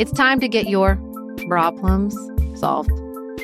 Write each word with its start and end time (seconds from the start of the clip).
It's 0.00 0.12
time 0.12 0.40
to 0.40 0.48
get 0.48 0.66
your 0.66 0.96
problems 1.46 2.16
solved. 2.58 2.90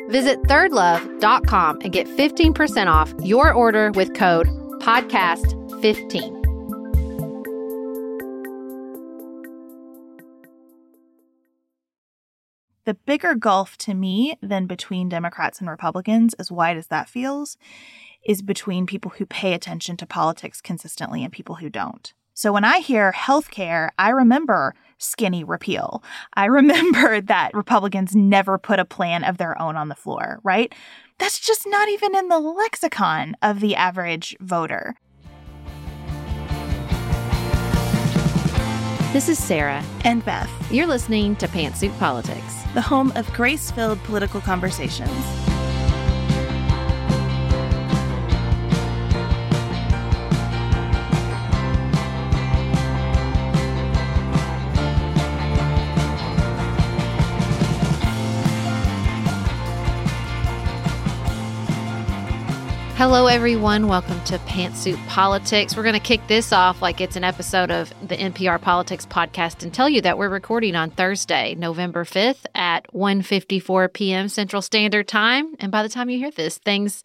Visit 0.09 0.41
thirdlove.com 0.44 1.81
and 1.83 1.93
get 1.93 2.06
15% 2.06 2.87
off 2.87 3.12
your 3.22 3.53
order 3.53 3.91
with 3.91 4.15
code 4.15 4.47
podcast15. 4.81 6.33
The 12.87 12.95
bigger 12.95 13.34
gulf 13.34 13.77
to 13.77 13.93
me 13.93 14.39
than 14.41 14.65
between 14.65 15.11
Democrats 15.11 15.61
and 15.61 15.69
Republicans, 15.69 16.33
as 16.39 16.50
wide 16.50 16.78
as 16.78 16.87
that 16.87 17.11
feels, 17.11 17.59
is 18.25 18.41
between 18.41 18.87
people 18.87 19.11
who 19.19 19.27
pay 19.27 19.53
attention 19.53 19.99
to 19.99 20.06
politics 20.06 20.62
consistently 20.62 21.22
and 21.22 21.31
people 21.31 21.56
who 21.56 21.69
don't. 21.69 22.15
So 22.33 22.50
when 22.50 22.65
I 22.65 22.78
hear 22.78 23.12
healthcare, 23.12 23.91
I 23.99 24.09
remember 24.09 24.75
skinny 24.99 25.45
repeal. 25.45 26.03
I 26.34 26.45
remember 26.61 27.21
that 27.21 27.55
Republicans 27.55 28.15
never 28.15 28.59
put 28.59 28.79
a 28.79 28.84
plan 28.84 29.25
of 29.25 29.39
their 29.39 29.61
own 29.61 29.77
on 29.77 29.89
the 29.89 29.95
floor, 29.95 30.41
right? 30.43 30.75
That's 31.19 31.41
just 31.41 31.67
not 31.67 31.89
even 31.89 32.15
in 32.15 32.29
the 32.29 32.39
lexicon 32.39 33.37
of 33.43 33.61
the 33.61 33.75
average 33.75 34.37
voter. 34.41 34.97
This 39.12 39.31
is 39.31 39.43
Sarah. 39.43 39.83
And 40.05 40.23
Beth, 40.27 40.51
You're 40.71 40.87
listening 40.87 41.37
to 41.37 41.49
Pantsuit 41.49 41.97
Politics. 41.99 42.63
the 42.75 42.83
home 42.83 43.13
of 43.17 43.27
grace 43.33 43.71
filled 43.71 43.99
political 44.05 44.43
conversations. 44.43 45.11
Hello, 62.97 63.27
everyone. 63.27 63.89
Welcome 63.89 64.25
to 64.25 64.39
Pantsuit 64.39 64.97
Politics. 65.07 65.77
We're 65.77 65.83
going 65.83 65.93
to 65.93 66.01
kick 66.01 66.27
this 66.29 66.51
off 66.51 66.81
like 66.81 67.03
it's 67.03 67.15
an 67.15 67.25
episode 67.25 67.71
of 67.71 67.93
the 68.09 68.17
NPR 68.17 68.59
Politics 68.59 69.05
podcast 69.05 69.62
and 69.62 69.73
tell 69.73 69.87
you 69.87 70.01
that 70.01 70.17
we're 70.17 70.31
recording 70.31 70.75
on 70.75 70.91
Thursday, 70.91 71.55
November 71.57 72.07
5th 72.07 72.47
at 72.55 72.91
1.54 72.95 73.93
p.m. 73.93 74.31
Central 74.31 74.62
Standard 74.62 75.07
Time. 75.09 75.55
And 75.61 75.71
by 75.71 75.83
the 75.83 75.91
time 75.91 76.09
you 76.09 76.17
hear 76.17 76.31
this, 76.31 76.57
things, 76.57 77.05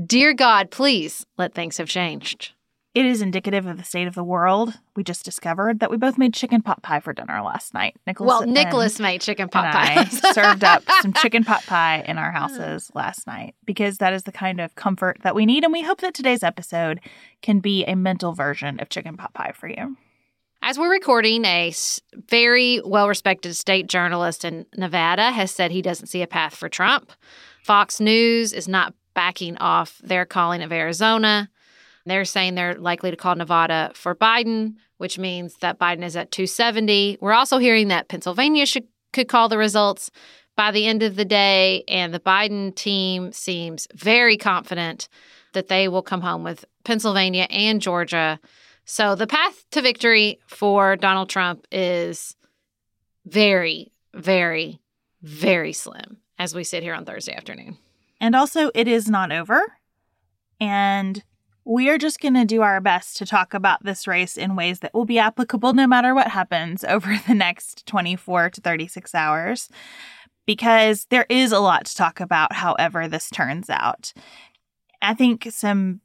dear 0.00 0.34
God, 0.34 0.70
please 0.70 1.26
let 1.36 1.52
things 1.52 1.78
have 1.78 1.88
changed. 1.88 2.52
It 2.98 3.06
is 3.06 3.22
indicative 3.22 3.64
of 3.64 3.76
the 3.76 3.84
state 3.84 4.08
of 4.08 4.16
the 4.16 4.24
world. 4.24 4.76
We 4.96 5.04
just 5.04 5.24
discovered 5.24 5.78
that 5.78 5.88
we 5.88 5.96
both 5.96 6.18
made 6.18 6.34
chicken 6.34 6.62
pot 6.62 6.82
pie 6.82 6.98
for 6.98 7.12
dinner 7.12 7.40
last 7.42 7.72
night. 7.72 7.94
Nicholas 8.08 8.26
Well, 8.26 8.44
Nicholas 8.44 8.98
made 8.98 9.20
chicken 9.20 9.48
pot 9.48 9.66
and 9.66 9.72
pie. 9.72 10.00
I 10.00 10.32
served 10.32 10.64
up 10.64 10.82
some 11.00 11.12
chicken 11.12 11.44
pot 11.44 11.62
pie 11.64 12.02
in 12.08 12.18
our 12.18 12.32
houses 12.32 12.90
last 12.96 13.24
night 13.28 13.54
because 13.64 13.98
that 13.98 14.14
is 14.14 14.24
the 14.24 14.32
kind 14.32 14.60
of 14.60 14.74
comfort 14.74 15.18
that 15.22 15.36
we 15.36 15.46
need. 15.46 15.62
And 15.62 15.72
we 15.72 15.82
hope 15.82 16.00
that 16.00 16.12
today's 16.12 16.42
episode 16.42 16.98
can 17.40 17.60
be 17.60 17.84
a 17.84 17.94
mental 17.94 18.32
version 18.32 18.80
of 18.80 18.88
chicken 18.88 19.16
pot 19.16 19.32
pie 19.32 19.52
for 19.54 19.68
you. 19.68 19.96
As 20.60 20.76
we're 20.76 20.90
recording, 20.90 21.44
a 21.44 21.72
very 22.28 22.82
well 22.84 23.06
respected 23.06 23.54
state 23.54 23.86
journalist 23.86 24.44
in 24.44 24.66
Nevada 24.76 25.30
has 25.30 25.52
said 25.52 25.70
he 25.70 25.82
doesn't 25.82 26.08
see 26.08 26.22
a 26.22 26.26
path 26.26 26.56
for 26.56 26.68
Trump. 26.68 27.12
Fox 27.62 28.00
News 28.00 28.52
is 28.52 28.66
not 28.66 28.92
backing 29.14 29.56
off 29.58 30.00
their 30.02 30.24
calling 30.24 30.62
of 30.62 30.72
Arizona. 30.72 31.48
They're 32.08 32.24
saying 32.24 32.54
they're 32.54 32.74
likely 32.74 33.10
to 33.10 33.16
call 33.16 33.34
Nevada 33.34 33.92
for 33.94 34.14
Biden, 34.14 34.74
which 34.98 35.18
means 35.18 35.56
that 35.56 35.78
Biden 35.78 36.04
is 36.04 36.16
at 36.16 36.30
270. 36.30 37.18
We're 37.20 37.32
also 37.32 37.58
hearing 37.58 37.88
that 37.88 38.08
Pennsylvania 38.08 38.66
should, 38.66 38.86
could 39.12 39.28
call 39.28 39.48
the 39.48 39.58
results 39.58 40.10
by 40.56 40.70
the 40.70 40.86
end 40.86 41.02
of 41.02 41.16
the 41.16 41.24
day. 41.24 41.84
And 41.88 42.12
the 42.12 42.20
Biden 42.20 42.74
team 42.74 43.32
seems 43.32 43.86
very 43.94 44.36
confident 44.36 45.08
that 45.52 45.68
they 45.68 45.88
will 45.88 46.02
come 46.02 46.20
home 46.20 46.44
with 46.44 46.64
Pennsylvania 46.84 47.46
and 47.50 47.80
Georgia. 47.80 48.40
So 48.84 49.14
the 49.14 49.26
path 49.26 49.64
to 49.72 49.82
victory 49.82 50.40
for 50.46 50.96
Donald 50.96 51.28
Trump 51.28 51.66
is 51.70 52.34
very, 53.26 53.92
very, 54.14 54.80
very 55.22 55.72
slim 55.72 56.18
as 56.38 56.54
we 56.54 56.64
sit 56.64 56.82
here 56.82 56.94
on 56.94 57.04
Thursday 57.04 57.34
afternoon. 57.34 57.78
And 58.20 58.34
also, 58.34 58.70
it 58.74 58.88
is 58.88 59.08
not 59.08 59.30
over. 59.30 59.60
And 60.60 61.22
we 61.68 61.90
are 61.90 61.98
just 61.98 62.20
going 62.20 62.32
to 62.32 62.46
do 62.46 62.62
our 62.62 62.80
best 62.80 63.18
to 63.18 63.26
talk 63.26 63.52
about 63.52 63.84
this 63.84 64.06
race 64.06 64.38
in 64.38 64.56
ways 64.56 64.78
that 64.78 64.94
will 64.94 65.04
be 65.04 65.18
applicable 65.18 65.74
no 65.74 65.86
matter 65.86 66.14
what 66.14 66.28
happens 66.28 66.82
over 66.88 67.20
the 67.28 67.34
next 67.34 67.86
24 67.86 68.50
to 68.50 68.60
36 68.62 69.14
hours, 69.14 69.68
because 70.46 71.06
there 71.10 71.26
is 71.28 71.52
a 71.52 71.60
lot 71.60 71.84
to 71.84 71.94
talk 71.94 72.20
about, 72.20 72.54
however, 72.54 73.06
this 73.06 73.28
turns 73.28 73.68
out. 73.68 74.14
I 75.02 75.12
think 75.12 75.46
some 75.50 76.00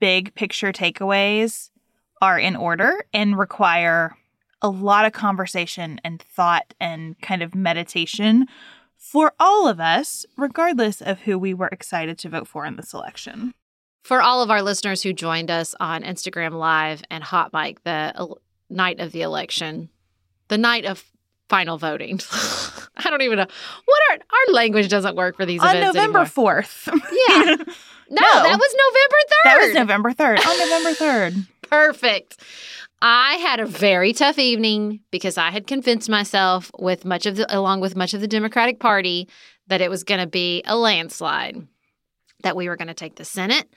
big 0.00 0.34
picture 0.34 0.70
takeaways 0.70 1.70
are 2.20 2.38
in 2.38 2.54
order 2.54 3.02
and 3.14 3.38
require 3.38 4.14
a 4.60 4.68
lot 4.68 5.06
of 5.06 5.12
conversation 5.12 5.98
and 6.04 6.20
thought 6.20 6.74
and 6.78 7.18
kind 7.22 7.42
of 7.42 7.54
meditation 7.54 8.46
for 8.98 9.32
all 9.40 9.66
of 9.66 9.80
us, 9.80 10.26
regardless 10.36 11.00
of 11.00 11.20
who 11.20 11.38
we 11.38 11.54
were 11.54 11.68
excited 11.68 12.18
to 12.18 12.28
vote 12.28 12.46
for 12.46 12.66
in 12.66 12.76
this 12.76 12.92
election. 12.92 13.54
For 14.06 14.22
all 14.22 14.40
of 14.40 14.50
our 14.52 14.62
listeners 14.62 15.02
who 15.02 15.12
joined 15.12 15.50
us 15.50 15.74
on 15.80 16.02
Instagram 16.02 16.52
Live 16.52 17.02
and 17.10 17.24
Hot 17.24 17.52
Mic 17.52 17.82
the 17.82 18.36
night 18.70 19.00
of 19.00 19.10
the 19.10 19.22
election, 19.22 19.88
the 20.46 20.58
night 20.58 20.84
of 20.84 21.04
final 21.48 21.76
voting. 21.76 22.20
I 22.96 23.10
don't 23.10 23.22
even 23.22 23.38
know 23.38 23.46
what 23.84 24.00
our 24.10 24.16
our 24.18 24.54
language 24.54 24.88
doesn't 24.88 25.16
work 25.16 25.36
for 25.36 25.44
these 25.44 25.60
events 25.60 25.88
on 25.88 25.94
November 25.94 26.24
fourth. 26.24 26.88
Yeah. 27.28 27.56
No, 28.08 28.22
No. 28.22 28.42
that 28.44 28.58
was 28.60 28.76
November 28.86 29.16
3rd. 29.26 29.44
that 29.44 29.58
was 29.58 29.74
November 29.74 30.12
third. 30.12 30.38
On 30.38 30.58
November 30.58 30.94
third. 30.94 31.34
Perfect. 31.68 32.36
I 33.02 33.34
had 33.34 33.58
a 33.58 33.66
very 33.66 34.12
tough 34.12 34.38
evening 34.38 35.00
because 35.10 35.36
I 35.36 35.50
had 35.50 35.66
convinced 35.66 36.08
myself 36.08 36.70
with 36.78 37.04
much 37.04 37.26
of 37.26 37.34
the 37.34 37.46
along 37.56 37.80
with 37.80 37.96
much 37.96 38.14
of 38.14 38.20
the 38.20 38.28
Democratic 38.28 38.78
Party 38.78 39.28
that 39.66 39.80
it 39.80 39.90
was 39.90 40.04
going 40.04 40.20
to 40.20 40.28
be 40.28 40.62
a 40.64 40.76
landslide. 40.76 41.66
That 42.46 42.54
we 42.54 42.68
were 42.68 42.76
going 42.76 42.86
to 42.86 42.94
take 42.94 43.16
the 43.16 43.24
Senate, 43.24 43.68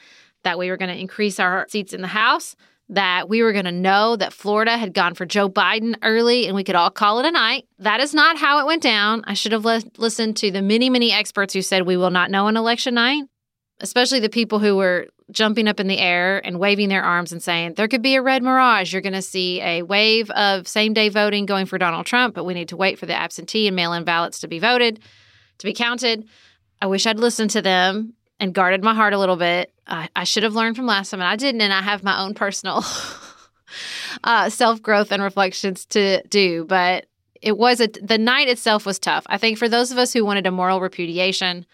that 0.44 0.60
we 0.60 0.70
were 0.70 0.78
going 0.78 0.94
to 0.94 1.00
increase 1.00 1.40
our 1.40 1.66
seats 1.70 1.92
in 1.92 2.02
the 2.02 2.08
House, 2.08 2.56
that 2.90 3.28
we 3.28 3.42
were 3.42 3.52
going 3.52 3.66
to 3.66 3.72
know 3.72 4.16
that 4.16 4.32
Florida 4.32 4.78
had 4.78 4.94
gone 4.94 5.16
for 5.16 5.26
Joe 5.26 5.50
Biden 5.50 5.96
early 6.04 6.46
and 6.46 6.56
we 6.56 6.64
could 6.64 6.76
all 6.76 6.92
call 6.92 7.20
it 7.20 7.26
a 7.26 7.32
night. 7.32 7.68
That 7.80 8.00
is 8.00 8.14
not 8.14 8.38
how 8.38 8.60
it 8.60 8.68
went 8.68 8.84
down. 8.84 9.24
I 9.26 9.34
should 9.34 9.54
have 9.54 9.66
le- 9.66 9.82
listened 9.98 10.38
to 10.38 10.52
the 10.52 10.62
many, 10.62 10.88
many 10.88 11.12
experts 11.12 11.56
who 11.56 11.64
said 11.64 11.88
we 11.88 11.98
will 11.98 12.12
not 12.12 12.30
know 12.30 12.46
on 12.46 12.58
election 12.58 12.94
night, 12.94 13.24
especially 13.80 14.20
the 14.20 14.30
people 14.30 14.60
who 14.60 14.76
were 14.76 15.08
jumping 15.32 15.68
up 15.68 15.80
in 15.80 15.88
the 15.88 15.98
air 15.98 16.46
and 16.46 16.60
waving 16.60 16.90
their 16.90 17.04
arms 17.04 17.32
and 17.32 17.42
saying, 17.42 17.74
there 17.74 17.88
could 17.88 18.04
be 18.04 18.14
a 18.14 18.22
red 18.22 18.44
mirage. 18.44 18.94
You're 18.94 19.02
going 19.02 19.14
to 19.14 19.22
see 19.24 19.62
a 19.62 19.82
wave 19.82 20.30
of 20.30 20.68
same 20.68 20.94
day 20.94 21.10
voting 21.10 21.48
going 21.48 21.66
for 21.66 21.80
Donald 21.80 22.06
Trump, 22.06 22.36
but 22.36 22.44
we 22.44 22.54
need 22.54 22.70
to 22.70 22.78
wait 22.78 23.00
for 23.00 23.08
the 23.08 23.16
absentee 23.16 23.66
and 23.66 23.76
mail 23.76 23.94
in 23.94 24.04
ballots 24.04 24.40
to 24.42 24.48
be 24.48 24.60
voted, 24.60 25.00
to 25.58 25.66
be 25.66 25.74
counted. 25.74 26.28
I 26.82 26.88
wish 26.88 27.06
I'd 27.06 27.20
listened 27.20 27.50
to 27.52 27.62
them 27.62 28.14
and 28.40 28.54
guarded 28.54 28.84
my 28.84 28.94
heart 28.94 29.14
a 29.14 29.20
little 29.20 29.36
bit. 29.36 29.74
I, 29.88 30.10
I 30.16 30.24
should 30.24 30.44
have 30.44 30.56
learned 30.56 30.76
from 30.76 30.86
last 30.86 31.10
time, 31.12 31.20
and 31.20 31.28
I 31.28 31.36
didn't. 31.36 31.62
And 31.62 31.74
I 31.74 31.82
have 31.82 32.04
my 32.04 32.20
own 32.22 32.34
personal 32.34 32.84
uh, 34.24 34.50
self 34.50 34.82
growth 34.82 35.12
and 35.12 35.22
reflections 35.22 35.86
to 35.88 36.22
do. 36.28 36.66
But 36.66 37.06
it 37.42 37.58
was 37.58 37.80
a, 37.80 37.88
the 37.88 38.18
night 38.18 38.48
itself 38.48 38.86
was 38.86 39.00
tough. 39.00 39.26
I 39.28 39.38
think 39.38 39.58
for 39.58 39.70
those 39.70 39.92
of 39.92 39.98
us 39.98 40.14
who 40.14 40.26
wanted 40.26 40.48
a 40.48 40.52
moral 40.52 40.82
repudiation 40.82 41.66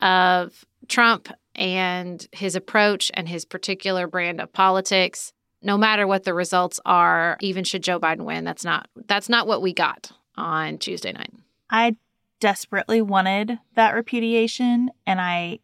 of 0.00 0.64
Trump 0.88 1.28
and 1.54 2.26
his 2.32 2.56
approach 2.56 3.10
and 3.14 3.28
his 3.28 3.44
particular 3.44 4.06
brand 4.06 4.40
of 4.40 4.52
politics, 4.52 5.32
no 5.62 5.76
matter 5.76 6.06
what 6.06 6.24
the 6.24 6.34
results 6.34 6.80
are, 6.86 7.36
even 7.40 7.64
should 7.64 7.82
Joe 7.82 8.00
Biden 8.00 8.24
win, 8.24 8.44
that's 8.44 8.64
not 8.64 8.88
that's 9.06 9.28
not 9.28 9.46
what 9.46 9.62
we 9.62 9.72
got 9.72 10.10
on 10.36 10.78
Tuesday 10.78 11.12
night. 11.12 11.32
I 11.70 11.96
desperately 12.40 13.02
wanted 13.02 13.58
that 13.74 13.94
repudiation, 13.94 14.90
and 15.06 15.20
I 15.20 15.58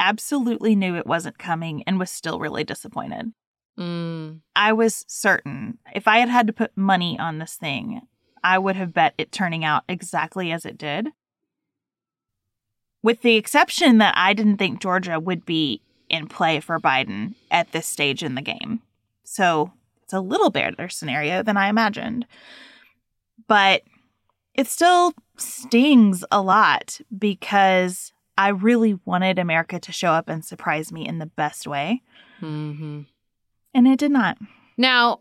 absolutely 0.00 0.74
knew 0.74 0.96
it 0.96 1.06
wasn't 1.06 1.38
coming 1.38 1.84
and 1.86 1.98
was 1.98 2.10
still 2.10 2.40
really 2.40 2.64
disappointed. 2.64 3.32
Mm. 3.78 4.40
I 4.56 4.72
was 4.72 5.04
certain 5.06 5.78
if 5.94 6.08
I 6.08 6.18
had 6.18 6.28
had 6.28 6.48
to 6.48 6.52
put 6.52 6.76
money 6.76 7.18
on 7.18 7.38
this 7.38 7.54
thing, 7.54 8.00
I 8.42 8.58
would 8.58 8.76
have 8.76 8.94
bet 8.94 9.14
it 9.16 9.30
turning 9.30 9.64
out 9.64 9.84
exactly 9.88 10.50
as 10.50 10.66
it 10.66 10.76
did. 10.76 11.08
With 13.02 13.22
the 13.22 13.36
exception 13.36 13.98
that 13.98 14.14
I 14.16 14.32
didn't 14.32 14.56
think 14.56 14.80
Georgia 14.80 15.20
would 15.20 15.46
be 15.46 15.80
in 16.08 16.26
play 16.26 16.60
for 16.60 16.78
Biden 16.80 17.34
at 17.50 17.72
this 17.72 17.86
stage 17.86 18.22
in 18.22 18.34
the 18.34 18.42
game. 18.42 18.82
So 19.24 19.72
it's 20.02 20.12
a 20.12 20.20
little 20.20 20.50
better 20.50 20.88
scenario 20.88 21.42
than 21.42 21.56
I 21.56 21.68
imagined. 21.68 22.26
But 23.46 23.82
it 24.54 24.66
still 24.66 25.14
stings 25.36 26.24
a 26.30 26.42
lot 26.42 27.00
because 27.16 28.12
I 28.40 28.48
really 28.48 28.98
wanted 29.04 29.38
America 29.38 29.78
to 29.78 29.92
show 29.92 30.12
up 30.12 30.30
and 30.30 30.42
surprise 30.42 30.90
me 30.90 31.06
in 31.06 31.18
the 31.18 31.26
best 31.26 31.66
way. 31.66 32.00
hmm 32.38 33.02
And 33.74 33.86
it 33.86 33.98
did 33.98 34.10
not. 34.10 34.38
Now, 34.78 35.20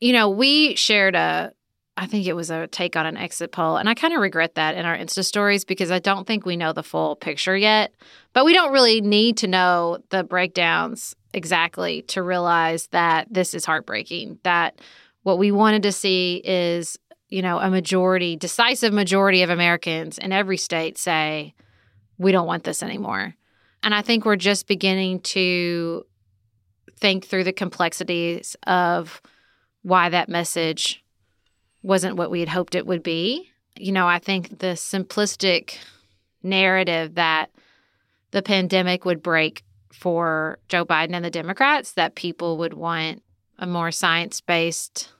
you 0.00 0.12
know, 0.12 0.28
we 0.28 0.74
shared 0.74 1.14
a, 1.14 1.52
I 1.96 2.06
think 2.06 2.26
it 2.26 2.34
was 2.34 2.50
a 2.50 2.66
take 2.66 2.96
on 2.96 3.06
an 3.06 3.16
exit 3.16 3.52
poll, 3.52 3.76
and 3.76 3.88
I 3.88 3.94
kind 3.94 4.12
of 4.14 4.20
regret 4.20 4.56
that 4.56 4.74
in 4.74 4.84
our 4.84 4.96
Insta 4.96 5.24
stories 5.24 5.64
because 5.64 5.92
I 5.92 6.00
don't 6.00 6.26
think 6.26 6.44
we 6.44 6.56
know 6.56 6.72
the 6.72 6.82
full 6.82 7.14
picture 7.14 7.56
yet. 7.56 7.94
But 8.32 8.44
we 8.44 8.52
don't 8.52 8.72
really 8.72 9.00
need 9.00 9.36
to 9.38 9.46
know 9.46 9.98
the 10.08 10.24
breakdowns 10.24 11.14
exactly 11.32 12.02
to 12.08 12.20
realize 12.20 12.88
that 12.88 13.28
this 13.30 13.54
is 13.54 13.64
heartbreaking. 13.64 14.40
That 14.42 14.80
what 15.22 15.38
we 15.38 15.52
wanted 15.52 15.84
to 15.84 15.92
see 15.92 16.42
is, 16.44 16.98
you 17.28 17.42
know, 17.42 17.60
a 17.60 17.70
majority, 17.70 18.34
decisive 18.34 18.92
majority 18.92 19.42
of 19.42 19.50
Americans 19.50 20.18
in 20.18 20.32
every 20.32 20.56
state 20.56 20.98
say, 20.98 21.54
we 22.20 22.32
don't 22.32 22.46
want 22.46 22.64
this 22.64 22.82
anymore. 22.82 23.34
And 23.82 23.94
I 23.94 24.02
think 24.02 24.26
we're 24.26 24.36
just 24.36 24.68
beginning 24.68 25.20
to 25.20 26.04
think 26.98 27.24
through 27.24 27.44
the 27.44 27.52
complexities 27.52 28.56
of 28.66 29.22
why 29.82 30.10
that 30.10 30.28
message 30.28 31.02
wasn't 31.82 32.16
what 32.16 32.30
we 32.30 32.40
had 32.40 32.50
hoped 32.50 32.74
it 32.74 32.86
would 32.86 33.02
be. 33.02 33.48
You 33.74 33.92
know, 33.92 34.06
I 34.06 34.18
think 34.18 34.58
the 34.58 34.74
simplistic 34.74 35.78
narrative 36.42 37.14
that 37.14 37.50
the 38.32 38.42
pandemic 38.42 39.06
would 39.06 39.22
break 39.22 39.64
for 39.90 40.58
Joe 40.68 40.84
Biden 40.84 41.14
and 41.14 41.24
the 41.24 41.30
Democrats, 41.30 41.92
that 41.92 42.16
people 42.16 42.58
would 42.58 42.74
want 42.74 43.22
a 43.58 43.66
more 43.66 43.90
science 43.90 44.42
based, 44.42 45.10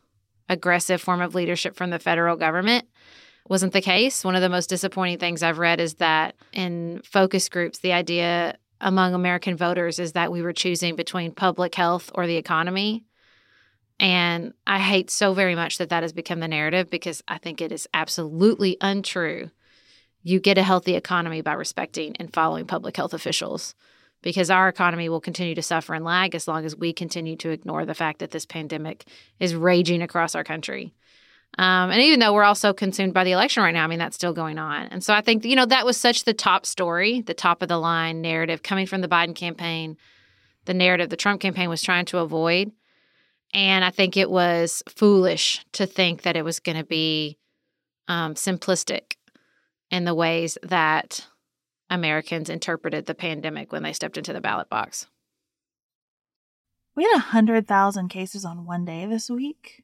aggressive 0.50 1.00
form 1.00 1.22
of 1.22 1.34
leadership 1.34 1.76
from 1.76 1.88
the 1.88 1.98
federal 1.98 2.36
government 2.36 2.86
wasn't 3.50 3.72
the 3.72 3.82
case. 3.82 4.24
One 4.24 4.36
of 4.36 4.42
the 4.42 4.48
most 4.48 4.70
disappointing 4.70 5.18
things 5.18 5.42
I've 5.42 5.58
read 5.58 5.80
is 5.80 5.94
that 5.94 6.36
in 6.52 7.02
focus 7.04 7.48
groups, 7.48 7.80
the 7.80 7.92
idea 7.92 8.56
among 8.80 9.12
American 9.12 9.56
voters 9.56 9.98
is 9.98 10.12
that 10.12 10.30
we 10.30 10.40
were 10.40 10.52
choosing 10.52 10.94
between 10.94 11.32
public 11.32 11.74
health 11.74 12.12
or 12.14 12.28
the 12.28 12.36
economy. 12.36 13.04
And 13.98 14.54
I 14.68 14.78
hate 14.78 15.10
so 15.10 15.34
very 15.34 15.56
much 15.56 15.78
that 15.78 15.88
that 15.88 16.04
has 16.04 16.12
become 16.12 16.38
the 16.38 16.46
narrative 16.46 16.90
because 16.90 17.24
I 17.26 17.38
think 17.38 17.60
it 17.60 17.72
is 17.72 17.88
absolutely 17.92 18.76
untrue. 18.80 19.50
You 20.22 20.38
get 20.38 20.56
a 20.56 20.62
healthy 20.62 20.94
economy 20.94 21.40
by 21.40 21.54
respecting 21.54 22.14
and 22.16 22.32
following 22.32 22.66
public 22.66 22.96
health 22.96 23.12
officials 23.12 23.74
because 24.22 24.48
our 24.48 24.68
economy 24.68 25.08
will 25.08 25.20
continue 25.20 25.56
to 25.56 25.62
suffer 25.62 25.94
and 25.94 26.04
lag 26.04 26.36
as 26.36 26.46
long 26.46 26.64
as 26.64 26.76
we 26.76 26.92
continue 26.92 27.36
to 27.36 27.50
ignore 27.50 27.84
the 27.84 27.94
fact 27.94 28.20
that 28.20 28.30
this 28.30 28.46
pandemic 28.46 29.06
is 29.40 29.56
raging 29.56 30.02
across 30.02 30.36
our 30.36 30.44
country. 30.44 30.94
Um, 31.58 31.90
and 31.90 32.00
even 32.00 32.20
though 32.20 32.32
we're 32.32 32.44
also 32.44 32.72
consumed 32.72 33.12
by 33.12 33.24
the 33.24 33.32
election 33.32 33.62
right 33.62 33.74
now, 33.74 33.84
I 33.84 33.86
mean, 33.88 33.98
that's 33.98 34.16
still 34.16 34.32
going 34.32 34.58
on. 34.58 34.86
And 34.86 35.02
so 35.02 35.12
I 35.12 35.20
think, 35.20 35.44
you 35.44 35.56
know, 35.56 35.66
that 35.66 35.84
was 35.84 35.96
such 35.96 36.24
the 36.24 36.32
top 36.32 36.64
story, 36.64 37.20
the 37.22 37.34
top 37.34 37.60
of 37.60 37.68
the 37.68 37.76
line 37.76 38.22
narrative 38.22 38.62
coming 38.62 38.86
from 38.86 39.00
the 39.00 39.08
Biden 39.08 39.34
campaign, 39.34 39.96
the 40.64 40.74
narrative 40.74 41.10
the 41.10 41.16
Trump 41.16 41.40
campaign 41.40 41.68
was 41.68 41.82
trying 41.82 42.04
to 42.06 42.18
avoid. 42.18 42.72
And 43.52 43.84
I 43.84 43.90
think 43.90 44.16
it 44.16 44.30
was 44.30 44.82
foolish 44.88 45.64
to 45.72 45.86
think 45.86 46.22
that 46.22 46.36
it 46.36 46.44
was 46.44 46.60
going 46.60 46.78
to 46.78 46.84
be 46.84 47.36
um, 48.06 48.34
simplistic 48.34 49.14
in 49.90 50.04
the 50.04 50.14
ways 50.14 50.56
that 50.62 51.26
Americans 51.90 52.48
interpreted 52.48 53.06
the 53.06 53.14
pandemic 53.14 53.72
when 53.72 53.82
they 53.82 53.92
stepped 53.92 54.16
into 54.16 54.32
the 54.32 54.40
ballot 54.40 54.70
box. 54.70 55.08
We 56.94 57.04
had 57.04 57.14
100,000 57.14 58.08
cases 58.08 58.44
on 58.44 58.66
one 58.66 58.84
day 58.84 59.06
this 59.06 59.28
week. 59.28 59.82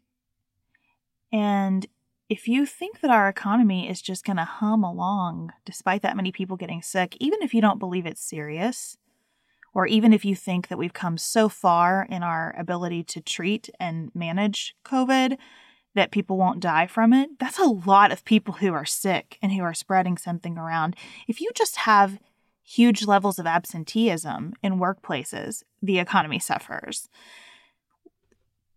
And 1.32 1.86
if 2.28 2.48
you 2.48 2.66
think 2.66 3.00
that 3.00 3.10
our 3.10 3.28
economy 3.28 3.88
is 3.88 4.02
just 4.02 4.24
going 4.24 4.36
to 4.36 4.44
hum 4.44 4.82
along 4.82 5.52
despite 5.64 6.02
that 6.02 6.16
many 6.16 6.32
people 6.32 6.56
getting 6.56 6.82
sick, 6.82 7.16
even 7.20 7.42
if 7.42 7.54
you 7.54 7.60
don't 7.60 7.78
believe 7.78 8.06
it's 8.06 8.24
serious, 8.24 8.96
or 9.72 9.86
even 9.86 10.12
if 10.12 10.24
you 10.24 10.34
think 10.34 10.68
that 10.68 10.78
we've 10.78 10.94
come 10.94 11.18
so 11.18 11.48
far 11.48 12.06
in 12.08 12.22
our 12.22 12.54
ability 12.58 13.04
to 13.04 13.20
treat 13.20 13.68
and 13.78 14.10
manage 14.14 14.74
COVID 14.84 15.36
that 15.94 16.10
people 16.10 16.36
won't 16.36 16.60
die 16.60 16.86
from 16.86 17.12
it, 17.12 17.38
that's 17.38 17.58
a 17.58 17.64
lot 17.64 18.10
of 18.10 18.24
people 18.24 18.54
who 18.54 18.72
are 18.72 18.86
sick 18.86 19.38
and 19.42 19.52
who 19.52 19.62
are 19.62 19.74
spreading 19.74 20.16
something 20.16 20.56
around. 20.56 20.96
If 21.28 21.40
you 21.40 21.50
just 21.54 21.76
have 21.76 22.18
huge 22.62 23.06
levels 23.06 23.38
of 23.38 23.46
absenteeism 23.46 24.54
in 24.62 24.80
workplaces, 24.80 25.62
the 25.80 25.98
economy 25.98 26.38
suffers. 26.38 27.08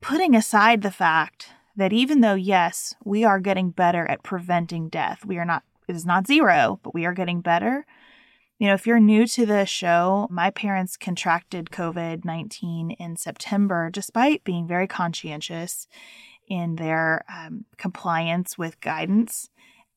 Putting 0.02 0.36
aside 0.36 0.82
the 0.82 0.92
fact 0.92 1.50
that 1.80 1.94
even 1.94 2.22
though, 2.22 2.36
yes, 2.36 2.94
we 3.06 3.24
are 3.24 3.40
getting 3.40 3.72
better 3.72 4.06
at 4.06 4.22
preventing 4.22 4.90
death, 4.90 5.26
we 5.26 5.38
are 5.38 5.46
not, 5.46 5.64
it 5.88 5.96
is 5.96 6.06
not 6.06 6.28
zero, 6.28 6.80
but 6.84 6.94
we 6.94 7.06
are 7.06 7.14
getting 7.14 7.42
better. 7.42 7.86
You 8.58 8.68
know, 8.68 8.74
if 8.74 8.86
you're 8.86 9.00
new 9.00 9.26
to 9.28 9.46
the 9.46 9.66
show, 9.66 10.28
my 10.30 10.50
parents 10.50 10.98
contracted 10.98 11.70
COVID 11.72 12.26
19 12.26 12.92
in 12.92 13.16
September 13.16 13.90
despite 13.90 14.44
being 14.44 14.68
very 14.68 14.88
conscientious 14.88 15.88
in 16.50 16.76
their 16.76 17.24
um, 17.34 17.64
compliance 17.78 18.58
with 18.58 18.82
guidance. 18.82 19.50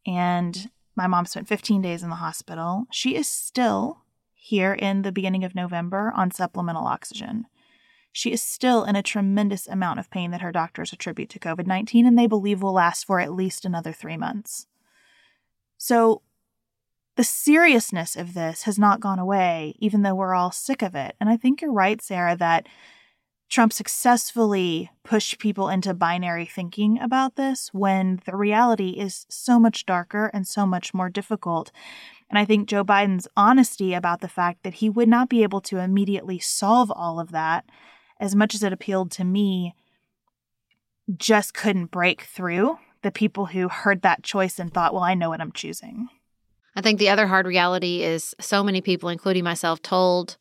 And 0.06 0.70
my 0.94 1.08
mom 1.08 1.26
spent 1.26 1.48
15 1.48 1.82
days 1.82 2.04
in 2.04 2.10
the 2.10 2.16
hospital. 2.16 2.84
She 2.92 3.16
is 3.16 3.26
still 3.26 4.02
here 4.34 4.74
in 4.74 5.02
the 5.02 5.12
beginning 5.12 5.42
of 5.42 5.56
November 5.56 6.12
on 6.14 6.30
supplemental 6.30 6.86
oxygen. 6.86 7.46
She 8.12 8.32
is 8.32 8.42
still 8.42 8.84
in 8.84 8.94
a 8.94 9.02
tremendous 9.02 9.66
amount 9.66 9.98
of 9.98 10.10
pain 10.10 10.30
that 10.30 10.42
her 10.42 10.52
doctors 10.52 10.92
attribute 10.92 11.30
to 11.30 11.38
COVID 11.38 11.66
19 11.66 12.06
and 12.06 12.18
they 12.18 12.26
believe 12.26 12.62
will 12.62 12.74
last 12.74 13.06
for 13.06 13.20
at 13.20 13.32
least 13.32 13.64
another 13.64 13.92
three 13.92 14.16
months. 14.16 14.66
So, 15.78 16.22
the 17.16 17.24
seriousness 17.24 18.16
of 18.16 18.32
this 18.32 18.62
has 18.62 18.78
not 18.78 19.00
gone 19.00 19.18
away, 19.18 19.74
even 19.78 20.02
though 20.02 20.14
we're 20.14 20.34
all 20.34 20.50
sick 20.50 20.80
of 20.80 20.94
it. 20.94 21.14
And 21.20 21.28
I 21.28 21.36
think 21.36 21.60
you're 21.60 21.72
right, 21.72 22.00
Sarah, 22.00 22.36
that 22.36 22.66
Trump 23.50 23.70
successfully 23.70 24.90
pushed 25.04 25.38
people 25.38 25.68
into 25.68 25.92
binary 25.92 26.46
thinking 26.46 26.98
about 26.98 27.36
this 27.36 27.68
when 27.74 28.18
the 28.24 28.34
reality 28.34 28.92
is 28.92 29.26
so 29.28 29.60
much 29.60 29.84
darker 29.84 30.30
and 30.32 30.46
so 30.46 30.64
much 30.64 30.94
more 30.94 31.10
difficult. 31.10 31.70
And 32.30 32.38
I 32.38 32.46
think 32.46 32.66
Joe 32.66 32.82
Biden's 32.82 33.28
honesty 33.36 33.92
about 33.92 34.22
the 34.22 34.28
fact 34.28 34.62
that 34.62 34.74
he 34.74 34.88
would 34.88 35.08
not 35.08 35.28
be 35.28 35.42
able 35.42 35.60
to 35.62 35.80
immediately 35.80 36.38
solve 36.38 36.90
all 36.90 37.20
of 37.20 37.30
that, 37.32 37.66
as 38.22 38.36
much 38.36 38.54
as 38.54 38.62
it 38.62 38.72
appealed 38.72 39.10
to 39.10 39.24
me, 39.24 39.74
just 41.16 41.52
couldn't 41.52 41.86
break 41.86 42.22
through 42.22 42.78
the 43.02 43.10
people 43.10 43.46
who 43.46 43.68
heard 43.68 44.02
that 44.02 44.22
choice 44.22 44.60
and 44.60 44.72
thought, 44.72 44.94
well, 44.94 45.02
I 45.02 45.14
know 45.14 45.28
what 45.28 45.40
I'm 45.40 45.50
choosing. 45.50 46.08
I 46.76 46.80
think 46.80 47.00
the 47.00 47.08
other 47.08 47.26
hard 47.26 47.46
reality 47.46 48.04
is 48.04 48.34
so 48.40 48.62
many 48.62 48.80
people, 48.80 49.08
including 49.08 49.42
myself, 49.42 49.82
told 49.82 50.36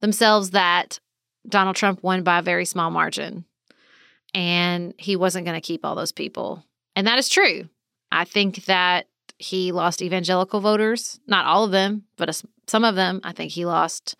themselves 0.00 0.52
that 0.52 1.00
Donald 1.46 1.76
Trump 1.76 2.02
won 2.02 2.22
by 2.22 2.38
a 2.38 2.42
very 2.42 2.64
small 2.64 2.90
margin 2.90 3.44
and 4.32 4.94
he 4.96 5.14
wasn't 5.14 5.44
going 5.44 5.60
to 5.60 5.66
keep 5.66 5.84
all 5.84 5.94
those 5.94 6.12
people. 6.12 6.64
And 6.96 7.06
that 7.06 7.18
is 7.18 7.28
true. 7.28 7.68
I 8.10 8.24
think 8.24 8.64
that 8.64 9.06
he 9.36 9.70
lost 9.70 10.00
evangelical 10.00 10.60
voters, 10.60 11.20
not 11.26 11.44
all 11.44 11.64
of 11.64 11.72
them, 11.72 12.04
but 12.16 12.42
some 12.66 12.84
of 12.84 12.94
them. 12.94 13.20
I 13.22 13.32
think 13.32 13.52
he 13.52 13.66
lost 13.66 14.16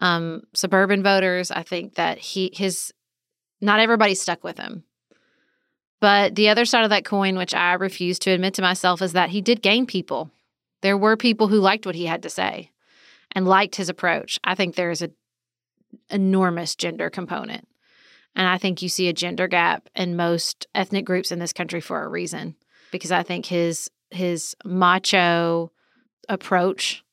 um, 0.00 0.42
suburban 0.54 1.02
voters. 1.02 1.50
I 1.50 1.62
think 1.62 1.94
that 1.94 2.18
he 2.18 2.50
his 2.52 2.92
not 3.60 3.80
everybody 3.80 4.14
stuck 4.14 4.42
with 4.42 4.58
him. 4.58 4.84
But 6.00 6.34
the 6.34 6.48
other 6.48 6.64
side 6.64 6.84
of 6.84 6.90
that 6.90 7.04
coin, 7.04 7.36
which 7.36 7.54
I 7.54 7.74
refuse 7.74 8.18
to 8.20 8.30
admit 8.30 8.54
to 8.54 8.62
myself, 8.62 9.02
is 9.02 9.12
that 9.12 9.30
he 9.30 9.42
did 9.42 9.60
gain 9.60 9.86
people. 9.86 10.30
There 10.80 10.96
were 10.96 11.16
people 11.16 11.48
who 11.48 11.60
liked 11.60 11.84
what 11.84 11.94
he 11.94 12.06
had 12.06 12.22
to 12.22 12.30
say 12.30 12.70
and 13.32 13.46
liked 13.46 13.76
his 13.76 13.90
approach. 13.90 14.40
I 14.42 14.54
think 14.54 14.74
there 14.74 14.90
is 14.90 15.02
a 15.02 15.10
enormous 16.08 16.74
gender 16.74 17.10
component. 17.10 17.68
And 18.34 18.46
I 18.46 18.58
think 18.58 18.80
you 18.80 18.88
see 18.88 19.08
a 19.08 19.12
gender 19.12 19.48
gap 19.48 19.88
in 19.94 20.16
most 20.16 20.66
ethnic 20.74 21.04
groups 21.04 21.32
in 21.32 21.38
this 21.38 21.52
country 21.52 21.80
for 21.80 22.02
a 22.02 22.08
reason 22.08 22.56
because 22.90 23.12
I 23.12 23.22
think 23.22 23.46
his 23.46 23.90
his 24.10 24.56
macho 24.64 25.70
approach 26.28 27.04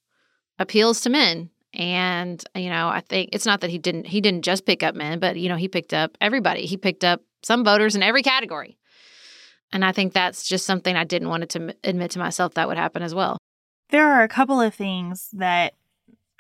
appeals 0.58 1.02
to 1.02 1.10
men. 1.10 1.50
And 1.74 2.44
you 2.56 2.70
know, 2.70 2.88
I 2.88 3.02
think 3.02 3.30
it's 3.34 3.46
not 3.46 3.62
that 3.62 3.70
he 3.70 3.78
didn't 3.78 4.08
he 4.08 4.22
didn't 4.22 4.44
just 4.44 4.66
pick 4.66 4.84
up 4.84 4.96
men, 4.96 5.20
but 5.20 5.38
you 5.38 5.50
know, 5.50 5.56
he 5.56 5.68
picked 5.68 5.94
up 5.94 6.18
everybody. 6.22 6.66
He 6.66 6.78
picked 6.78 7.04
up 7.04 7.22
some 7.44 7.64
voters 7.64 7.96
in 7.96 8.04
every 8.04 8.24
category. 8.24 8.78
And 9.72 9.84
I 9.84 9.92
think 9.92 10.14
that's 10.14 10.48
just 10.48 10.66
something 10.66 10.96
I 10.96 11.04
didn't 11.04 11.30
want 11.30 11.50
to 11.50 11.76
admit 11.84 12.12
to 12.12 12.20
myself 12.20 12.54
that 12.54 12.68
would 12.68 12.78
happen 12.78 13.04
as 13.04 13.14
well. 13.14 13.38
There 13.90 14.08
are 14.08 14.24
a 14.24 14.30
couple 14.30 14.62
of 14.62 14.74
things 14.74 15.30
that 15.34 15.74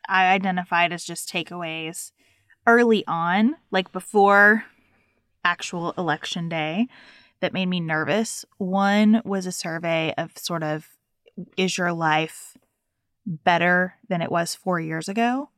I 0.08 0.28
identified 0.28 0.94
as 0.94 1.04
just 1.04 1.32
takeaways 1.32 2.12
early 2.66 3.04
on, 3.08 3.56
like 3.72 3.92
before 3.92 4.66
actual 5.44 5.94
election 5.98 6.50
day, 6.50 6.88
that 7.40 7.54
made 7.54 7.68
me 7.68 7.80
nervous. 7.80 8.46
One 8.58 9.22
was 9.24 9.46
a 9.46 9.52
survey 9.52 10.14
of 10.18 10.38
sort 10.38 10.64
of, 10.64 10.88
is 11.56 11.78
your 11.78 11.94
life 11.94 12.57
better 13.28 13.96
than 14.08 14.22
it 14.22 14.32
was 14.32 14.56
four 14.56 14.80
years 14.80 15.10
ago? 15.10 15.50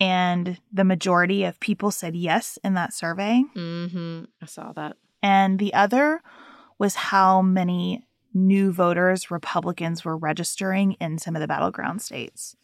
And 0.00 0.58
the 0.72 0.84
majority 0.84 1.44
of 1.44 1.60
people 1.60 1.90
said 1.90 2.16
yes 2.16 2.58
in 2.64 2.74
that 2.74 2.92
survey. 2.92 3.44
Mm-hmm. 3.54 4.24
I 4.42 4.46
saw 4.46 4.72
that. 4.72 4.96
And 5.22 5.58
the 5.58 5.72
other 5.74 6.20
was 6.78 6.96
how 6.96 7.42
many 7.42 8.04
new 8.32 8.72
voters 8.72 9.30
Republicans 9.30 10.04
were 10.04 10.16
registering 10.16 10.92
in 10.94 11.18
some 11.18 11.36
of 11.36 11.40
the 11.40 11.46
battleground 11.46 12.02
states 12.02 12.56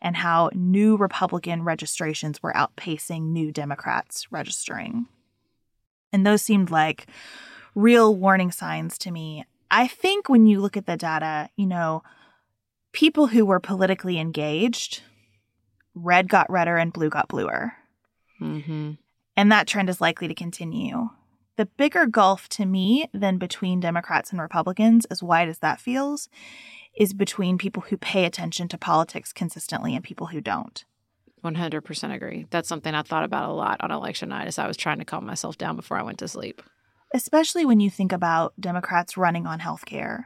and 0.00 0.16
how 0.16 0.50
new 0.54 0.96
Republican 0.96 1.64
registrations 1.64 2.42
were 2.42 2.52
outpacing 2.52 3.32
new 3.32 3.50
Democrats 3.50 4.30
registering. 4.30 5.06
And 6.12 6.24
those 6.24 6.42
seemed 6.42 6.70
like 6.70 7.06
real 7.74 8.14
warning 8.14 8.52
signs 8.52 8.96
to 8.98 9.10
me. 9.10 9.44
I 9.70 9.88
think 9.88 10.28
when 10.28 10.46
you 10.46 10.60
look 10.60 10.76
at 10.76 10.86
the 10.86 10.96
data, 10.96 11.50
you 11.56 11.66
know, 11.66 12.04
people 12.96 13.26
who 13.26 13.44
were 13.44 13.60
politically 13.60 14.18
engaged, 14.18 15.02
red 15.94 16.30
got 16.30 16.50
redder 16.50 16.78
and 16.78 16.94
blue 16.94 17.10
got 17.10 17.28
bluer. 17.28 17.74
Mm-hmm. 18.40 18.92
And 19.36 19.52
that 19.52 19.66
trend 19.66 19.90
is 19.90 20.00
likely 20.00 20.28
to 20.28 20.34
continue. 20.34 21.10
The 21.56 21.66
bigger 21.66 22.06
gulf 22.06 22.48
to 22.50 22.64
me 22.64 23.08
than 23.12 23.36
between 23.36 23.80
Democrats 23.80 24.30
and 24.30 24.40
Republicans, 24.40 25.04
as 25.06 25.22
wide 25.22 25.48
as 25.48 25.58
that 25.58 25.78
feels, 25.78 26.30
is 26.96 27.12
between 27.12 27.58
people 27.58 27.82
who 27.82 27.98
pay 27.98 28.24
attention 28.24 28.66
to 28.68 28.78
politics 28.78 29.30
consistently 29.30 29.94
and 29.94 30.02
people 30.02 30.28
who 30.28 30.40
don't. 30.40 30.86
100% 31.44 32.14
agree. 32.14 32.46
That's 32.48 32.68
something 32.68 32.94
I 32.94 33.02
thought 33.02 33.24
about 33.24 33.50
a 33.50 33.52
lot 33.52 33.82
on 33.82 33.90
election 33.90 34.30
night 34.30 34.48
as 34.48 34.58
I 34.58 34.66
was 34.66 34.76
trying 34.78 35.00
to 35.00 35.04
calm 35.04 35.26
myself 35.26 35.58
down 35.58 35.76
before 35.76 35.98
I 35.98 36.02
went 36.02 36.18
to 36.20 36.28
sleep. 36.28 36.62
Especially 37.12 37.66
when 37.66 37.78
you 37.78 37.90
think 37.90 38.12
about 38.12 38.54
Democrats 38.58 39.18
running 39.18 39.46
on 39.46 39.60
healthcare. 39.60 40.24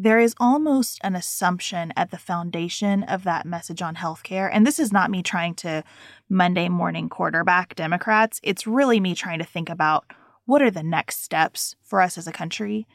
There 0.00 0.20
is 0.20 0.34
almost 0.38 1.00
an 1.02 1.16
assumption 1.16 1.92
at 1.96 2.12
the 2.12 2.18
foundation 2.18 3.02
of 3.02 3.24
that 3.24 3.44
message 3.44 3.82
on 3.82 3.96
healthcare. 3.96 4.48
And 4.50 4.64
this 4.64 4.78
is 4.78 4.92
not 4.92 5.10
me 5.10 5.22
trying 5.22 5.54
to 5.56 5.82
Monday 6.28 6.68
morning 6.68 7.08
quarterback 7.08 7.74
Democrats. 7.74 8.40
It's 8.44 8.66
really 8.66 9.00
me 9.00 9.14
trying 9.14 9.40
to 9.40 9.44
think 9.44 9.68
about 9.68 10.04
what 10.46 10.62
are 10.62 10.70
the 10.70 10.84
next 10.84 11.22
steps 11.22 11.74
for 11.82 12.00
us 12.00 12.16
as 12.16 12.28
a 12.28 12.32
country 12.32 12.86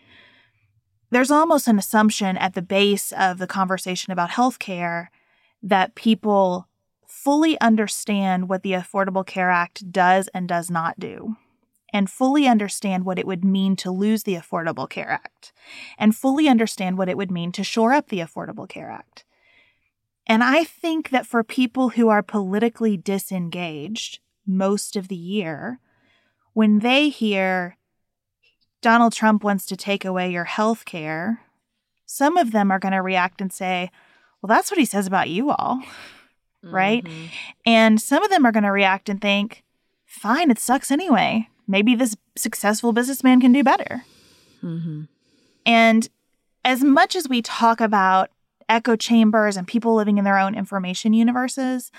there's 1.14 1.32
almost 1.32 1.68
an 1.68 1.78
assumption 1.78 2.38
at 2.38 2.56
the 2.56 2.62
base 2.62 3.12
of 3.14 3.38
the 3.38 3.48
conversation 3.48 4.12
about 4.12 4.32
healthcare 4.32 5.08
that 5.62 5.96
people 5.96 6.68
fully 7.08 7.60
understand 7.62 8.50
what 8.50 8.64
the 8.64 8.72
Affordable 8.72 9.26
Care 9.26 9.52
Act 9.52 9.92
does 9.92 10.28
and 10.30 10.48
does 10.48 10.72
not 10.72 11.00
do, 11.00 11.36
and 11.94 12.10
fully 12.10 12.48
understand 12.48 13.06
what 13.06 13.20
it 13.20 13.28
would 13.28 13.46
mean 13.46 13.76
to 13.78 13.92
lose 13.92 14.24
the 14.24 14.36
Affordable 14.36 14.90
Care 14.90 15.12
Act, 15.12 15.54
and 15.98 16.16
fully 16.16 16.50
understand 16.50 16.98
what 16.98 17.08
it 17.08 17.16
would 17.16 17.32
mean 17.32 17.52
to 17.52 17.64
shore 17.64 17.94
up 17.94 18.10
the 18.10 18.20
Affordable 18.20 18.68
Care 18.68 18.90
Act. 18.90 19.24
And 20.26 20.44
I 20.44 20.64
think 20.64 21.12
that 21.12 21.28
for 21.28 21.44
people 21.44 21.90
who 21.90 22.10
are 22.10 22.24
politically 22.24 22.98
disengaged 22.98 24.20
most 24.46 24.96
of 24.96 25.08
the 25.08 25.16
year, 25.16 25.80
when 26.54 26.80
they 26.80 27.10
hear 27.10 27.78
Donald 28.82 29.14
Trump 29.14 29.44
wants 29.44 29.66
to 29.68 29.78
take 29.78 30.04
away 30.04 30.32
your 30.32 30.46
health 30.46 30.86
care, 30.86 31.42
some 32.06 32.38
of 32.38 32.52
them 32.52 32.72
are 32.72 32.80
going 32.80 32.94
to 32.94 33.02
react 33.02 33.40
and 33.40 33.52
say, 33.52 33.92
well, 34.42 34.50
that's 34.50 34.72
what 34.72 34.80
he 34.80 34.86
says 34.86 35.08
about 35.08 35.30
you 35.30 35.52
all. 35.52 35.82
Right. 36.62 37.04
Mm-hmm. 37.04 37.26
And 37.66 38.02
some 38.02 38.24
of 38.24 38.30
them 38.30 38.46
are 38.46 38.52
going 38.52 38.64
to 38.64 38.72
react 38.72 39.10
and 39.10 39.22
think, 39.22 39.64
fine, 40.06 40.50
it 40.50 40.60
sucks 40.60 40.92
anyway. 40.92 41.50
Maybe 41.67 41.96
this 41.96 42.15
successful 42.36 42.93
businessman 42.93 43.41
can 43.41 43.51
do 43.51 43.63
better. 43.63 44.03
Mm-hmm. 44.63 45.03
And 45.65 46.10
as 46.65 46.84
much 46.84 47.15
as 47.15 47.27
we 47.27 47.41
talk 47.41 47.82
about 47.82 48.29
echo 48.70 48.96
chambers 48.96 49.58
and 49.58 49.67
people 49.67 49.96
living 49.96 50.17
in 50.17 50.24
their 50.24 50.38
own 50.38 50.55
information 50.55 51.13
universes, 51.13 51.91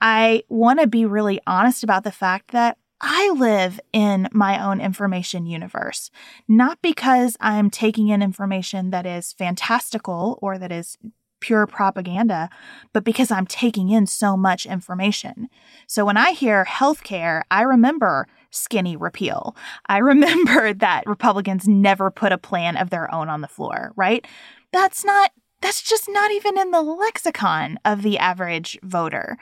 I 0.00 0.44
want 0.48 0.80
to 0.80 0.86
be 0.86 1.04
really 1.04 1.40
honest 1.46 1.84
about 1.84 2.04
the 2.04 2.12
fact 2.12 2.52
that 2.52 2.78
I 3.00 3.30
live 3.30 3.80
in 3.92 4.28
my 4.30 4.62
own 4.62 4.80
information 4.80 5.46
universe, 5.46 6.10
not 6.46 6.80
because 6.82 7.36
I'm 7.40 7.70
taking 7.70 8.08
in 8.08 8.22
information 8.22 8.90
that 8.90 9.06
is 9.06 9.32
fantastical 9.32 10.38
or 10.42 10.58
that 10.58 10.70
is 10.70 10.98
pure 11.40 11.66
propaganda, 11.66 12.50
but 12.92 13.02
because 13.02 13.30
I'm 13.30 13.46
taking 13.46 13.88
in 13.88 14.06
so 14.06 14.36
much 14.36 14.66
information. 14.66 15.48
So 15.86 16.04
when 16.04 16.18
I 16.18 16.32
hear 16.32 16.66
healthcare, 16.66 17.42
I 17.50 17.62
remember 17.62 18.26
skinny 18.50 18.96
repeal. 18.96 19.56
I 19.86 19.98
remember 19.98 20.72
that 20.74 21.06
Republicans 21.06 21.66
never 21.66 22.10
put 22.10 22.32
a 22.32 22.38
plan 22.38 22.76
of 22.76 22.90
their 22.90 23.12
own 23.12 23.28
on 23.28 23.40
the 23.40 23.48
floor, 23.48 23.92
right? 23.96 24.26
That's 24.72 25.04
not, 25.04 25.32
that's 25.60 25.82
just 25.82 26.08
not 26.08 26.30
even 26.30 26.58
in 26.58 26.70
the 26.70 26.82
lexicon 26.82 27.78
of 27.84 28.02
the 28.02 28.18
average 28.18 28.78
voter. 28.82 29.36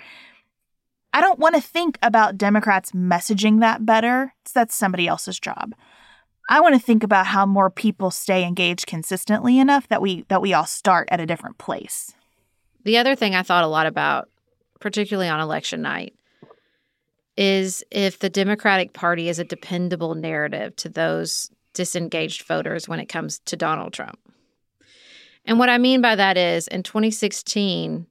I 1.12 1.20
don't 1.20 1.38
want 1.38 1.54
to 1.54 1.60
think 1.60 1.98
about 2.02 2.38
Democrats 2.38 2.92
messaging 2.92 3.60
that 3.60 3.86
better. 3.86 4.34
That's 4.54 4.74
somebody 4.74 5.08
else's 5.08 5.40
job. 5.40 5.74
I 6.50 6.60
want 6.60 6.74
to 6.74 6.80
think 6.80 7.02
about 7.02 7.26
how 7.26 7.44
more 7.44 7.70
people 7.70 8.10
stay 8.10 8.44
engaged 8.44 8.86
consistently 8.86 9.58
enough 9.58 9.88
that 9.88 10.00
we 10.00 10.24
that 10.28 10.40
we 10.40 10.54
all 10.54 10.64
start 10.64 11.08
at 11.10 11.20
a 11.20 11.26
different 11.26 11.58
place. 11.58 12.14
The 12.84 12.96
other 12.96 13.14
thing 13.14 13.34
I 13.34 13.42
thought 13.42 13.64
a 13.64 13.68
lot 13.68 13.86
about, 13.86 14.30
particularly 14.80 15.28
on 15.28 15.40
election 15.40 15.82
night, 15.82 16.14
is 17.38 17.84
if 17.92 18.18
the 18.18 18.28
Democratic 18.28 18.92
Party 18.94 19.28
is 19.28 19.38
a 19.38 19.44
dependable 19.44 20.16
narrative 20.16 20.74
to 20.74 20.88
those 20.88 21.52
disengaged 21.72 22.42
voters 22.42 22.88
when 22.88 22.98
it 22.98 23.08
comes 23.08 23.38
to 23.38 23.56
Donald 23.56 23.92
Trump. 23.92 24.18
And 25.44 25.56
what 25.56 25.68
I 25.68 25.78
mean 25.78 26.00
by 26.00 26.16
that 26.16 26.36
is 26.36 26.66
in 26.66 26.82
2016, 26.82 28.08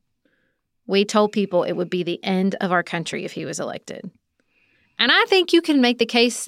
we 0.88 1.04
told 1.04 1.34
people 1.34 1.64
it 1.64 1.74
would 1.74 1.90
be 1.90 2.04
the 2.04 2.24
end 2.24 2.56
of 2.62 2.72
our 2.72 2.84
country 2.84 3.26
if 3.26 3.34
he 3.34 3.44
was 3.44 3.60
elected. 3.60 4.10
And 4.98 5.12
I 5.12 5.26
think 5.26 5.52
you 5.52 5.62
can 5.62 5.82
make 5.82 5.98
the 5.98 6.06
case 6.06 6.48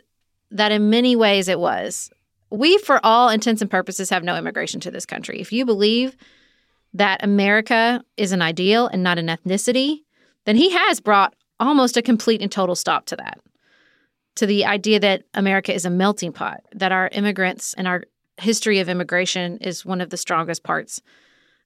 that 0.50 0.72
in 0.72 0.90
many 0.90 1.18
ways 1.18 1.50
it 1.50 1.60
was. 1.60 2.10
We, 2.50 2.78
for 2.78 3.06
all 3.06 3.28
intents 3.28 3.62
and 3.62 3.70
purposes, 3.70 4.10
have 4.10 4.24
no 4.24 4.38
immigration 4.38 4.80
to 4.80 4.90
this 4.90 5.06
country. 5.06 5.42
If 5.42 5.52
you 5.52 5.66
believe 5.66 6.16
that 6.94 7.26
America 7.26 8.06
is 8.16 8.32
an 8.32 8.42
ideal 8.42 8.88
and 8.88 9.04
not 9.04 9.20
an 9.20 9.28
ethnicity, 9.28 10.04
then 10.46 10.56
he 10.56 10.70
has 10.70 11.02
brought 11.02 11.36
almost 11.60 11.98
a 11.98 12.02
complete 12.02 12.42
and 12.42 12.52
total 12.52 12.76
stop 12.76 13.06
to 13.08 13.16
that. 13.18 13.40
To 14.36 14.46
the 14.46 14.66
idea 14.66 15.00
that 15.00 15.24
America 15.34 15.74
is 15.74 15.86
a 15.86 15.90
melting 15.90 16.32
pot, 16.32 16.62
that 16.74 16.92
our 16.92 17.10
immigrants 17.12 17.74
and 17.74 17.88
our 17.88 18.04
history 18.38 18.80
of 18.80 18.88
immigration 18.88 19.58
is 19.58 19.86
one 19.86 20.02
of 20.02 20.10
the 20.10 20.18
strongest 20.18 20.64
parts 20.64 21.02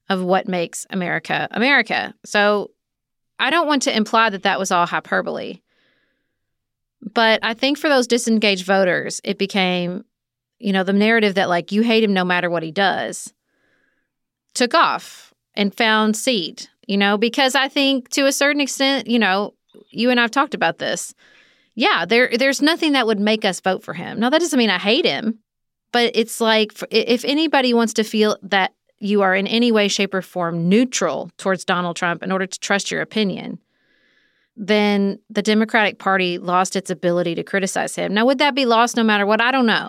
of 0.08 0.22
what 0.22 0.48
makes 0.48 0.86
America 0.90 1.48
America. 1.52 2.14
So 2.24 2.70
I 3.38 3.50
don't 3.50 3.66
want 3.66 3.82
to 3.82 3.96
imply 3.96 4.30
that 4.30 4.42
that 4.42 4.58
was 4.58 4.70
all 4.70 4.86
hyperbole. 4.86 5.60
But 7.00 7.40
I 7.42 7.54
think 7.54 7.78
for 7.78 7.88
those 7.88 8.06
disengaged 8.06 8.64
voters, 8.64 9.20
it 9.24 9.38
became, 9.38 10.04
you 10.58 10.72
know, 10.72 10.84
the 10.84 10.92
narrative 10.92 11.34
that 11.34 11.48
like 11.48 11.72
you 11.72 11.82
hate 11.82 12.04
him 12.04 12.14
no 12.14 12.24
matter 12.24 12.48
what 12.48 12.62
he 12.62 12.70
does 12.70 13.32
took 14.54 14.74
off 14.74 15.34
and 15.54 15.74
found 15.74 16.16
seed, 16.16 16.68
you 16.86 16.96
know, 16.96 17.18
because 17.18 17.54
I 17.54 17.68
think 17.68 18.08
to 18.10 18.26
a 18.26 18.32
certain 18.32 18.60
extent, 18.60 19.08
you 19.08 19.18
know, 19.18 19.54
you 19.94 20.10
and 20.10 20.20
I've 20.20 20.30
talked 20.30 20.54
about 20.54 20.78
this. 20.78 21.14
Yeah, 21.74 22.04
there 22.04 22.30
there's 22.36 22.62
nothing 22.62 22.92
that 22.92 23.06
would 23.06 23.18
make 23.20 23.44
us 23.44 23.60
vote 23.60 23.82
for 23.82 23.94
him. 23.94 24.20
Now 24.20 24.30
that 24.30 24.40
doesn't 24.40 24.58
mean 24.58 24.70
I 24.70 24.78
hate 24.78 25.04
him, 25.04 25.40
but 25.92 26.12
it's 26.14 26.40
like 26.40 26.72
if 26.90 27.24
anybody 27.24 27.74
wants 27.74 27.94
to 27.94 28.04
feel 28.04 28.36
that 28.42 28.74
you 28.98 29.22
are 29.22 29.34
in 29.34 29.46
any 29.46 29.72
way 29.72 29.88
shape 29.88 30.14
or 30.14 30.22
form 30.22 30.68
neutral 30.68 31.30
towards 31.36 31.64
Donald 31.64 31.96
Trump 31.96 32.22
in 32.22 32.30
order 32.30 32.46
to 32.46 32.60
trust 32.60 32.90
your 32.90 33.02
opinion, 33.02 33.58
then 34.56 35.18
the 35.28 35.42
Democratic 35.42 35.98
Party 35.98 36.38
lost 36.38 36.76
its 36.76 36.90
ability 36.90 37.34
to 37.34 37.42
criticize 37.42 37.96
him. 37.96 38.14
Now 38.14 38.24
would 38.24 38.38
that 38.38 38.54
be 38.54 38.66
lost 38.66 38.96
no 38.96 39.02
matter 39.02 39.26
what? 39.26 39.40
I 39.40 39.50
don't 39.50 39.66
know. 39.66 39.88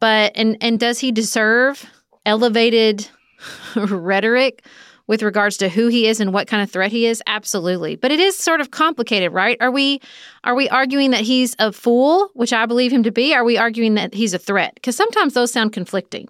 But 0.00 0.32
and 0.34 0.56
and 0.60 0.80
does 0.80 0.98
he 0.98 1.12
deserve 1.12 1.84
elevated 2.26 3.08
rhetoric 3.76 4.64
with 5.10 5.24
regards 5.24 5.56
to 5.56 5.68
who 5.68 5.88
he 5.88 6.06
is 6.06 6.20
and 6.20 6.32
what 6.32 6.46
kind 6.46 6.62
of 6.62 6.70
threat 6.70 6.92
he 6.92 7.04
is? 7.04 7.20
Absolutely. 7.26 7.96
But 7.96 8.12
it 8.12 8.20
is 8.20 8.38
sort 8.38 8.60
of 8.60 8.70
complicated 8.70 9.32
right? 9.32 9.56
Are 9.60 9.72
we 9.72 10.00
are 10.44 10.54
we 10.54 10.68
arguing 10.68 11.10
that 11.10 11.22
he's 11.22 11.56
a 11.58 11.72
fool 11.72 12.30
which 12.34 12.52
i 12.52 12.64
believe 12.64 12.92
him 12.92 13.02
to 13.02 13.10
be? 13.10 13.34
Are 13.34 13.42
we 13.42 13.58
arguing 13.58 13.94
that 13.94 14.14
he's 14.14 14.34
a 14.34 14.38
threat? 14.38 14.76
Because 14.76 14.94
sometimes 14.94 15.34
those 15.34 15.52
sound 15.52 15.72
conflicting. 15.72 16.28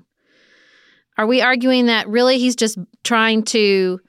Are 1.19 1.27
we 1.27 1.43
arguing 1.43 1.87
that 1.87 2.09
really 2.09 2.39
he's 2.39 2.57
just 2.57 2.79
trying 3.05 3.43
to 3.43 4.01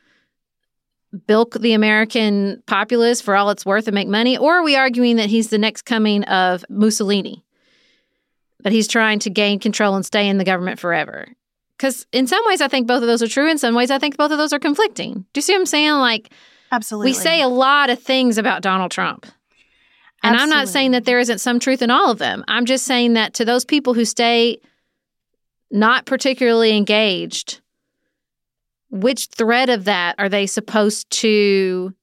bilk 1.27 1.59
the 1.59 1.73
american 1.73 2.63
populace 2.65 3.19
for 3.19 3.35
all 3.35 3.49
it's 3.49 3.65
worth 3.65 3.89
and 3.89 3.95
make 3.95 4.07
money? 4.07 4.37
Or 4.37 4.59
are 4.59 4.63
we 4.63 4.77
arguing 4.77 5.17
that 5.17 5.29
he's 5.29 5.49
the 5.49 5.57
next 5.57 5.81
coming 5.81 6.23
of 6.23 6.63
mussolini? 6.69 7.43
That 8.61 8.71
he's 8.71 8.87
trying 8.87 9.19
to 9.19 9.29
gain 9.29 9.59
control 9.59 9.95
and 9.95 10.05
stay 10.05 10.29
in 10.29 10.37
the 10.37 10.45
government 10.45 10.79
forever 10.79 11.27
because 11.81 12.05
in 12.11 12.27
some 12.27 12.43
ways, 12.45 12.61
I 12.61 12.67
think 12.67 12.85
both 12.85 13.01
of 13.01 13.07
those 13.07 13.23
are 13.23 13.27
true. 13.27 13.49
In 13.49 13.57
some 13.57 13.73
ways, 13.73 13.89
I 13.89 13.97
think 13.97 14.15
both 14.15 14.31
of 14.31 14.37
those 14.37 14.53
are 14.53 14.59
conflicting. 14.59 15.25
Do 15.33 15.39
you 15.39 15.41
see 15.41 15.53
what 15.53 15.61
I'm 15.61 15.65
saying? 15.65 15.93
Like, 15.93 16.31
absolutely, 16.71 17.09
we 17.09 17.13
say 17.15 17.41
a 17.41 17.47
lot 17.47 17.89
of 17.89 17.99
things 17.99 18.37
about 18.37 18.61
Donald 18.61 18.91
Trump. 18.91 19.25
And 20.21 20.35
absolutely. 20.35 20.43
I'm 20.43 20.49
not 20.59 20.67
saying 20.67 20.91
that 20.91 21.05
there 21.05 21.17
isn't 21.17 21.39
some 21.39 21.59
truth 21.59 21.81
in 21.81 21.89
all 21.89 22.11
of 22.11 22.19
them. 22.19 22.45
I'm 22.47 22.65
just 22.65 22.85
saying 22.85 23.13
that 23.13 23.33
to 23.33 23.45
those 23.45 23.65
people 23.65 23.95
who 23.95 24.05
stay 24.05 24.59
not 25.71 26.05
particularly 26.05 26.77
engaged, 26.77 27.61
which 28.91 29.25
thread 29.29 29.71
of 29.71 29.85
that 29.85 30.13
are 30.19 30.29
they 30.29 30.45
supposed 30.45 31.09
to 31.09 31.95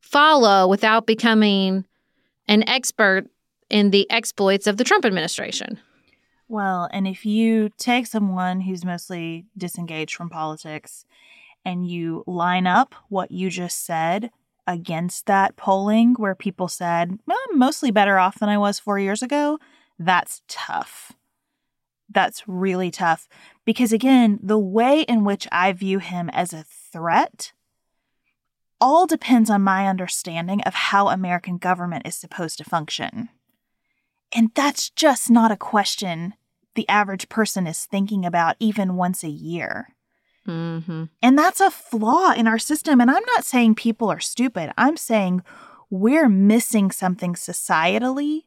follow 0.00 0.66
without 0.66 1.06
becoming 1.06 1.84
an 2.48 2.68
expert 2.68 3.28
in 3.70 3.90
the 3.90 4.10
exploits 4.10 4.66
of 4.66 4.76
the 4.76 4.82
Trump 4.82 5.04
administration? 5.04 5.78
Well, 6.48 6.88
and 6.92 7.06
if 7.06 7.24
you 7.24 7.70
take 7.78 8.06
someone 8.06 8.62
who's 8.62 8.84
mostly 8.84 9.46
disengaged 9.56 10.14
from 10.14 10.28
politics 10.28 11.06
and 11.64 11.88
you 11.88 12.22
line 12.26 12.66
up 12.66 12.94
what 13.08 13.30
you 13.30 13.48
just 13.48 13.84
said 13.84 14.30
against 14.66 15.26
that 15.26 15.56
polling 15.56 16.14
where 16.14 16.34
people 16.34 16.68
said, 16.68 17.18
well, 17.26 17.38
I'm 17.50 17.58
mostly 17.58 17.90
better 17.90 18.18
off 18.18 18.38
than 18.38 18.48
I 18.48 18.58
was 18.58 18.78
four 18.78 18.98
years 18.98 19.22
ago, 19.22 19.58
that's 19.98 20.42
tough. 20.48 21.12
That's 22.12 22.46
really 22.46 22.90
tough. 22.90 23.28
Because 23.64 23.92
again, 23.92 24.38
the 24.42 24.58
way 24.58 25.02
in 25.02 25.24
which 25.24 25.48
I 25.50 25.72
view 25.72 25.98
him 25.98 26.28
as 26.30 26.52
a 26.52 26.64
threat 26.64 27.52
all 28.80 29.06
depends 29.06 29.48
on 29.48 29.62
my 29.62 29.88
understanding 29.88 30.60
of 30.62 30.74
how 30.74 31.08
American 31.08 31.56
government 31.56 32.06
is 32.06 32.14
supposed 32.14 32.58
to 32.58 32.64
function. 32.64 33.30
And 34.32 34.50
that's 34.54 34.90
just 34.90 35.30
not 35.30 35.50
a 35.50 35.56
question 35.56 36.34
the 36.74 36.88
average 36.88 37.28
person 37.28 37.66
is 37.66 37.84
thinking 37.84 38.26
about 38.26 38.56
even 38.58 38.96
once 38.96 39.22
a 39.22 39.28
year. 39.28 39.94
Mm-hmm. 40.46 41.04
And 41.22 41.38
that's 41.38 41.60
a 41.60 41.70
flaw 41.70 42.32
in 42.32 42.46
our 42.46 42.58
system. 42.58 43.00
And 43.00 43.10
I'm 43.10 43.22
not 43.28 43.44
saying 43.44 43.76
people 43.76 44.10
are 44.10 44.20
stupid, 44.20 44.72
I'm 44.76 44.96
saying 44.96 45.42
we're 45.90 46.28
missing 46.28 46.90
something 46.90 47.34
societally 47.34 48.42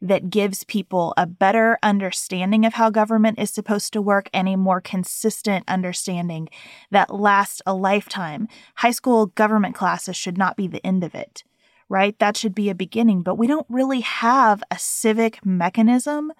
that 0.00 0.30
gives 0.30 0.64
people 0.64 1.14
a 1.16 1.26
better 1.26 1.78
understanding 1.82 2.66
of 2.66 2.74
how 2.74 2.90
government 2.90 3.38
is 3.38 3.50
supposed 3.50 3.92
to 3.92 4.02
work 4.02 4.28
and 4.32 4.48
a 4.48 4.56
more 4.56 4.80
consistent 4.80 5.64
understanding 5.68 6.48
that 6.90 7.14
lasts 7.14 7.62
a 7.66 7.74
lifetime. 7.74 8.48
High 8.76 8.90
school 8.90 9.26
government 9.26 9.76
classes 9.76 10.16
should 10.16 10.36
not 10.36 10.56
be 10.56 10.66
the 10.66 10.84
end 10.84 11.04
of 11.04 11.14
it 11.14 11.44
right? 11.88 12.18
That 12.18 12.36
should 12.36 12.54
be 12.54 12.70
a 12.70 12.74
beginning, 12.74 13.22
but 13.22 13.36
we 13.36 13.46
don't 13.46 13.66
really 13.68 14.00
have 14.00 14.62
a 14.70 14.78
civic 14.78 15.44
mechanism 15.44 16.32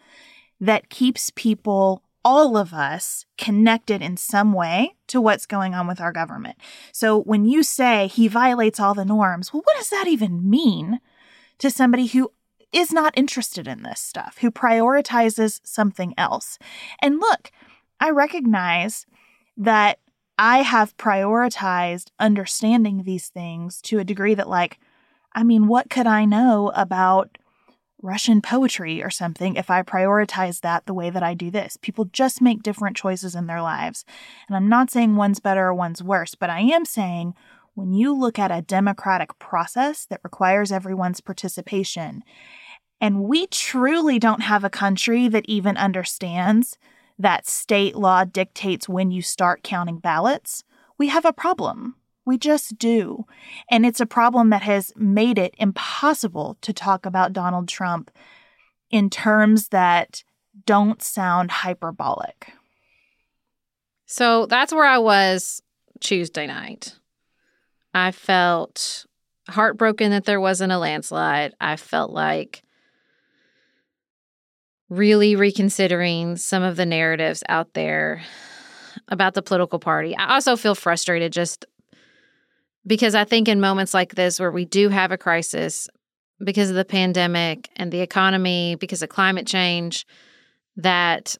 that 0.60 0.88
keeps 0.88 1.32
people, 1.34 2.02
all 2.24 2.56
of 2.56 2.72
us, 2.72 3.26
connected 3.36 4.00
in 4.00 4.16
some 4.16 4.52
way 4.52 4.94
to 5.08 5.20
what's 5.20 5.46
going 5.46 5.74
on 5.74 5.86
with 5.86 6.00
our 6.00 6.12
government. 6.12 6.56
So 6.92 7.20
when 7.20 7.44
you 7.44 7.62
say 7.62 8.06
he 8.06 8.28
violates 8.28 8.78
all 8.78 8.94
the 8.94 9.04
norms, 9.04 9.52
well, 9.52 9.62
what 9.64 9.76
does 9.76 9.90
that 9.90 10.06
even 10.06 10.48
mean 10.48 11.00
to 11.58 11.70
somebody 11.70 12.06
who 12.06 12.30
is 12.72 12.92
not 12.92 13.16
interested 13.18 13.68
in 13.68 13.82
this 13.82 14.00
stuff, 14.00 14.38
who 14.40 14.50
prioritizes 14.50 15.60
something 15.64 16.14
else? 16.16 16.58
And 17.00 17.18
look, 17.18 17.50
I 18.00 18.10
recognize 18.10 19.04
that 19.56 19.98
I 20.38 20.62
have 20.62 20.96
prioritized 20.96 22.10
understanding 22.18 23.02
these 23.02 23.28
things 23.28 23.82
to 23.82 23.98
a 23.98 24.04
degree 24.04 24.34
that, 24.34 24.48
like, 24.48 24.80
I 25.34 25.42
mean, 25.44 25.66
what 25.66 25.90
could 25.90 26.06
I 26.06 26.24
know 26.24 26.72
about 26.74 27.38
Russian 28.02 28.42
poetry 28.42 29.02
or 29.02 29.10
something 29.10 29.54
if 29.54 29.70
I 29.70 29.82
prioritize 29.82 30.60
that 30.60 30.86
the 30.86 30.94
way 30.94 31.08
that 31.10 31.22
I 31.22 31.34
do 31.34 31.50
this? 31.50 31.76
People 31.76 32.06
just 32.06 32.42
make 32.42 32.62
different 32.62 32.96
choices 32.96 33.34
in 33.34 33.46
their 33.46 33.62
lives. 33.62 34.04
And 34.48 34.56
I'm 34.56 34.68
not 34.68 34.90
saying 34.90 35.16
one's 35.16 35.40
better 35.40 35.66
or 35.68 35.74
one's 35.74 36.02
worse, 36.02 36.34
but 36.34 36.50
I 36.50 36.60
am 36.60 36.84
saying 36.84 37.34
when 37.74 37.92
you 37.92 38.12
look 38.12 38.38
at 38.38 38.50
a 38.50 38.60
democratic 38.60 39.38
process 39.38 40.04
that 40.06 40.20
requires 40.22 40.72
everyone's 40.72 41.20
participation, 41.20 42.22
and 43.00 43.24
we 43.24 43.46
truly 43.46 44.18
don't 44.18 44.42
have 44.42 44.62
a 44.62 44.70
country 44.70 45.26
that 45.28 45.46
even 45.48 45.76
understands 45.76 46.76
that 47.18 47.46
state 47.46 47.96
law 47.96 48.24
dictates 48.24 48.88
when 48.88 49.10
you 49.10 49.22
start 49.22 49.62
counting 49.62 49.98
ballots, 49.98 50.64
we 50.98 51.08
have 51.08 51.24
a 51.24 51.32
problem. 51.32 51.96
We 52.24 52.38
just 52.38 52.78
do. 52.78 53.24
And 53.70 53.84
it's 53.84 54.00
a 54.00 54.06
problem 54.06 54.50
that 54.50 54.62
has 54.62 54.92
made 54.96 55.38
it 55.38 55.54
impossible 55.58 56.56
to 56.62 56.72
talk 56.72 57.04
about 57.04 57.32
Donald 57.32 57.68
Trump 57.68 58.10
in 58.90 59.10
terms 59.10 59.68
that 59.68 60.22
don't 60.66 61.02
sound 61.02 61.50
hyperbolic. 61.50 62.52
So 64.06 64.46
that's 64.46 64.72
where 64.72 64.86
I 64.86 64.98
was 64.98 65.62
Tuesday 66.00 66.46
night. 66.46 66.94
I 67.94 68.12
felt 68.12 69.06
heartbroken 69.48 70.10
that 70.10 70.24
there 70.24 70.40
wasn't 70.40 70.72
a 70.72 70.78
landslide. 70.78 71.54
I 71.60 71.76
felt 71.76 72.10
like 72.10 72.62
really 74.88 75.34
reconsidering 75.34 76.36
some 76.36 76.62
of 76.62 76.76
the 76.76 76.86
narratives 76.86 77.42
out 77.48 77.72
there 77.72 78.22
about 79.08 79.34
the 79.34 79.42
political 79.42 79.78
party. 79.78 80.14
I 80.16 80.34
also 80.34 80.56
feel 80.56 80.74
frustrated 80.74 81.32
just 81.32 81.64
because 82.86 83.14
I 83.14 83.24
think 83.24 83.48
in 83.48 83.60
moments 83.60 83.94
like 83.94 84.14
this, 84.14 84.40
where 84.40 84.50
we 84.50 84.64
do 84.64 84.88
have 84.88 85.12
a 85.12 85.18
crisis 85.18 85.88
because 86.44 86.70
of 86.70 86.76
the 86.76 86.84
pandemic 86.84 87.68
and 87.76 87.92
the 87.92 88.00
economy, 88.00 88.76
because 88.76 89.02
of 89.02 89.08
climate 89.08 89.46
change, 89.46 90.06
that 90.76 91.36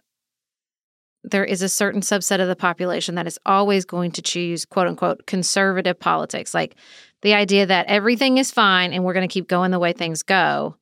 there 1.25 1.45
is 1.45 1.63
a 1.63 1.69
certain 1.69 2.01
subset 2.01 2.41
of 2.41 2.49
the 2.49 2.57
population 2.57 3.15
that 3.15 3.27
is 3.27 3.39
always 3.47 3.85
going 3.85 4.11
to 4.13 4.23
choose 4.23 4.65
quote 4.65 4.89
unquote 4.89 5.27
conservative 5.27 5.99
politics. 5.99 6.55
Like 6.55 6.77
the 7.23 7.35
idea 7.35 7.67
that 7.67 7.87
everything 7.87 8.39
is 8.39 8.51
fine 8.51 8.93
and 8.93 9.05
we're 9.05 9.13
going 9.13 9.29
to 9.29 9.33
keep 9.33 9.49
going 9.49 9.71
the 9.71 9.79
way 9.79 9.93
things 9.93 10.23
go 10.23 10.77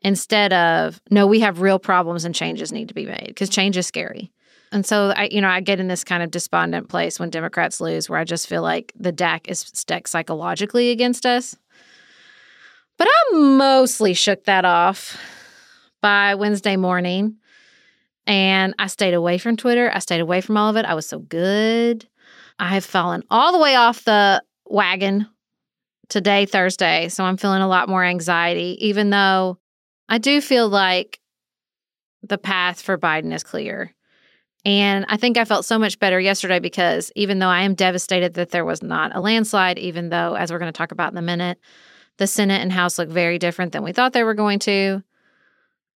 instead 0.00 0.52
of, 0.52 1.00
no, 1.10 1.26
we 1.26 1.40
have 1.40 1.60
real 1.60 1.78
problems 1.78 2.24
and 2.24 2.34
changes 2.34 2.72
need 2.72 2.88
to 2.88 2.94
be 2.94 3.06
made 3.06 3.28
because 3.28 3.48
change 3.48 3.76
is 3.76 3.86
scary. 3.86 4.32
And 4.74 4.84
so 4.84 5.10
I, 5.16 5.28
you 5.30 5.40
know, 5.40 5.48
I 5.48 5.60
get 5.60 5.78
in 5.78 5.86
this 5.86 6.02
kind 6.02 6.20
of 6.20 6.32
despondent 6.32 6.88
place 6.88 7.20
when 7.20 7.30
Democrats 7.30 7.80
lose, 7.80 8.10
where 8.10 8.18
I 8.18 8.24
just 8.24 8.48
feel 8.48 8.60
like 8.60 8.92
the 8.98 9.12
deck 9.12 9.48
is 9.48 9.60
stacked 9.60 10.08
psychologically 10.08 10.90
against 10.90 11.24
us. 11.24 11.56
But 12.98 13.06
I'm 13.08 13.56
mostly 13.56 14.14
shook 14.14 14.44
that 14.44 14.64
off 14.64 15.16
by 16.02 16.34
Wednesday 16.34 16.74
morning. 16.76 17.36
And 18.26 18.74
I 18.80 18.88
stayed 18.88 19.14
away 19.14 19.38
from 19.38 19.56
Twitter. 19.56 19.92
I 19.94 20.00
stayed 20.00 20.20
away 20.20 20.40
from 20.40 20.56
all 20.56 20.70
of 20.70 20.76
it. 20.76 20.84
I 20.86 20.94
was 20.94 21.06
so 21.06 21.20
good. 21.20 22.08
I 22.58 22.74
have 22.74 22.84
fallen 22.84 23.22
all 23.30 23.52
the 23.52 23.60
way 23.60 23.76
off 23.76 24.02
the 24.02 24.42
wagon 24.66 25.28
today, 26.08 26.46
Thursday. 26.46 27.08
So 27.10 27.22
I'm 27.22 27.36
feeling 27.36 27.62
a 27.62 27.68
lot 27.68 27.88
more 27.88 28.02
anxiety, 28.02 28.76
even 28.80 29.10
though 29.10 29.56
I 30.08 30.18
do 30.18 30.40
feel 30.40 30.68
like 30.68 31.20
the 32.24 32.38
path 32.38 32.80
for 32.80 32.98
Biden 32.98 33.32
is 33.32 33.44
clear. 33.44 33.94
And 34.64 35.04
I 35.08 35.16
think 35.18 35.36
I 35.36 35.44
felt 35.44 35.66
so 35.66 35.78
much 35.78 35.98
better 35.98 36.18
yesterday 36.18 36.58
because 36.58 37.12
even 37.14 37.38
though 37.38 37.48
I 37.48 37.62
am 37.62 37.74
devastated 37.74 38.34
that 38.34 38.50
there 38.50 38.64
was 38.64 38.82
not 38.82 39.14
a 39.14 39.20
landslide, 39.20 39.78
even 39.78 40.08
though, 40.08 40.34
as 40.34 40.50
we're 40.50 40.58
going 40.58 40.72
to 40.72 40.76
talk 40.76 40.92
about 40.92 41.12
in 41.12 41.18
a 41.18 41.22
minute, 41.22 41.58
the 42.16 42.26
Senate 42.26 42.62
and 42.62 42.72
House 42.72 42.98
look 42.98 43.08
very 43.08 43.38
different 43.38 43.72
than 43.72 43.82
we 43.82 43.92
thought 43.92 44.12
they 44.12 44.24
were 44.24 44.34
going 44.34 44.58
to, 44.60 45.02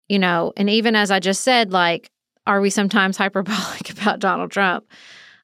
you 0.09 0.19
know, 0.19 0.51
and 0.57 0.69
even 0.69 0.95
as 0.95 1.11
I 1.11 1.19
just 1.19 1.43
said, 1.43 1.71
like, 1.71 2.11
are 2.45 2.59
we 2.59 2.69
sometimes 2.69 3.17
hyperbolic 3.17 3.89
about 3.91 4.19
Donald 4.19 4.51
Trump, 4.51 4.85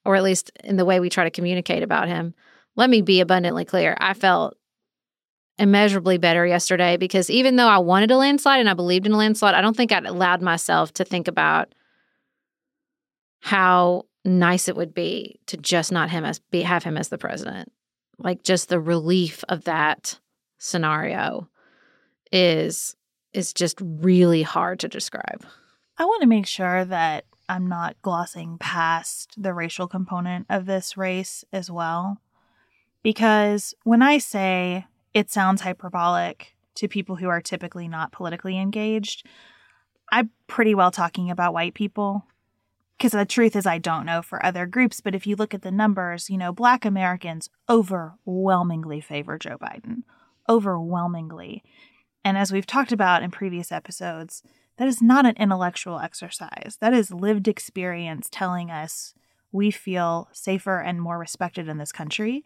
or 0.04 0.16
at 0.16 0.22
least 0.22 0.50
in 0.62 0.76
the 0.76 0.84
way 0.84 1.00
we 1.00 1.08
try 1.08 1.24
to 1.24 1.30
communicate 1.30 1.82
about 1.82 2.08
him? 2.08 2.34
Let 2.76 2.90
me 2.90 3.00
be 3.00 3.20
abundantly 3.20 3.64
clear. 3.64 3.96
I 4.00 4.14
felt 4.14 4.56
immeasurably 5.58 6.18
better 6.18 6.44
yesterday 6.44 6.96
because 6.96 7.30
even 7.30 7.56
though 7.56 7.68
I 7.68 7.78
wanted 7.78 8.10
a 8.10 8.16
landslide 8.16 8.58
and 8.58 8.68
I 8.68 8.74
believed 8.74 9.06
in 9.06 9.12
a 9.12 9.16
landslide, 9.16 9.54
I 9.54 9.60
don't 9.60 9.76
think 9.76 9.92
I'd 9.92 10.04
allowed 10.04 10.42
myself 10.42 10.92
to 10.94 11.04
think 11.04 11.28
about 11.28 11.72
how 13.44 14.06
nice 14.24 14.68
it 14.68 14.76
would 14.76 14.94
be 14.94 15.38
to 15.44 15.58
just 15.58 15.92
not 15.92 16.08
him 16.08 16.24
as 16.24 16.38
be 16.38 16.62
have 16.62 16.82
him 16.82 16.96
as 16.96 17.10
the 17.10 17.18
president. 17.18 17.70
Like 18.16 18.42
just 18.42 18.70
the 18.70 18.80
relief 18.80 19.44
of 19.50 19.64
that 19.64 20.18
scenario 20.56 21.50
is 22.32 22.96
is 23.34 23.52
just 23.52 23.76
really 23.82 24.40
hard 24.40 24.80
to 24.80 24.88
describe. 24.88 25.44
I 25.98 26.06
want 26.06 26.22
to 26.22 26.26
make 26.26 26.46
sure 26.46 26.86
that 26.86 27.26
I'm 27.46 27.68
not 27.68 28.00
glossing 28.00 28.56
past 28.56 29.34
the 29.36 29.52
racial 29.52 29.88
component 29.88 30.46
of 30.48 30.64
this 30.64 30.96
race 30.96 31.44
as 31.52 31.70
well. 31.70 32.22
Because 33.02 33.74
when 33.82 34.00
I 34.00 34.16
say 34.16 34.86
it 35.12 35.30
sounds 35.30 35.60
hyperbolic 35.60 36.54
to 36.76 36.88
people 36.88 37.16
who 37.16 37.28
are 37.28 37.42
typically 37.42 37.88
not 37.88 38.10
politically 38.10 38.58
engaged, 38.58 39.26
I'm 40.10 40.30
pretty 40.46 40.74
well 40.74 40.90
talking 40.90 41.30
about 41.30 41.52
white 41.52 41.74
people 41.74 42.24
because 42.98 43.12
the 43.12 43.24
truth 43.24 43.56
is 43.56 43.66
I 43.66 43.78
don't 43.78 44.06
know 44.06 44.22
for 44.22 44.44
other 44.44 44.66
groups, 44.66 45.00
but 45.00 45.14
if 45.14 45.26
you 45.26 45.36
look 45.36 45.54
at 45.54 45.62
the 45.62 45.70
numbers, 45.70 46.30
you 46.30 46.38
know, 46.38 46.52
black 46.52 46.84
Americans 46.84 47.50
overwhelmingly 47.68 49.00
favor 49.00 49.38
Joe 49.38 49.58
Biden. 49.58 50.02
Overwhelmingly. 50.48 51.62
And 52.24 52.38
as 52.38 52.52
we've 52.52 52.66
talked 52.66 52.92
about 52.92 53.22
in 53.22 53.30
previous 53.30 53.72
episodes, 53.72 54.42
that 54.78 54.88
is 54.88 55.02
not 55.02 55.26
an 55.26 55.36
intellectual 55.36 56.00
exercise. 56.00 56.78
That 56.80 56.94
is 56.94 57.12
lived 57.12 57.48
experience 57.48 58.28
telling 58.30 58.70
us 58.70 59.14
we 59.52 59.70
feel 59.70 60.28
safer 60.32 60.80
and 60.80 61.00
more 61.00 61.18
respected 61.18 61.68
in 61.68 61.78
this 61.78 61.92
country 61.92 62.42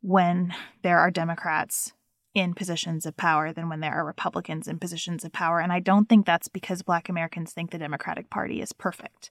when 0.00 0.52
there 0.82 0.98
are 0.98 1.10
Democrats 1.10 1.92
in 2.34 2.52
positions 2.52 3.06
of 3.06 3.16
power 3.16 3.52
than 3.52 3.68
when 3.68 3.78
there 3.80 3.94
are 3.94 4.04
Republicans 4.04 4.66
in 4.66 4.78
positions 4.78 5.24
of 5.24 5.32
power. 5.32 5.60
And 5.60 5.72
I 5.72 5.78
don't 5.78 6.08
think 6.08 6.26
that's 6.26 6.48
because 6.48 6.82
Black 6.82 7.08
Americans 7.08 7.52
think 7.52 7.70
the 7.70 7.78
Democratic 7.78 8.28
Party 8.28 8.60
is 8.60 8.72
perfect. 8.72 9.30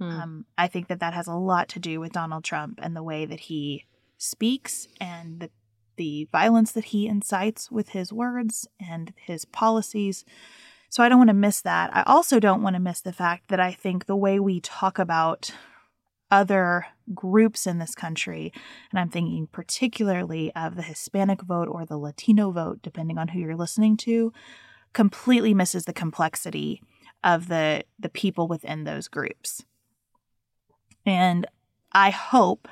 Mm. 0.00 0.10
Um, 0.10 0.44
I 0.58 0.66
think 0.66 0.88
that 0.88 0.98
that 1.00 1.14
has 1.14 1.28
a 1.28 1.34
lot 1.34 1.68
to 1.70 1.78
do 1.78 2.00
with 2.00 2.12
Donald 2.12 2.42
Trump 2.42 2.80
and 2.82 2.96
the 2.96 3.02
way 3.02 3.24
that 3.26 3.40
he 3.40 3.86
speaks 4.18 4.88
and 5.00 5.38
the, 5.40 5.50
the 5.96 6.28
violence 6.32 6.72
that 6.72 6.86
he 6.86 7.06
incites 7.06 7.70
with 7.70 7.90
his 7.90 8.12
words 8.12 8.66
and 8.80 9.12
his 9.16 9.44
policies. 9.44 10.24
So 10.90 11.02
I 11.02 11.08
don't 11.08 11.18
want 11.18 11.30
to 11.30 11.34
miss 11.34 11.60
that. 11.60 11.94
I 11.94 12.02
also 12.06 12.40
don't 12.40 12.62
want 12.62 12.74
to 12.74 12.80
miss 12.80 13.00
the 13.00 13.12
fact 13.12 13.48
that 13.48 13.60
I 13.60 13.72
think 13.72 14.06
the 14.06 14.16
way 14.16 14.40
we 14.40 14.60
talk 14.60 14.98
about 14.98 15.52
other 16.32 16.86
groups 17.14 17.66
in 17.66 17.78
this 17.78 17.94
country, 17.94 18.52
and 18.90 18.98
I'm 18.98 19.10
thinking 19.10 19.46
particularly 19.52 20.52
of 20.56 20.74
the 20.74 20.82
Hispanic 20.82 21.42
vote 21.42 21.68
or 21.68 21.84
the 21.84 21.98
Latino 21.98 22.50
vote, 22.50 22.80
depending 22.82 23.18
on 23.18 23.28
who 23.28 23.38
you're 23.38 23.54
listening 23.54 23.96
to, 23.98 24.32
completely 24.94 25.54
misses 25.54 25.84
the 25.84 25.92
complexity 25.92 26.82
of 27.22 27.46
the 27.48 27.84
the 27.98 28.08
people 28.08 28.48
within 28.48 28.84
those 28.84 29.06
groups. 29.06 29.64
And 31.06 31.46
I 31.92 32.10
hope 32.10 32.66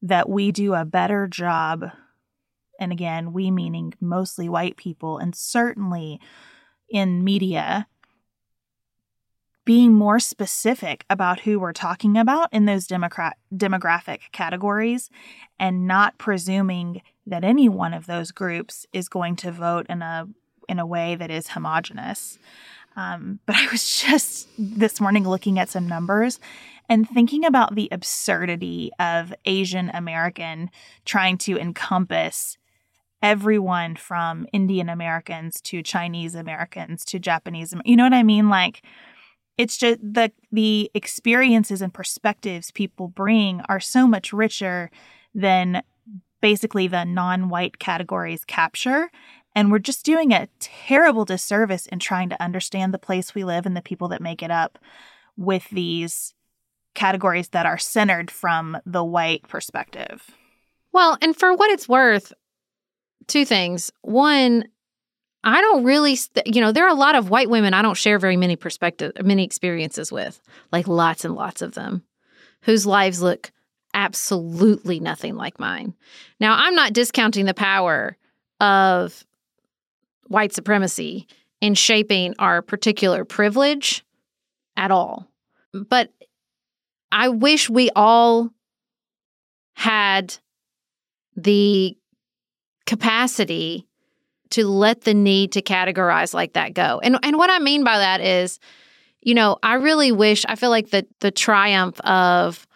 that 0.00 0.28
we 0.28 0.52
do 0.52 0.74
a 0.74 0.84
better 0.84 1.26
job 1.26 1.90
and 2.80 2.92
again, 2.92 3.32
we 3.32 3.50
meaning 3.50 3.94
mostly 4.00 4.48
white 4.48 4.76
people 4.76 5.18
and 5.18 5.34
certainly 5.34 6.20
in 6.88 7.24
media 7.24 7.86
being 9.64 9.92
more 9.92 10.20
specific 10.20 11.04
about 11.08 11.40
who 11.40 11.58
we're 11.58 11.72
talking 11.72 12.16
about 12.16 12.52
in 12.52 12.66
those 12.66 12.86
demographic 12.86 14.18
categories 14.32 15.10
and 15.58 15.86
not 15.86 16.18
presuming 16.18 17.02
that 17.26 17.44
any 17.44 17.68
one 17.68 17.94
of 17.94 18.06
those 18.06 18.30
groups 18.30 18.86
is 18.92 19.08
going 19.08 19.36
to 19.36 19.50
vote 19.50 19.86
in 19.88 20.02
a 20.02 20.28
in 20.68 20.78
a 20.78 20.86
way 20.86 21.14
that 21.14 21.30
is 21.30 21.48
homogenous. 21.48 22.38
Um, 22.96 23.40
but 23.46 23.56
I 23.56 23.66
was 23.70 24.00
just 24.02 24.48
this 24.58 25.00
morning 25.00 25.28
looking 25.28 25.58
at 25.58 25.68
some 25.68 25.88
numbers 25.88 26.40
and 26.88 27.08
thinking 27.08 27.44
about 27.44 27.74
the 27.74 27.88
absurdity 27.90 28.90
of 28.98 29.32
Asian 29.44 29.90
American 29.90 30.70
trying 31.04 31.38
to 31.38 31.58
encompass 31.58 32.58
everyone 33.22 33.96
from 33.96 34.46
Indian 34.52 34.90
Americans 34.90 35.60
to 35.62 35.82
Chinese 35.82 36.34
Americans 36.34 37.06
to 37.06 37.18
Japanese. 37.18 37.74
You 37.84 37.96
know 37.96 38.04
what 38.04 38.12
I 38.12 38.22
mean? 38.22 38.50
Like, 38.50 38.82
it's 39.56 39.76
just 39.76 40.00
the 40.00 40.32
the 40.52 40.90
experiences 40.94 41.82
and 41.82 41.94
perspectives 41.94 42.70
people 42.70 43.08
bring 43.08 43.60
are 43.68 43.80
so 43.80 44.06
much 44.06 44.32
richer 44.32 44.90
than 45.34 45.82
basically 46.40 46.86
the 46.86 47.04
non-white 47.04 47.78
categories 47.78 48.44
capture 48.44 49.10
and 49.54 49.70
we're 49.70 49.78
just 49.78 50.04
doing 50.04 50.32
a 50.32 50.48
terrible 50.58 51.24
disservice 51.24 51.86
in 51.86 51.98
trying 51.98 52.28
to 52.28 52.42
understand 52.42 52.92
the 52.92 52.98
place 52.98 53.34
we 53.34 53.44
live 53.44 53.66
and 53.66 53.76
the 53.76 53.82
people 53.82 54.08
that 54.08 54.20
make 54.20 54.42
it 54.42 54.50
up 54.50 54.78
with 55.36 55.68
these 55.70 56.34
categories 56.94 57.48
that 57.50 57.66
are 57.66 57.78
centered 57.78 58.30
from 58.30 58.76
the 58.84 59.04
white 59.04 59.46
perspective. 59.48 60.30
Well, 60.92 61.18
and 61.20 61.36
for 61.36 61.54
what 61.54 61.70
it's 61.70 61.88
worth, 61.88 62.32
two 63.26 63.44
things. 63.44 63.90
One, 64.02 64.64
I 65.44 65.60
don't 65.60 65.84
really, 65.84 66.16
you 66.46 66.60
know, 66.62 66.72
there 66.72 66.86
are 66.86 66.90
a 66.90 66.94
lot 66.94 67.14
of 67.14 67.28
white 67.28 67.50
women 67.50 67.74
I 67.74 67.82
don't 67.82 67.96
share 67.96 68.18
very 68.18 68.36
many 68.36 68.56
perspective, 68.56 69.12
many 69.22 69.44
experiences 69.44 70.10
with, 70.10 70.40
like 70.72 70.88
lots 70.88 71.24
and 71.24 71.34
lots 71.34 71.60
of 71.60 71.74
them, 71.74 72.02
whose 72.62 72.86
lives 72.86 73.20
look 73.20 73.52
absolutely 73.92 75.00
nothing 75.00 75.36
like 75.36 75.60
mine. 75.60 75.94
Now, 76.40 76.56
I'm 76.58 76.74
not 76.74 76.94
discounting 76.94 77.44
the 77.44 77.54
power 77.54 78.16
of 78.58 79.24
white 80.28 80.54
supremacy 80.54 81.26
in 81.60 81.74
shaping 81.74 82.34
our 82.38 82.62
particular 82.62 83.24
privilege 83.26 84.02
at 84.76 84.90
all. 84.90 85.28
But 85.72 86.10
I 87.12 87.28
wish 87.28 87.68
we 87.68 87.90
all 87.94 88.50
had 89.74 90.36
the 91.36 91.96
capacity 92.86 93.86
to 94.50 94.66
let 94.66 95.02
the 95.02 95.14
need 95.14 95.52
to 95.52 95.62
categorize 95.62 96.34
like 96.34 96.54
that 96.54 96.74
go. 96.74 97.00
And 97.02 97.18
and 97.22 97.36
what 97.36 97.50
I 97.50 97.58
mean 97.58 97.84
by 97.84 97.98
that 97.98 98.20
is, 98.20 98.58
you 99.20 99.34
know, 99.34 99.58
I 99.62 99.74
really 99.74 100.12
wish 100.12 100.44
I 100.46 100.54
feel 100.54 100.70
like 100.70 100.90
the 100.90 101.06
the 101.20 101.30
triumph 101.30 102.00
of 102.00 102.66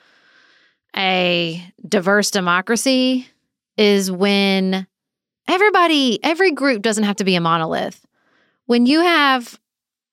a 0.97 1.63
diverse 1.87 2.31
democracy 2.31 3.29
is 3.77 4.11
when 4.11 4.87
everybody, 5.47 6.19
every 6.23 6.51
group 6.51 6.83
doesn't 6.83 7.05
have 7.05 7.17
to 7.17 7.25
be 7.25 7.37
a 7.37 7.41
monolith. 7.41 8.05
When 8.67 8.87
you 8.87 9.01
have 9.01 9.59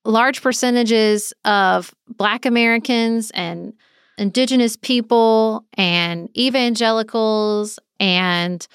large 0.06 0.41
percentages 0.41 1.34
of 1.44 1.94
Black 2.08 2.46
Americans 2.46 3.32
and 3.32 3.74
Indigenous 4.18 4.78
people 4.78 5.65
and 5.74 6.30
evangelicals 6.38 7.80
and 8.00 8.65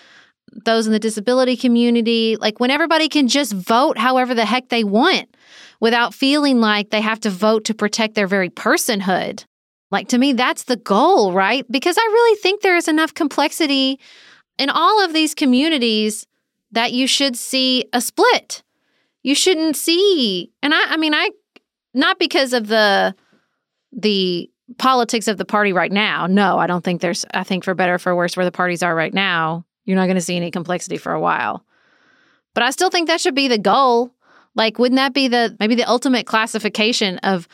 those 0.52 0.86
in 0.86 0.92
the 0.92 0.98
disability 0.98 1.56
community, 1.56 2.36
like 2.36 2.60
when 2.60 2.70
everybody 2.70 3.08
can 3.08 3.28
just 3.28 3.52
vote 3.52 3.98
however 3.98 4.34
the 4.34 4.44
heck 4.44 4.68
they 4.68 4.84
want 4.84 5.34
without 5.80 6.14
feeling 6.14 6.60
like 6.60 6.90
they 6.90 7.00
have 7.00 7.20
to 7.20 7.30
vote 7.30 7.64
to 7.64 7.74
protect 7.74 8.14
their 8.14 8.26
very 8.26 8.50
personhood. 8.50 9.44
Like 9.90 10.08
to 10.08 10.18
me, 10.18 10.32
that's 10.32 10.64
the 10.64 10.76
goal, 10.76 11.32
right? 11.32 11.64
Because 11.70 11.96
I 11.98 12.02
really 12.02 12.38
think 12.38 12.60
there 12.60 12.76
is 12.76 12.88
enough 12.88 13.14
complexity 13.14 13.98
in 14.58 14.70
all 14.70 15.04
of 15.04 15.12
these 15.12 15.34
communities 15.34 16.26
that 16.72 16.92
you 16.92 17.06
should 17.06 17.36
see 17.36 17.86
a 17.92 18.00
split. 18.00 18.62
You 19.22 19.34
shouldn't 19.34 19.76
see, 19.76 20.52
and 20.62 20.72
I, 20.72 20.92
I 20.92 20.96
mean, 20.96 21.14
I, 21.14 21.30
not 21.92 22.18
because 22.18 22.52
of 22.52 22.68
the, 22.68 23.14
the 23.92 24.48
politics 24.78 25.26
of 25.26 25.36
the 25.36 25.44
party 25.44 25.72
right 25.72 25.90
now. 25.90 26.26
No, 26.26 26.58
I 26.58 26.66
don't 26.66 26.84
think 26.84 27.00
there's, 27.00 27.26
I 27.34 27.42
think 27.42 27.64
for 27.64 27.74
better 27.74 27.94
or 27.94 27.98
for 27.98 28.14
worse, 28.14 28.36
where 28.36 28.46
the 28.46 28.52
parties 28.52 28.82
are 28.82 28.94
right 28.94 29.12
now, 29.12 29.64
you're 29.90 29.98
not 29.98 30.06
going 30.06 30.14
to 30.14 30.22
see 30.22 30.36
any 30.36 30.52
complexity 30.52 30.96
for 30.96 31.12
a 31.12 31.20
while. 31.20 31.64
But 32.54 32.62
I 32.62 32.70
still 32.70 32.90
think 32.90 33.08
that 33.08 33.20
should 33.20 33.34
be 33.34 33.48
the 33.48 33.58
goal. 33.58 34.14
Like, 34.54 34.78
wouldn't 34.78 34.96
that 34.96 35.12
be 35.12 35.28
the 35.28 35.56
maybe 35.58 35.74
the 35.74 35.88
ultimate 35.88 36.26
classification 36.26 37.18
of 37.18 37.48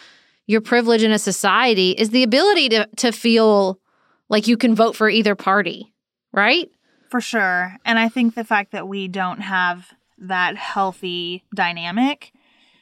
your 0.46 0.60
privilege 0.60 1.02
in 1.02 1.10
a 1.10 1.18
society 1.18 1.90
is 1.90 2.10
the 2.10 2.22
ability 2.22 2.68
to 2.70 2.86
to 2.96 3.12
feel 3.12 3.80
like 4.28 4.46
you 4.46 4.56
can 4.56 4.74
vote 4.74 4.96
for 4.96 5.08
either 5.08 5.34
party, 5.34 5.94
right? 6.32 6.70
For 7.10 7.20
sure. 7.20 7.76
And 7.84 7.98
I 7.98 8.08
think 8.08 8.34
the 8.34 8.44
fact 8.44 8.72
that 8.72 8.88
we 8.88 9.08
don't 9.08 9.40
have 9.40 9.92
that 10.18 10.56
healthy 10.56 11.44
dynamic 11.54 12.32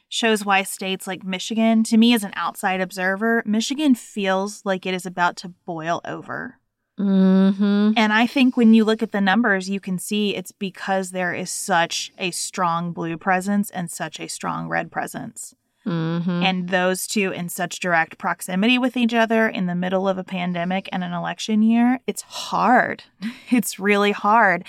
shows 0.09 0.45
why 0.45 0.63
states 0.63 1.07
like 1.07 1.23
Michigan, 1.23 1.83
to 1.83 1.97
me 1.97 2.13
as 2.13 2.23
an 2.23 2.33
outside 2.35 2.81
observer, 2.81 3.43
Michigan 3.45 3.95
feels 3.95 4.61
like 4.65 4.85
it 4.85 4.93
is 4.93 5.05
about 5.05 5.35
to 5.37 5.49
boil 5.65 6.01
over. 6.05 6.59
Mm-hmm. 6.99 7.91
And 7.97 8.13
I 8.13 8.25
think 8.25 8.55
when 8.55 8.73
you 8.73 8.85
look 8.85 9.03
at 9.03 9.11
the 9.11 9.21
numbers, 9.21 9.69
you 9.69 9.79
can 9.79 9.99
see 9.99 10.35
it's 10.35 10.51
because 10.51 11.11
there 11.11 11.33
is 11.33 11.51
such 11.51 12.13
a 12.17 12.31
strong 12.31 12.93
blue 12.93 13.17
presence 13.17 13.69
and 13.69 13.91
such 13.91 14.19
a 14.19 14.27
strong 14.27 14.67
red 14.67 14.91
presence. 14.91 15.55
Mm-hmm. 15.85 16.29
And 16.43 16.69
those 16.69 17.05
two 17.05 17.31
in 17.31 17.49
such 17.49 17.79
direct 17.79 18.17
proximity 18.17 18.77
with 18.77 18.97
each 18.97 19.13
other 19.13 19.47
in 19.47 19.67
the 19.67 19.75
middle 19.75 20.07
of 20.07 20.17
a 20.17 20.23
pandemic 20.23 20.89
and 20.91 21.03
an 21.03 21.13
election 21.13 21.61
year, 21.61 21.99
it's 22.07 22.23
hard. 22.23 23.03
It's 23.51 23.77
really 23.77 24.11
hard. 24.11 24.65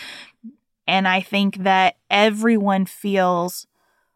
And 0.87 1.09
I 1.09 1.21
think 1.21 1.59
that 1.59 1.97
everyone 2.11 2.85
feels 2.85 3.67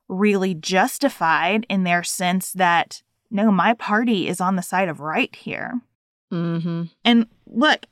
really 0.08 0.54
justified 0.54 1.64
in 1.70 1.84
their 1.84 2.02
sense 2.02 2.52
that 2.52 3.02
no, 3.30 3.50
my 3.50 3.74
party 3.74 4.28
is 4.28 4.40
on 4.40 4.56
the 4.56 4.62
side 4.62 4.88
of 4.88 5.00
right 5.00 5.34
here. 5.34 5.80
mm-hmm. 6.30 6.84
And 7.04 7.26
look, 7.46 7.86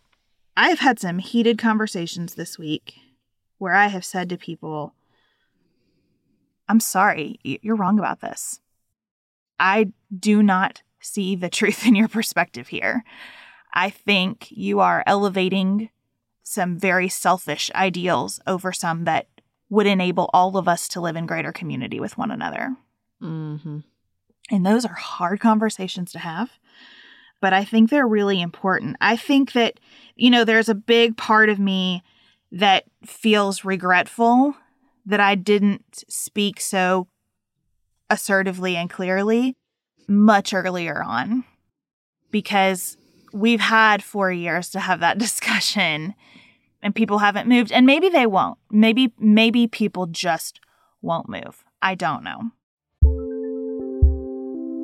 I've 0.60 0.80
had 0.80 0.98
some 0.98 1.20
heated 1.20 1.56
conversations 1.56 2.34
this 2.34 2.58
week 2.58 2.94
where 3.58 3.74
I 3.74 3.86
have 3.86 4.04
said 4.04 4.28
to 4.28 4.36
people, 4.36 4.92
I'm 6.68 6.80
sorry, 6.80 7.38
you're 7.44 7.76
wrong 7.76 8.00
about 8.00 8.20
this. 8.20 8.58
I 9.60 9.92
do 10.18 10.42
not 10.42 10.82
see 10.98 11.36
the 11.36 11.48
truth 11.58 11.86
in 11.86 11.94
your 11.94 12.08
perspective 12.08 12.66
here. 12.66 13.04
I 13.72 13.88
think 13.88 14.48
you 14.50 14.80
are 14.80 15.04
elevating 15.06 15.90
some 16.42 16.76
very 16.76 17.08
selfish 17.08 17.70
ideals 17.76 18.40
over 18.44 18.72
some 18.72 19.04
that 19.04 19.28
would 19.70 19.86
enable 19.86 20.28
all 20.32 20.56
of 20.56 20.66
us 20.66 20.88
to 20.88 21.00
live 21.00 21.14
in 21.14 21.26
greater 21.26 21.52
community 21.52 22.00
with 22.00 22.18
one 22.18 22.32
another. 22.32 22.74
Mm-hmm. 23.22 23.78
And 24.50 24.66
those 24.66 24.84
are 24.84 24.94
hard 24.94 25.38
conversations 25.38 26.10
to 26.12 26.18
have, 26.18 26.50
but 27.40 27.52
I 27.52 27.64
think 27.64 27.90
they're 27.90 28.06
really 28.06 28.40
important. 28.40 28.96
I 29.00 29.16
think 29.16 29.52
that, 29.52 29.78
you 30.16 30.30
know, 30.30 30.44
there's 30.44 30.68
a 30.68 30.74
big 30.74 31.16
part 31.16 31.48
of 31.48 31.58
me 31.58 32.02
that 32.50 32.84
feels 33.04 33.64
regretful 33.64 34.54
that 35.06 35.20
I 35.20 35.34
didn't 35.34 36.04
speak 36.08 36.60
so 36.60 37.08
assertively 38.10 38.76
and 38.76 38.88
clearly 38.88 39.56
much 40.08 40.54
earlier 40.54 41.02
on 41.02 41.44
because 42.30 42.96
we've 43.32 43.60
had 43.60 44.02
four 44.02 44.32
years 44.32 44.70
to 44.70 44.80
have 44.80 45.00
that 45.00 45.18
discussion 45.18 46.14
and 46.82 46.94
people 46.94 47.18
haven't 47.18 47.48
moved 47.48 47.72
and 47.72 47.86
maybe 47.86 48.08
they 48.08 48.26
won't. 48.26 48.58
Maybe 48.70 49.12
maybe 49.18 49.66
people 49.66 50.06
just 50.06 50.60
won't 51.02 51.28
move. 51.28 51.64
I 51.82 51.94
don't 51.94 52.24
know 52.24 52.52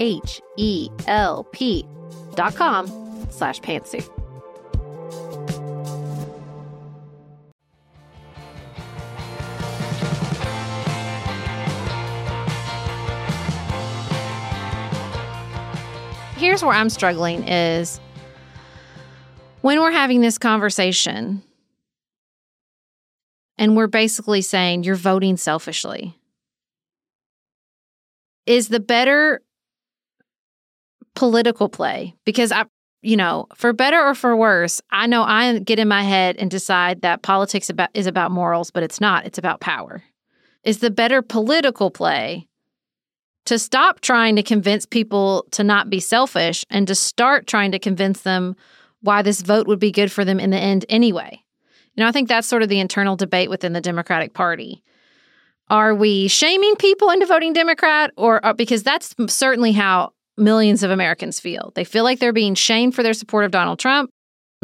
H-E-L-P 0.00 1.86
dot 2.34 2.54
com 2.54 2.86
slash 3.30 3.60
pantsuit. 3.60 4.08
Here's 16.38 16.62
where 16.62 16.72
I'm 16.72 16.88
struggling 16.88 17.48
is 17.48 18.00
when 19.60 19.80
we're 19.80 19.90
having 19.90 20.20
this 20.20 20.38
conversation 20.38 21.42
and 23.58 23.76
we're 23.76 23.88
basically 23.88 24.40
saying 24.40 24.84
you're 24.84 24.94
voting 24.94 25.36
selfishly 25.36 26.16
is 28.46 28.68
the 28.68 28.78
better 28.78 29.42
political 31.14 31.68
play 31.68 32.14
because 32.24 32.52
I 32.52 32.64
you 33.00 33.16
know, 33.16 33.46
for 33.54 33.72
better 33.72 34.00
or 34.00 34.14
for 34.14 34.36
worse, 34.36 34.80
I 34.90 35.06
know 35.06 35.22
I 35.22 35.60
get 35.60 35.78
in 35.78 35.88
my 35.88 36.02
head 36.02 36.36
and 36.36 36.50
decide 36.50 37.02
that 37.02 37.22
politics 37.22 37.70
about, 37.70 37.90
is 37.94 38.06
about 38.06 38.32
morals, 38.32 38.70
but 38.70 38.82
it's 38.82 39.00
not. 39.00 39.24
It's 39.24 39.38
about 39.38 39.60
power. 39.60 40.02
Is 40.64 40.80
the 40.80 40.90
better 40.90 41.22
political 41.22 41.90
play 41.90 42.48
to 43.46 43.58
stop 43.58 44.00
trying 44.00 44.36
to 44.36 44.42
convince 44.42 44.84
people 44.84 45.46
to 45.52 45.64
not 45.64 45.88
be 45.88 46.00
selfish 46.00 46.64
and 46.70 46.86
to 46.88 46.94
start 46.94 47.46
trying 47.46 47.72
to 47.72 47.78
convince 47.78 48.22
them 48.22 48.56
why 49.00 49.22
this 49.22 49.42
vote 49.42 49.66
would 49.68 49.78
be 49.78 49.92
good 49.92 50.10
for 50.10 50.24
them 50.24 50.40
in 50.40 50.50
the 50.50 50.58
end 50.58 50.84
anyway. 50.88 51.40
You 51.94 52.02
know, 52.02 52.08
I 52.08 52.12
think 52.12 52.28
that's 52.28 52.48
sort 52.48 52.62
of 52.62 52.68
the 52.68 52.80
internal 52.80 53.16
debate 53.16 53.48
within 53.48 53.72
the 53.72 53.80
Democratic 53.80 54.34
Party. 54.34 54.82
Are 55.70 55.94
we 55.94 56.28
shaming 56.28 56.76
people 56.76 57.10
into 57.10 57.26
voting 57.26 57.52
Democrat 57.52 58.10
or 58.16 58.44
uh, 58.44 58.52
because 58.52 58.82
that's 58.82 59.14
certainly 59.28 59.72
how 59.72 60.12
millions 60.38 60.82
of 60.82 60.90
Americans 60.90 61.40
feel. 61.40 61.72
They 61.74 61.84
feel 61.84 62.04
like 62.04 62.18
they're 62.18 62.32
being 62.32 62.54
shamed 62.54 62.94
for 62.94 63.02
their 63.02 63.14
support 63.14 63.44
of 63.44 63.50
Donald 63.50 63.78
Trump, 63.78 64.10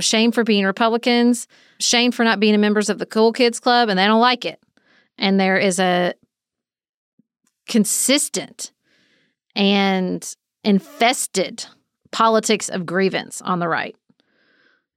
shamed 0.00 0.34
for 0.34 0.44
being 0.44 0.64
Republicans, 0.64 1.46
shamed 1.80 2.14
for 2.14 2.24
not 2.24 2.40
being 2.40 2.58
members 2.60 2.88
of 2.88 2.98
the 2.98 3.06
Cool 3.06 3.32
Kids 3.32 3.60
Club, 3.60 3.88
and 3.88 3.98
they 3.98 4.06
don't 4.06 4.20
like 4.20 4.44
it. 4.44 4.60
And 5.18 5.38
there 5.38 5.58
is 5.58 5.78
a 5.78 6.14
consistent 7.68 8.72
and 9.54 10.34
infested 10.64 11.64
politics 12.10 12.68
of 12.68 12.86
grievance 12.86 13.40
on 13.42 13.58
the 13.58 13.68
right. 13.68 13.96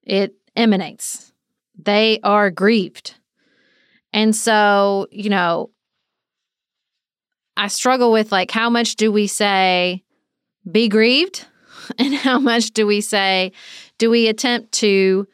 It 0.04 0.36
emanates. 0.56 1.32
They 1.78 2.20
are 2.24 2.50
grieved. 2.50 3.16
And 4.14 4.36
so, 4.36 5.08
you 5.12 5.30
know, 5.30 5.70
I 7.56 7.68
struggle 7.68 8.12
with 8.12 8.32
like 8.32 8.52
how 8.52 8.70
much 8.70 8.96
do 8.96 9.12
we 9.12 9.28
say 9.28 10.04
be 10.70 10.88
grieved? 10.88 11.46
And 11.98 12.14
how 12.14 12.38
much 12.38 12.72
do 12.72 12.86
we 12.86 13.00
say, 13.00 13.54
do 13.98 14.10
we 14.10 14.28
attempt 14.28 14.74
to, 14.74 15.26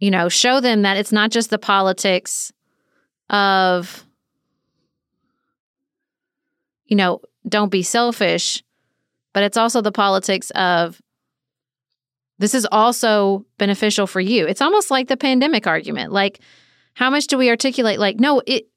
you 0.00 0.10
know, 0.10 0.28
show 0.28 0.58
them 0.58 0.82
that 0.82 0.96
it's 0.96 1.12
not 1.12 1.30
just 1.30 1.50
the 1.50 1.58
politics 1.58 2.52
of, 3.28 4.04
you 6.86 6.96
know, 6.96 7.20
don't 7.48 7.70
be 7.70 7.84
selfish, 7.84 8.64
but 9.32 9.44
it's 9.44 9.56
also 9.56 9.80
the 9.80 9.92
politics 9.92 10.50
of 10.56 11.00
this 12.40 12.54
is 12.54 12.66
also 12.72 13.44
beneficial 13.56 14.08
for 14.08 14.20
you. 14.20 14.46
It's 14.46 14.62
almost 14.62 14.90
like 14.90 15.06
the 15.06 15.16
pandemic 15.16 15.68
argument. 15.68 16.10
Like, 16.10 16.40
how 16.94 17.08
much 17.10 17.28
do 17.28 17.38
we 17.38 17.50
articulate? 17.50 18.00
Like, 18.00 18.18
no, 18.18 18.42
it 18.46 18.68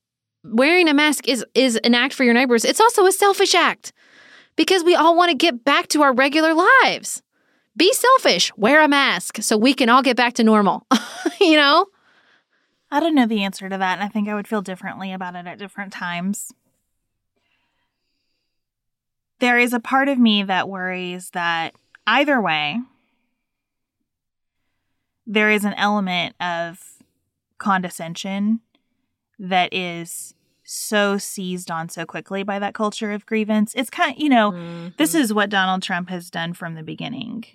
wearing 0.44 0.88
a 0.88 0.94
mask 0.94 1.28
is 1.28 1.44
is 1.56 1.78
an 1.78 1.96
act 1.96 2.14
for 2.14 2.24
your 2.24 2.34
neighbors. 2.34 2.64
It's 2.64 2.82
also 2.82 3.08
a 3.08 3.12
selfish 3.12 3.56
act 3.56 3.92
because 4.56 4.84
we 4.84 4.96
all 4.96 5.16
want 5.16 5.30
to 5.32 5.38
get 5.38 5.64
back 5.64 5.88
to 5.90 6.02
our 6.02 6.14
regular 6.14 6.54
lives. 6.54 7.22
Be 7.76 7.92
selfish, 7.94 8.56
wear 8.56 8.84
a 8.84 8.88
mask 8.88 9.42
so 9.42 9.58
we 9.58 9.74
can 9.74 9.90
all 9.90 10.04
get 10.04 10.16
back 10.16 10.34
to 10.34 10.44
normal, 10.44 10.86
you 11.42 11.56
know? 11.56 11.88
I 12.92 13.00
don't 13.00 13.16
know 13.16 13.26
the 13.26 13.44
answer 13.44 13.68
to 13.68 13.78
that, 13.78 13.98
and 13.98 14.04
I 14.04 14.08
think 14.08 14.30
I 14.30 14.36
would 14.36 14.48
feel 14.48 14.62
differently 14.62 15.12
about 15.12 15.36
it 15.36 15.48
at 15.48 15.58
different 15.58 15.92
times. 15.92 16.52
There 19.40 19.58
is 19.58 19.74
a 19.74 19.80
part 19.80 20.08
of 20.08 20.20
me 20.20 20.44
that 20.44 20.70
worries 20.70 21.32
that 21.32 21.74
either 22.06 22.40
way, 22.40 22.80
there 25.26 25.50
is 25.50 25.66
an 25.66 25.74
element 25.74 26.36
of 26.40 26.80
condescension 27.58 28.60
that 29.40 29.74
is 29.74 30.36
so 30.64 31.18
seized 31.18 31.70
on 31.70 31.90
so 31.90 32.06
quickly 32.06 32.44
by 32.44 32.60
that 32.60 32.74
culture 32.74 33.12
of 33.12 33.26
grievance. 33.26 33.74
It's 33.76 33.90
kind 33.90 34.16
of, 34.16 34.20
you 34.20 34.30
know, 34.30 34.52
mm-hmm. 34.52 34.88
this 34.98 35.14
is 35.14 35.34
what 35.34 35.50
Donald 35.50 35.84
Trump 35.84 36.10
has 36.10 36.30
done 36.30 36.54
from 36.54 36.76
the 36.76 36.84
beginning. 36.84 37.46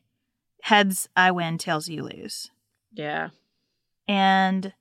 Heads 0.63 1.09
I 1.17 1.31
win, 1.31 1.59
tails 1.59 1.89
you 1.89 2.03
lose. 2.03 2.51
Yeah. 2.93 3.29
And 4.07 4.73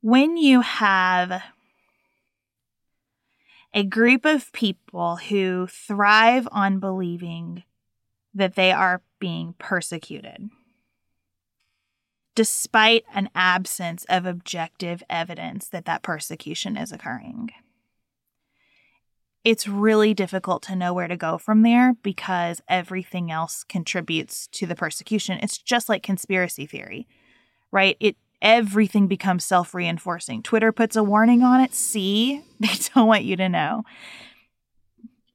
when 0.00 0.36
you 0.36 0.60
have 0.60 1.42
a 3.72 3.84
group 3.84 4.24
of 4.24 4.52
people 4.52 5.16
who 5.16 5.66
thrive 5.68 6.48
on 6.52 6.78
believing 6.78 7.64
that 8.32 8.54
they 8.54 8.72
are 8.72 9.02
being 9.18 9.54
persecuted, 9.58 10.50
despite 12.34 13.04
an 13.14 13.30
absence 13.34 14.04
of 14.08 14.26
objective 14.26 15.02
evidence 15.08 15.68
that 15.68 15.84
that 15.84 16.02
persecution 16.02 16.76
is 16.76 16.92
occurring. 16.92 17.50
It's 19.44 19.68
really 19.68 20.14
difficult 20.14 20.62
to 20.64 20.76
know 20.76 20.94
where 20.94 21.06
to 21.06 21.16
go 21.16 21.36
from 21.36 21.62
there 21.62 21.94
because 22.02 22.62
everything 22.66 23.30
else 23.30 23.62
contributes 23.62 24.46
to 24.48 24.66
the 24.66 24.74
persecution. 24.74 25.38
It's 25.42 25.58
just 25.58 25.88
like 25.88 26.02
conspiracy 26.02 26.66
theory, 26.66 27.06
right? 27.70 27.96
It 28.00 28.16
everything 28.40 29.06
becomes 29.06 29.44
self-reinforcing. 29.44 30.42
Twitter 30.42 30.72
puts 30.72 30.96
a 30.96 31.02
warning 31.02 31.42
on 31.42 31.60
it, 31.60 31.74
see, 31.74 32.42
they 32.60 32.68
don't 32.94 33.06
want 33.06 33.24
you 33.24 33.36
to 33.36 33.48
know. 33.48 33.84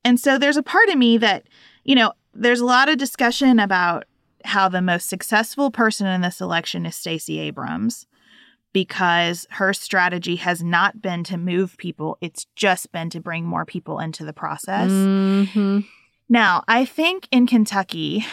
And 0.03 0.19
so 0.19 0.37
there's 0.37 0.57
a 0.57 0.63
part 0.63 0.89
of 0.89 0.97
me 0.97 1.17
that, 1.17 1.47
you 1.83 1.95
know, 1.95 2.13
there's 2.33 2.59
a 2.61 2.65
lot 2.65 2.89
of 2.89 2.97
discussion 2.97 3.59
about 3.59 4.05
how 4.45 4.69
the 4.69 4.81
most 4.81 5.09
successful 5.09 5.71
person 5.71 6.07
in 6.07 6.21
this 6.21 6.41
election 6.41 6.85
is 6.85 6.95
Stacey 6.95 7.39
Abrams 7.39 8.07
because 8.73 9.47
her 9.51 9.73
strategy 9.73 10.35
has 10.37 10.63
not 10.63 11.01
been 11.01 11.23
to 11.23 11.37
move 11.37 11.77
people, 11.77 12.17
it's 12.21 12.45
just 12.55 12.91
been 12.91 13.09
to 13.09 13.19
bring 13.19 13.45
more 13.45 13.65
people 13.65 13.99
into 13.99 14.23
the 14.23 14.33
process. 14.33 14.91
Mm-hmm. 14.91 15.79
Now, 16.27 16.63
I 16.67 16.85
think 16.85 17.27
in 17.31 17.47
Kentucky, 17.47 18.25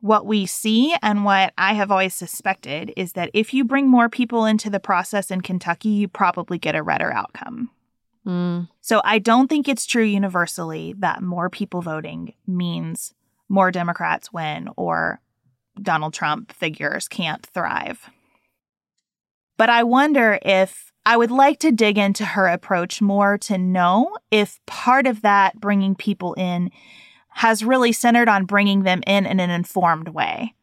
what 0.00 0.24
we 0.24 0.46
see 0.46 0.94
and 1.02 1.24
what 1.24 1.52
I 1.58 1.74
have 1.74 1.90
always 1.90 2.14
suspected 2.14 2.92
is 2.96 3.12
that 3.12 3.30
if 3.34 3.52
you 3.52 3.64
bring 3.64 3.88
more 3.88 4.08
people 4.08 4.44
into 4.44 4.70
the 4.70 4.80
process 4.80 5.30
in 5.30 5.40
Kentucky, 5.40 5.88
you 5.88 6.08
probably 6.08 6.58
get 6.58 6.76
a 6.76 6.82
redder 6.82 7.12
outcome. 7.12 7.70
Mm. 8.26 8.68
So 8.80 9.02
I 9.04 9.18
don't 9.18 9.48
think 9.48 9.68
it's 9.68 9.86
true 9.86 10.04
universally 10.04 10.94
that 10.98 11.22
more 11.22 11.50
people 11.50 11.82
voting 11.82 12.34
means 12.46 13.14
more 13.48 13.70
Democrats 13.70 14.32
win 14.32 14.68
or 14.76 15.20
Donald 15.80 16.14
Trump 16.14 16.52
figures 16.52 17.08
can't 17.08 17.44
thrive. 17.46 18.10
But 19.56 19.68
I 19.70 19.82
wonder 19.82 20.38
if 20.42 20.90
I 21.04 21.16
would 21.16 21.30
like 21.30 21.58
to 21.60 21.72
dig 21.72 21.98
into 21.98 22.24
her 22.24 22.46
approach 22.46 23.00
more 23.00 23.38
to 23.38 23.58
know 23.58 24.16
if 24.30 24.60
part 24.66 25.06
of 25.06 25.22
that 25.22 25.60
bringing 25.60 25.94
people 25.94 26.34
in 26.34 26.70
has 27.28 27.64
really 27.64 27.92
centered 27.92 28.28
on 28.28 28.44
bringing 28.44 28.82
them 28.82 29.02
in 29.06 29.26
in 29.26 29.40
an 29.40 29.50
informed 29.50 30.08
way 30.08 30.54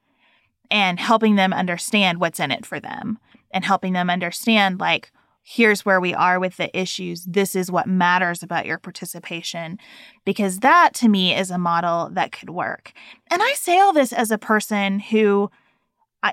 and 0.70 1.00
helping 1.00 1.36
them 1.36 1.54
understand 1.54 2.20
what's 2.20 2.40
in 2.40 2.52
it 2.52 2.66
for 2.66 2.80
them 2.80 3.20
and 3.52 3.64
helping 3.64 3.94
them 3.94 4.10
understand, 4.10 4.80
like, 4.80 5.12
here's 5.50 5.86
where 5.86 6.02
we 6.02 6.14
are 6.14 6.42
with 6.42 6.58
the 6.58 6.78
issues. 6.78 7.24
This 7.24 7.56
is 7.56 7.72
what 7.72 7.88
matters 7.88 8.44
about 8.44 8.66
your 8.66 8.78
participation. 8.78 9.80
Because 10.26 10.60
that 10.60 10.94
to 10.96 11.08
me 11.08 11.34
is 11.34 11.50
a 11.50 11.58
model 11.58 12.10
that 12.12 12.34
could 12.34 12.50
work. 12.50 12.92
And 13.32 13.42
I 13.42 13.54
say 13.54 13.80
all 13.80 13.94
this 13.94 14.12
as 14.12 14.30
a 14.30 14.38
person 14.38 15.00
who, 15.00 15.50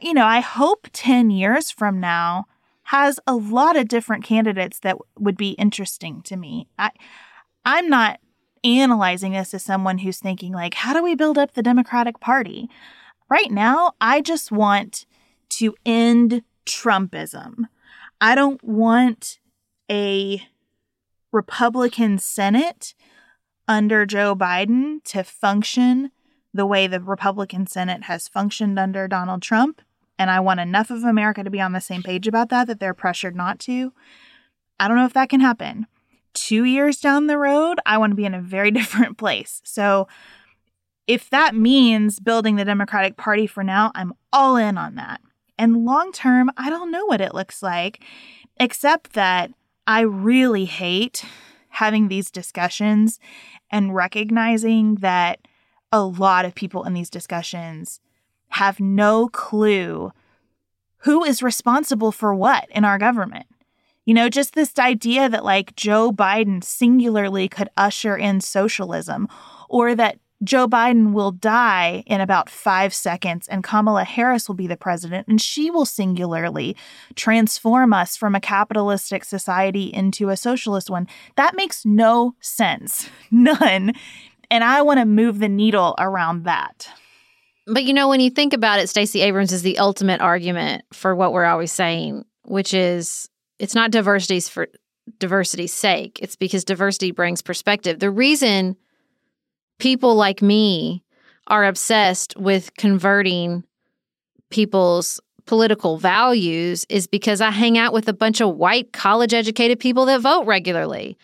you 0.02 0.14
know, 0.14 0.26
I 0.26 0.40
hope 0.40 0.88
10 0.92 1.30
years 1.30 1.70
from 1.70 2.00
now 2.00 2.46
has 2.86 3.20
a 3.24 3.36
lot 3.36 3.76
of 3.76 3.86
different 3.86 4.24
candidates 4.24 4.80
that 4.80 4.96
would 5.16 5.36
be 5.36 5.50
interesting 5.50 6.20
to 6.22 6.36
me. 6.36 6.66
I, 6.76 6.90
I'm 7.64 7.88
not 7.88 8.18
analyzing 8.64 9.30
this 9.30 9.54
as 9.54 9.62
someone 9.62 9.98
who's 9.98 10.18
thinking, 10.18 10.52
like, 10.52 10.74
how 10.74 10.92
do 10.92 11.04
we 11.04 11.14
build 11.14 11.38
up 11.38 11.54
the 11.54 11.62
Democratic 11.62 12.18
Party? 12.18 12.68
Right 13.30 13.52
now, 13.52 13.92
I 14.00 14.22
just 14.22 14.50
want 14.50 15.06
to 15.50 15.76
end 15.86 16.42
Trumpism. 16.66 17.66
I 18.25 18.35
don't 18.35 18.64
want 18.64 19.39
a 19.91 20.43
Republican 21.31 22.16
Senate 22.16 22.95
under 23.68 24.07
Joe 24.07 24.35
Biden 24.35 25.05
to 25.05 25.22
function 25.22 26.11
the 26.55 26.64
way 26.64 26.87
the 26.87 27.01
Republican 27.01 27.66
Senate 27.66 28.05
has 28.05 28.27
functioned 28.27 28.79
under 28.79 29.07
Donald 29.07 29.43
Trump. 29.43 29.83
And 30.18 30.31
I 30.31 30.41
want 30.41 30.59
enough 30.59 30.91
of 30.91 31.05
America 31.05 31.45
to 31.45 31.51
be 31.51 31.61
on 31.61 31.72
the 31.72 31.83
same 31.83 32.03
page 32.03 32.27
about 32.27 32.49
that 32.49 32.66
that 32.68 32.81
they're 32.81 32.95
pressured 32.95 33.37
not 33.37 33.59
to. 33.59 33.93
I 34.81 34.89
don't 34.89 34.97
know 34.97 35.05
if 35.05 35.12
that 35.12 35.29
can 35.29 35.41
happen. 35.41 35.87
Two 36.33 36.64
years 36.64 37.01
down 37.01 37.27
the 37.27 37.37
road, 37.37 37.79
I 37.85 37.99
want 37.99 38.12
to 38.12 38.16
be 38.16 38.25
in 38.25 38.33
a 38.33 38.41
very 38.41 38.70
different 38.70 39.18
place. 39.18 39.61
So 39.64 40.09
if 41.07 41.29
that 41.29 41.55
means 41.55 42.20
building 42.20 42.57
the 42.57 42.64
Democratic 42.64 43.18
Party 43.18 43.47
for 43.47 43.62
now, 43.62 43.93
I'm 43.95 44.14
all 44.33 44.57
in 44.57 44.79
on 44.79 44.95
that. 44.95 45.20
And 45.59 45.84
long 45.84 46.12
term, 46.12 46.50
I 46.57 46.70
don't 46.70 46.90
know 46.90 47.05
what 47.07 47.20
it 47.20 47.34
looks 47.34 47.62
like, 47.62 48.02
except 48.59 49.12
that 49.12 49.52
I 49.86 50.00
really 50.00 50.64
hate 50.64 51.24
having 51.68 52.09
these 52.09 52.30
discussions 52.30 53.18
and 53.70 53.94
recognizing 53.94 54.96
that 54.96 55.40
a 55.92 56.02
lot 56.02 56.44
of 56.44 56.55
people 56.55 56.84
in 56.84 56.94
these 56.94 57.11
discussions 57.11 58.00
have 58.48 58.80
no 58.80 59.28
clue 59.28 60.12
who 60.98 61.24
is 61.24 61.42
responsible 61.42 62.12
for 62.12 62.34
what 62.34 62.66
in 62.70 62.84
our 62.84 62.98
government. 62.98 63.46
You 64.05 64.14
know, 64.14 64.28
just 64.28 64.55
this 64.55 64.78
idea 64.78 65.28
that 65.28 65.44
like 65.44 65.76
Joe 65.76 66.12
Biden 66.12 66.62
singularly 66.62 67.48
could 67.48 67.68
usher 67.76 68.16
in 68.16 68.40
socialism 68.40 69.28
or 69.68 69.94
that 69.94 70.18
Joe 70.43 70.66
Biden 70.66 71.12
will 71.12 71.30
die 71.30 72.03
in 72.07 72.20
about 72.20 72.51
five 72.51 72.93
seconds 72.93 73.47
and 73.49 73.62
Kamala 73.62 74.05
Harris 74.05 74.49
will 74.49 74.57
be 74.57 74.66
the 74.66 74.76
president, 74.76 75.28
and 75.28 75.41
she 75.41 75.70
will 75.70 75.87
singularly 75.87 76.76
transform 77.14 77.93
us 77.93 78.16
from 78.16 78.35
a 78.35 78.41
capitalistic 78.41 79.24
society 79.24 79.93
into 79.93 80.28
a 80.28 80.37
socialist 80.37 80.91
one. 80.91 81.07
That 81.37 81.55
makes 81.55 81.85
no 81.85 82.35
sense. 82.41 83.09
None. 83.30 83.93
And 84.51 84.64
I 84.64 84.82
want 84.82 85.01
to 85.01 85.07
move 85.07 85.39
the 85.39 85.49
needle 85.49 85.95
around 85.99 86.45
that. 86.45 86.89
But 87.66 87.85
you 87.85 87.95
know, 87.95 88.09
when 88.09 88.20
you 88.20 88.30
think 88.30 88.53
about 88.53 88.80
it, 88.80 88.89
Stacey 88.89 89.22
Abrams 89.22 89.53
is 89.53 89.62
the 89.62 89.78
ultimate 89.78 90.20
argument 90.20 90.85
for 90.93 91.14
what 91.14 91.32
we're 91.32 91.47
always 91.47 91.72
saying, 91.72 92.24
which 92.43 92.74
is 92.74 93.28
it's 93.59 93.74
not 93.74 93.91
diversity's 93.91 94.49
for 94.49 94.68
diversity's 95.18 95.72
sake. 95.72 96.18
It's 96.20 96.37
because 96.37 96.64
diversity 96.64 97.11
brings 97.11 97.41
perspective. 97.41 98.01
The 98.01 98.11
reason 98.11 98.76
people 99.79 100.14
like 100.14 100.43
me 100.43 101.03
are 101.47 101.64
obsessed 101.64 102.37
with 102.37 102.75
converting 102.77 103.64
people's 104.51 105.20
political 105.47 105.99
values 105.99 106.87
is 106.89 107.07
because 107.07 107.41
I 107.41 107.51
hang 107.51 107.77
out 107.77 107.93
with 107.93 108.09
a 108.09 108.12
bunch 108.12 108.41
of 108.41 108.57
white 108.57 108.93
college 108.93 109.35
educated 109.35 109.79
people 109.79 110.07
that 110.07 110.20
vote 110.20 110.47
regularly. 110.47 111.18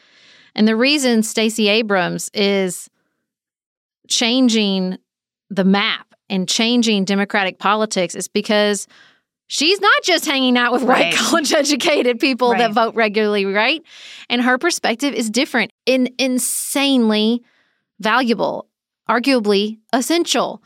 And 0.54 0.68
the 0.68 0.76
reason 0.76 1.22
Stacey 1.22 1.68
Abrams 1.68 2.30
is 2.34 2.90
changing 4.08 4.98
the 5.48 5.64
map 5.64 6.14
and 6.28 6.48
changing 6.48 7.04
democratic 7.04 7.58
politics 7.58 8.14
is 8.14 8.28
because 8.28 8.86
she's 9.46 9.80
not 9.80 10.02
just 10.02 10.26
hanging 10.26 10.56
out 10.56 10.72
with 10.72 10.82
right. 10.82 11.06
white 11.06 11.14
college 11.16 11.52
educated 11.52 12.18
people 12.20 12.52
right. 12.52 12.58
that 12.58 12.72
vote 12.72 12.94
regularly, 12.94 13.44
right? 13.46 13.82
And 14.28 14.42
her 14.42 14.58
perspective 14.58 15.14
is 15.14 15.30
different 15.30 15.72
in 15.86 16.08
insanely 16.18 17.42
valuable, 18.00 18.68
arguably 19.08 19.78
essential. 19.92 20.62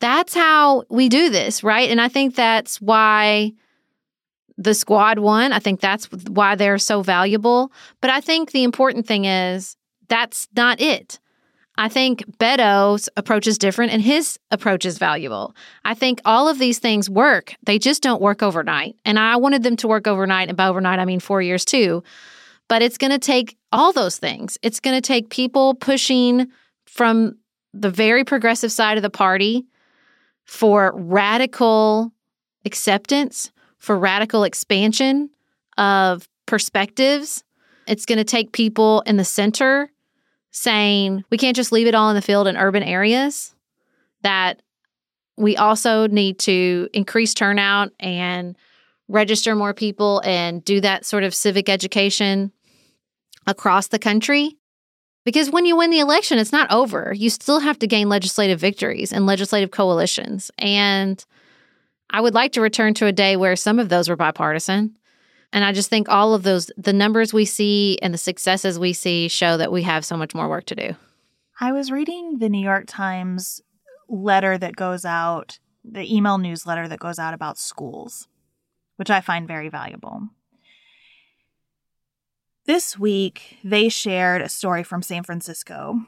That's 0.00 0.34
how 0.34 0.84
we 0.88 1.08
do 1.08 1.30
this, 1.30 1.62
right? 1.62 1.90
And 1.90 2.00
I 2.00 2.08
think 2.08 2.34
that's 2.34 2.80
why 2.80 3.52
the 4.56 4.74
squad 4.74 5.18
won. 5.18 5.52
I 5.52 5.58
think 5.58 5.80
that's 5.80 6.06
why 6.28 6.54
they're 6.54 6.78
so 6.78 7.02
valuable. 7.02 7.72
But 8.00 8.10
I 8.10 8.20
think 8.20 8.52
the 8.52 8.62
important 8.62 9.06
thing 9.06 9.24
is 9.24 9.76
that's 10.08 10.48
not 10.56 10.80
it. 10.80 11.18
I 11.78 11.88
think 11.88 12.24
Beto's 12.38 13.08
approach 13.16 13.46
is 13.46 13.56
different 13.56 13.92
and 13.92 14.02
his 14.02 14.38
approach 14.50 14.84
is 14.84 14.98
valuable. 14.98 15.54
I 15.82 15.94
think 15.94 16.20
all 16.26 16.46
of 16.46 16.58
these 16.58 16.78
things 16.78 17.08
work. 17.08 17.54
They 17.62 17.78
just 17.78 18.02
don't 18.02 18.20
work 18.20 18.42
overnight. 18.42 18.96
And 19.06 19.18
I 19.18 19.36
wanted 19.36 19.62
them 19.62 19.76
to 19.76 19.88
work 19.88 20.06
overnight. 20.06 20.48
And 20.48 20.58
by 20.58 20.68
overnight, 20.68 20.98
I 20.98 21.06
mean 21.06 21.20
four 21.20 21.40
years 21.40 21.64
too. 21.64 22.02
But 22.68 22.82
it's 22.82 22.98
going 22.98 23.12
to 23.12 23.18
take 23.18 23.56
all 23.72 23.92
those 23.92 24.18
things. 24.18 24.58
It's 24.62 24.78
going 24.78 24.94
to 24.94 25.00
take 25.00 25.30
people 25.30 25.74
pushing 25.74 26.48
from 26.90 27.36
the 27.72 27.90
very 27.90 28.24
progressive 28.24 28.72
side 28.72 28.96
of 28.96 29.02
the 29.02 29.10
party 29.10 29.64
for 30.44 30.92
radical 30.96 32.12
acceptance, 32.64 33.52
for 33.78 33.96
radical 33.96 34.42
expansion 34.42 35.30
of 35.78 36.28
perspectives. 36.46 37.44
It's 37.86 38.04
going 38.06 38.18
to 38.18 38.24
take 38.24 38.50
people 38.50 39.02
in 39.06 39.16
the 39.16 39.24
center 39.24 39.90
saying 40.50 41.24
we 41.30 41.38
can't 41.38 41.54
just 41.54 41.70
leave 41.70 41.86
it 41.86 41.94
all 41.94 42.10
in 42.10 42.16
the 42.16 42.22
field 42.22 42.48
in 42.48 42.56
urban 42.56 42.82
areas, 42.82 43.54
that 44.22 44.60
we 45.36 45.56
also 45.56 46.08
need 46.08 46.40
to 46.40 46.88
increase 46.92 47.34
turnout 47.34 47.90
and 48.00 48.56
register 49.06 49.54
more 49.54 49.72
people 49.72 50.20
and 50.24 50.64
do 50.64 50.80
that 50.80 51.06
sort 51.06 51.22
of 51.22 51.34
civic 51.34 51.68
education 51.68 52.50
across 53.46 53.86
the 53.86 53.98
country. 53.98 54.56
Because 55.24 55.50
when 55.50 55.66
you 55.66 55.76
win 55.76 55.90
the 55.90 55.98
election, 55.98 56.38
it's 56.38 56.52
not 56.52 56.70
over. 56.72 57.12
You 57.14 57.28
still 57.28 57.60
have 57.60 57.78
to 57.80 57.86
gain 57.86 58.08
legislative 58.08 58.58
victories 58.58 59.12
and 59.12 59.26
legislative 59.26 59.70
coalitions. 59.70 60.50
And 60.58 61.22
I 62.08 62.20
would 62.20 62.34
like 62.34 62.52
to 62.52 62.60
return 62.60 62.94
to 62.94 63.06
a 63.06 63.12
day 63.12 63.36
where 63.36 63.54
some 63.56 63.78
of 63.78 63.88
those 63.88 64.08
were 64.08 64.16
bipartisan. 64.16 64.96
And 65.52 65.64
I 65.64 65.72
just 65.72 65.90
think 65.90 66.08
all 66.08 66.32
of 66.32 66.42
those, 66.42 66.70
the 66.76 66.92
numbers 66.92 67.34
we 67.34 67.44
see 67.44 67.98
and 68.02 68.14
the 68.14 68.18
successes 68.18 68.78
we 68.78 68.92
see 68.92 69.28
show 69.28 69.56
that 69.56 69.72
we 69.72 69.82
have 69.82 70.04
so 70.04 70.16
much 70.16 70.34
more 70.34 70.48
work 70.48 70.64
to 70.66 70.74
do. 70.74 70.94
I 71.60 71.72
was 71.72 71.90
reading 71.90 72.38
the 72.38 72.48
New 72.48 72.62
York 72.62 72.84
Times 72.86 73.60
letter 74.08 74.56
that 74.56 74.76
goes 74.76 75.04
out, 75.04 75.58
the 75.84 76.14
email 76.14 76.38
newsletter 76.38 76.88
that 76.88 76.98
goes 76.98 77.18
out 77.18 77.34
about 77.34 77.58
schools, 77.58 78.28
which 78.96 79.10
I 79.10 79.20
find 79.20 79.46
very 79.46 79.68
valuable. 79.68 80.28
This 82.70 82.96
week, 82.96 83.58
they 83.64 83.88
shared 83.88 84.42
a 84.42 84.48
story 84.48 84.84
from 84.84 85.02
San 85.02 85.24
Francisco 85.24 86.06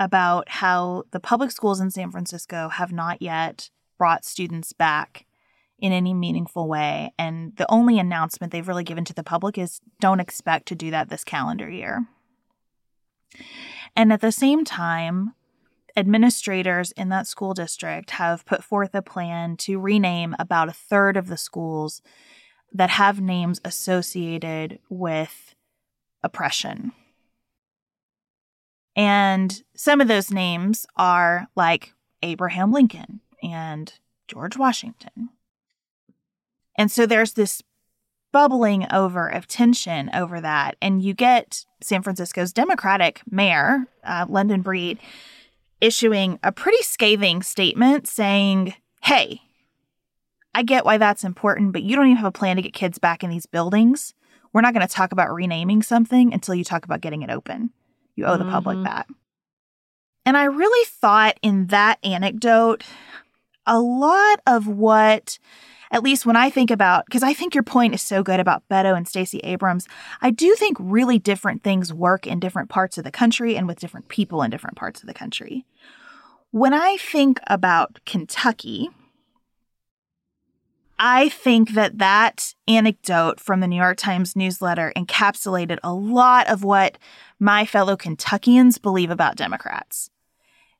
about 0.00 0.48
how 0.48 1.04
the 1.12 1.20
public 1.20 1.52
schools 1.52 1.78
in 1.78 1.92
San 1.92 2.10
Francisco 2.10 2.70
have 2.70 2.90
not 2.90 3.22
yet 3.22 3.70
brought 3.98 4.24
students 4.24 4.72
back 4.72 5.26
in 5.78 5.92
any 5.92 6.12
meaningful 6.12 6.66
way. 6.66 7.14
And 7.20 7.54
the 7.54 7.70
only 7.70 8.00
announcement 8.00 8.52
they've 8.52 8.66
really 8.66 8.82
given 8.82 9.04
to 9.04 9.14
the 9.14 9.22
public 9.22 9.56
is 9.56 9.80
don't 10.00 10.18
expect 10.18 10.66
to 10.66 10.74
do 10.74 10.90
that 10.90 11.08
this 11.08 11.22
calendar 11.22 11.70
year. 11.70 12.04
And 13.94 14.12
at 14.12 14.22
the 14.22 14.32
same 14.32 14.64
time, 14.64 15.36
administrators 15.96 16.90
in 16.90 17.10
that 17.10 17.28
school 17.28 17.54
district 17.54 18.10
have 18.10 18.44
put 18.44 18.64
forth 18.64 18.92
a 18.96 19.02
plan 19.02 19.56
to 19.58 19.78
rename 19.78 20.34
about 20.40 20.68
a 20.68 20.72
third 20.72 21.16
of 21.16 21.28
the 21.28 21.36
schools 21.36 22.02
that 22.72 22.90
have 22.90 23.20
names 23.20 23.60
associated 23.64 24.80
with 24.88 25.54
oppression. 26.22 26.92
And 28.94 29.62
some 29.74 30.00
of 30.00 30.08
those 30.08 30.30
names 30.30 30.86
are 30.96 31.48
like 31.56 31.94
Abraham 32.22 32.72
Lincoln 32.72 33.20
and 33.42 33.92
George 34.28 34.56
Washington. 34.56 35.30
And 36.76 36.90
so 36.90 37.06
there's 37.06 37.32
this 37.32 37.62
bubbling 38.32 38.86
over 38.92 39.28
of 39.28 39.46
tension 39.46 40.10
over 40.14 40.40
that. 40.40 40.76
And 40.80 41.02
you 41.02 41.14
get 41.14 41.64
San 41.82 42.02
Francisco's 42.02 42.52
Democratic 42.52 43.20
mayor, 43.30 43.86
uh, 44.04 44.26
London 44.28 44.62
Breed, 44.62 44.98
issuing 45.80 46.38
a 46.42 46.52
pretty 46.52 46.82
scathing 46.82 47.42
statement 47.42 48.08
saying, 48.08 48.74
hey, 49.02 49.42
I 50.54 50.62
get 50.62 50.84
why 50.84 50.98
that's 50.98 51.24
important, 51.24 51.72
but 51.72 51.82
you 51.82 51.96
don't 51.96 52.06
even 52.06 52.16
have 52.16 52.26
a 52.26 52.32
plan 52.32 52.56
to 52.56 52.62
get 52.62 52.72
kids 52.72 52.98
back 52.98 53.24
in 53.24 53.30
these 53.30 53.46
buildings 53.46 54.14
we're 54.52 54.60
not 54.60 54.74
going 54.74 54.86
to 54.86 54.92
talk 54.92 55.12
about 55.12 55.32
renaming 55.32 55.82
something 55.82 56.32
until 56.32 56.54
you 56.54 56.64
talk 56.64 56.84
about 56.84 57.00
getting 57.00 57.22
it 57.22 57.30
open. 57.30 57.70
You 58.16 58.26
owe 58.26 58.36
the 58.36 58.44
mm-hmm. 58.44 58.52
public 58.52 58.84
that. 58.84 59.06
And 60.24 60.36
I 60.36 60.44
really 60.44 60.86
thought 60.86 61.38
in 61.42 61.66
that 61.68 61.98
anecdote, 62.04 62.84
a 63.66 63.80
lot 63.80 64.40
of 64.46 64.68
what, 64.68 65.38
at 65.90 66.02
least 66.02 66.26
when 66.26 66.36
I 66.36 66.50
think 66.50 66.70
about, 66.70 67.06
because 67.06 67.22
I 67.22 67.34
think 67.34 67.54
your 67.54 67.64
point 67.64 67.94
is 67.94 68.02
so 68.02 68.22
good 68.22 68.38
about 68.38 68.62
Beto 68.68 68.96
and 68.96 69.08
Stacey 69.08 69.38
Abrams, 69.38 69.88
I 70.20 70.30
do 70.30 70.54
think 70.54 70.76
really 70.80 71.18
different 71.18 71.62
things 71.62 71.92
work 71.92 72.26
in 72.26 72.38
different 72.40 72.68
parts 72.68 72.98
of 72.98 73.04
the 73.04 73.10
country 73.10 73.56
and 73.56 73.66
with 73.66 73.80
different 73.80 74.08
people 74.08 74.42
in 74.42 74.50
different 74.50 74.76
parts 74.76 75.00
of 75.00 75.06
the 75.06 75.14
country. 75.14 75.64
When 76.50 76.74
I 76.74 76.98
think 76.98 77.40
about 77.46 78.00
Kentucky, 78.04 78.90
I 80.98 81.28
think 81.30 81.70
that 81.72 81.98
that 81.98 82.54
anecdote 82.68 83.40
from 83.40 83.60
the 83.60 83.66
New 83.66 83.76
York 83.76 83.96
Times 83.96 84.36
newsletter 84.36 84.92
encapsulated 84.96 85.78
a 85.82 85.92
lot 85.92 86.48
of 86.48 86.62
what 86.64 86.98
my 87.40 87.64
fellow 87.64 87.96
Kentuckians 87.96 88.78
believe 88.78 89.10
about 89.10 89.36
Democrats. 89.36 90.10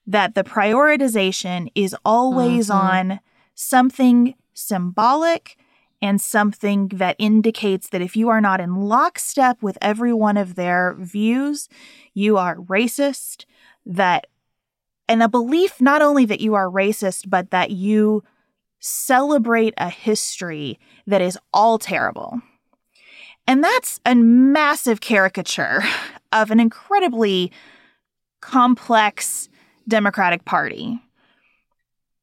That 0.06 0.34
the 0.34 0.44
prioritization 0.44 1.70
is 1.74 1.96
always 2.04 2.68
mm-hmm. 2.68 2.86
on 2.86 3.20
something 3.54 4.34
symbolic 4.54 5.56
and 6.00 6.20
something 6.20 6.88
that 6.88 7.16
indicates 7.18 7.88
that 7.88 8.02
if 8.02 8.16
you 8.16 8.28
are 8.28 8.40
not 8.40 8.60
in 8.60 8.74
lockstep 8.74 9.62
with 9.62 9.78
every 9.80 10.12
one 10.12 10.36
of 10.36 10.56
their 10.56 10.96
views, 10.98 11.68
you 12.12 12.36
are 12.36 12.56
racist, 12.56 13.44
that 13.86 14.26
and 15.08 15.22
a 15.22 15.28
belief 15.28 15.80
not 15.80 16.02
only 16.02 16.24
that 16.24 16.40
you 16.40 16.54
are 16.54 16.68
racist, 16.68 17.28
but 17.28 17.50
that 17.50 17.70
you 17.70 18.24
celebrate 18.82 19.72
a 19.78 19.88
history 19.88 20.78
that 21.06 21.22
is 21.22 21.38
all 21.54 21.78
terrible. 21.78 22.42
And 23.46 23.62
that's 23.62 24.00
a 24.04 24.14
massive 24.14 25.00
caricature 25.00 25.82
of 26.32 26.50
an 26.50 26.60
incredibly 26.60 27.52
complex 28.40 29.48
Democratic 29.88 30.44
Party. 30.44 31.00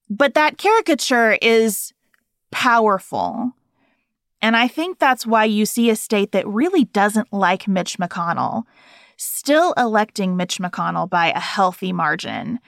But 0.09 0.33
that 0.33 0.57
caricature 0.57 1.37
is 1.41 1.93
powerful. 2.51 3.51
And 4.41 4.57
I 4.57 4.67
think 4.67 4.99
that's 4.99 5.25
why 5.25 5.45
you 5.45 5.65
see 5.65 5.89
a 5.89 5.95
state 5.95 6.31
that 6.33 6.47
really 6.47 6.85
doesn't 6.85 7.31
like 7.31 7.67
Mitch 7.67 7.97
McConnell 7.97 8.63
still 9.17 9.73
electing 9.73 10.37
Mitch 10.37 10.59
McConnell 10.59 11.09
by 11.09 11.31
a 11.31 11.39
healthy 11.39 11.91
margin 11.91 12.59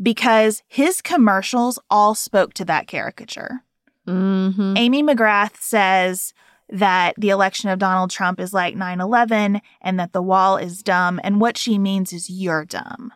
because 0.00 0.62
his 0.66 1.00
commercials 1.00 1.78
all 1.90 2.14
spoke 2.14 2.54
to 2.54 2.64
that 2.64 2.86
caricature. 2.86 3.62
Mm-hmm. 4.06 4.74
Amy 4.76 5.02
McGrath 5.02 5.56
says 5.56 6.32
that 6.70 7.14
the 7.16 7.30
election 7.30 7.70
of 7.70 7.78
Donald 7.78 8.10
Trump 8.10 8.40
is 8.40 8.52
like 8.52 8.76
9 8.76 9.00
11 9.00 9.60
and 9.80 10.00
that 10.00 10.12
the 10.12 10.22
wall 10.22 10.56
is 10.56 10.82
dumb. 10.82 11.20
And 11.22 11.40
what 11.40 11.56
she 11.56 11.78
means 11.78 12.12
is 12.12 12.30
you're 12.30 12.64
dumb. 12.64 13.12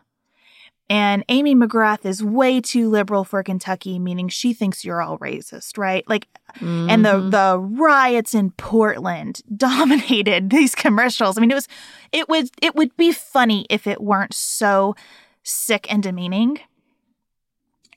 And 0.89 1.23
Amy 1.29 1.55
McGrath 1.55 2.05
is 2.05 2.23
way 2.23 2.59
too 2.59 2.89
liberal 2.89 3.23
for 3.23 3.41
Kentucky, 3.41 3.97
meaning 3.99 4.27
she 4.27 4.53
thinks 4.53 4.83
you're 4.83 5.01
all 5.01 5.17
racist, 5.17 5.77
right? 5.77 6.07
Like, 6.07 6.27
mm-hmm. 6.55 6.89
and 6.89 7.05
the 7.05 7.13
Mm-hmm. 7.13 7.29
the 7.29 7.59
riots 7.81 8.35
in 8.35 8.51
Portland 8.51 9.41
dominated 9.55 10.49
these 10.49 10.75
commercials. 10.75 11.37
I 11.37 11.41
mean, 11.41 11.51
it 11.51 11.55
was, 11.55 11.67
it 12.11 12.29
was, 12.29 12.51
it 12.61 12.75
would 12.75 12.95
be 12.97 13.11
funny 13.11 13.65
if 13.69 13.87
it 13.87 14.01
weren't 14.01 14.33
so 14.33 14.95
sick 15.43 15.91
and 15.91 16.03
demeaning. 16.03 16.59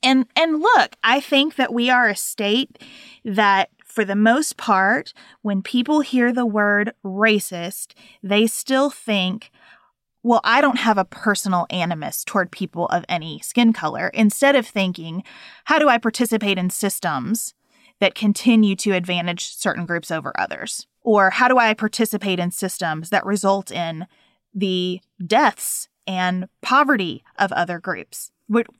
And 0.02 0.26
and 0.36 0.60
look, 0.60 0.96
I 1.02 1.20
think 1.20 1.56
that 1.56 1.72
we 1.72 1.90
are 1.90 2.08
a 2.08 2.16
state 2.16 2.78
that 3.24 3.70
for 3.84 4.04
the 4.04 4.16
most 4.16 4.56
part, 4.56 5.14
when 5.42 5.62
people 5.62 6.00
hear 6.00 6.32
the 6.32 6.44
word 6.44 6.92
racist, 7.02 7.94
they 8.22 8.46
still 8.46 8.90
think, 8.90 9.50
well, 10.22 10.40
I 10.44 10.60
don't 10.60 10.80
have 10.80 10.98
a 10.98 11.04
personal 11.04 11.66
animus 11.70 12.24
toward 12.24 12.50
people 12.50 12.86
of 12.88 13.04
any 13.08 13.40
skin 13.40 13.72
color. 13.72 14.08
Instead 14.08 14.54
of 14.54 14.66
thinking, 14.66 15.22
how 15.64 15.78
do 15.78 15.88
I 15.88 15.98
participate 15.98 16.58
in 16.58 16.68
systems 16.68 17.54
that 18.00 18.14
continue 18.14 18.76
to 18.76 18.90
advantage 18.90 19.54
certain 19.54 19.86
groups 19.86 20.10
over 20.10 20.38
others? 20.38 20.86
Or 21.00 21.30
how 21.30 21.48
do 21.48 21.56
I 21.56 21.72
participate 21.72 22.38
in 22.38 22.50
systems 22.50 23.10
that 23.10 23.24
result 23.24 23.70
in 23.70 24.06
the 24.52 25.00
deaths 25.24 25.88
and 26.06 26.48
poverty 26.62 27.24
of 27.38 27.52
other 27.52 27.78
groups? 27.78 28.30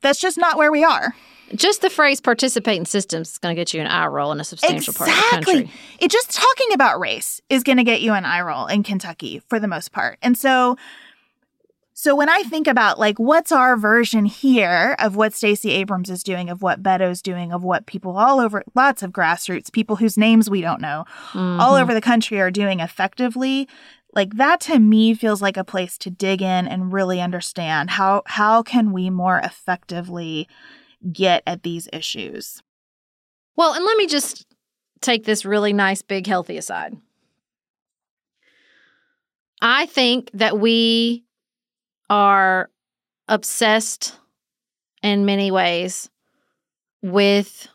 That's 0.01 0.19
just 0.19 0.37
not 0.37 0.57
where 0.57 0.71
we 0.71 0.83
are. 0.83 1.13
Just 1.55 1.81
the 1.81 1.89
phrase 1.89 2.19
participate 2.19 2.77
in 2.77 2.85
systems 2.85 3.31
is 3.31 3.37
going 3.37 3.55
to 3.55 3.59
get 3.59 3.73
you 3.73 3.79
an 3.79 3.87
eye 3.87 4.07
roll 4.07 4.31
in 4.31 4.39
a 4.39 4.43
substantial 4.43 4.91
exactly. 4.91 5.13
part 5.13 5.17
of 5.17 5.23
the 5.23 5.45
country. 5.45 5.61
Exactly. 5.63 6.05
It 6.05 6.11
just 6.11 6.31
talking 6.31 6.73
about 6.73 6.99
race 6.99 7.41
is 7.49 7.63
going 7.63 7.77
to 7.77 7.83
get 7.83 8.01
you 8.01 8.13
an 8.13 8.25
eye 8.25 8.41
roll 8.41 8.67
in 8.67 8.83
Kentucky 8.83 9.41
for 9.47 9.59
the 9.59 9.67
most 9.67 9.91
part. 9.91 10.17
And 10.21 10.37
so 10.37 10.77
so 11.99 12.15
when 12.15 12.29
I 12.29 12.43
think 12.43 12.67
about 12.67 12.99
like 12.99 13.17
what's 13.17 13.51
our 13.51 13.75
version 13.75 14.25
here 14.25 14.95
of 14.99 15.15
what 15.15 15.33
Stacey 15.33 15.71
Abrams 15.71 16.11
is 16.11 16.21
doing, 16.21 16.47
of 16.47 16.61
what 16.61 16.83
Beto's 16.83 17.23
doing, 17.23 17.51
of 17.51 17.63
what 17.63 17.87
people 17.87 18.15
all 18.17 18.39
over 18.39 18.63
lots 18.75 19.01
of 19.01 19.11
grassroots 19.11 19.71
people 19.71 19.95
whose 19.95 20.15
names 20.15 20.47
we 20.47 20.61
don't 20.61 20.79
know 20.79 21.05
Mm-hmm. 21.31 21.59
all 21.59 21.73
over 21.73 21.95
the 21.95 22.01
country 22.01 22.39
are 22.39 22.51
doing 22.51 22.81
effectively, 22.81 23.67
like 24.13 24.35
that 24.35 24.61
to 24.61 24.79
me 24.79 25.13
feels 25.13 25.41
like 25.41 25.57
a 25.57 25.63
place 25.63 25.97
to 25.99 26.09
dig 26.09 26.41
in 26.41 26.67
and 26.67 26.93
really 26.93 27.21
understand 27.21 27.91
how 27.91 28.23
how 28.25 28.63
can 28.63 28.91
we 28.91 29.09
more 29.09 29.39
effectively 29.39 30.47
get 31.11 31.43
at 31.45 31.63
these 31.63 31.87
issues. 31.93 32.61
Well, 33.55 33.73
and 33.73 33.85
let 33.85 33.97
me 33.97 34.07
just 34.07 34.45
take 35.01 35.25
this 35.25 35.45
really 35.45 35.73
nice, 35.73 36.01
big, 36.01 36.27
healthy 36.27 36.57
aside. 36.57 36.95
I 39.61 39.87
think 39.87 40.29
that 40.33 40.59
we 40.59 41.23
are 42.09 42.69
obsessed 43.27 44.15
in 45.01 45.25
many 45.25 45.51
ways 45.51 46.09
with 47.01 47.67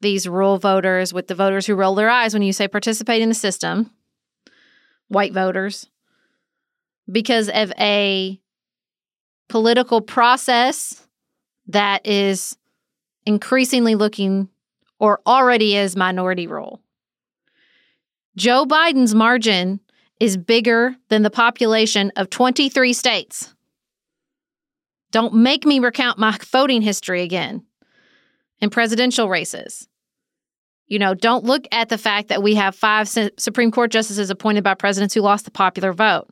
these 0.00 0.26
rural 0.26 0.58
voters, 0.58 1.12
with 1.12 1.28
the 1.28 1.34
voters 1.34 1.66
who 1.66 1.74
roll 1.74 1.94
their 1.94 2.08
eyes 2.08 2.32
when 2.32 2.42
you 2.42 2.52
say 2.52 2.66
participate 2.66 3.20
in 3.20 3.28
the 3.28 3.34
system, 3.34 3.90
white 5.10 5.32
voters, 5.34 5.90
because 7.10 7.48
of 7.48 7.72
a 7.78 8.40
political 9.48 10.00
process 10.00 11.06
that 11.66 12.06
is 12.06 12.56
increasingly 13.26 13.96
looking 13.96 14.48
or 14.98 15.20
already 15.26 15.76
is 15.76 15.96
minority 15.96 16.46
rule. 16.46 16.80
Joe 18.36 18.64
Biden's 18.64 19.14
margin 19.14 19.80
is 20.20 20.36
bigger 20.36 20.94
than 21.08 21.22
the 21.22 21.30
population 21.30 22.12
of 22.16 22.30
23 22.30 22.92
states. 22.92 23.52
Don't 25.10 25.34
make 25.34 25.66
me 25.66 25.80
recount 25.80 26.18
my 26.18 26.38
voting 26.52 26.82
history 26.82 27.22
again 27.22 27.64
in 28.60 28.70
presidential 28.70 29.28
races. 29.28 29.88
You 30.90 30.98
know, 30.98 31.14
don't 31.14 31.44
look 31.44 31.66
at 31.72 31.88
the 31.88 31.96
fact 31.96 32.28
that 32.28 32.42
we 32.42 32.56
have 32.56 32.74
five 32.74 33.08
Supreme 33.08 33.70
Court 33.70 33.90
justices 33.90 34.28
appointed 34.28 34.64
by 34.64 34.74
presidents 34.74 35.14
who 35.14 35.22
lost 35.22 35.46
the 35.46 35.50
popular 35.50 35.92
vote. 35.92 36.28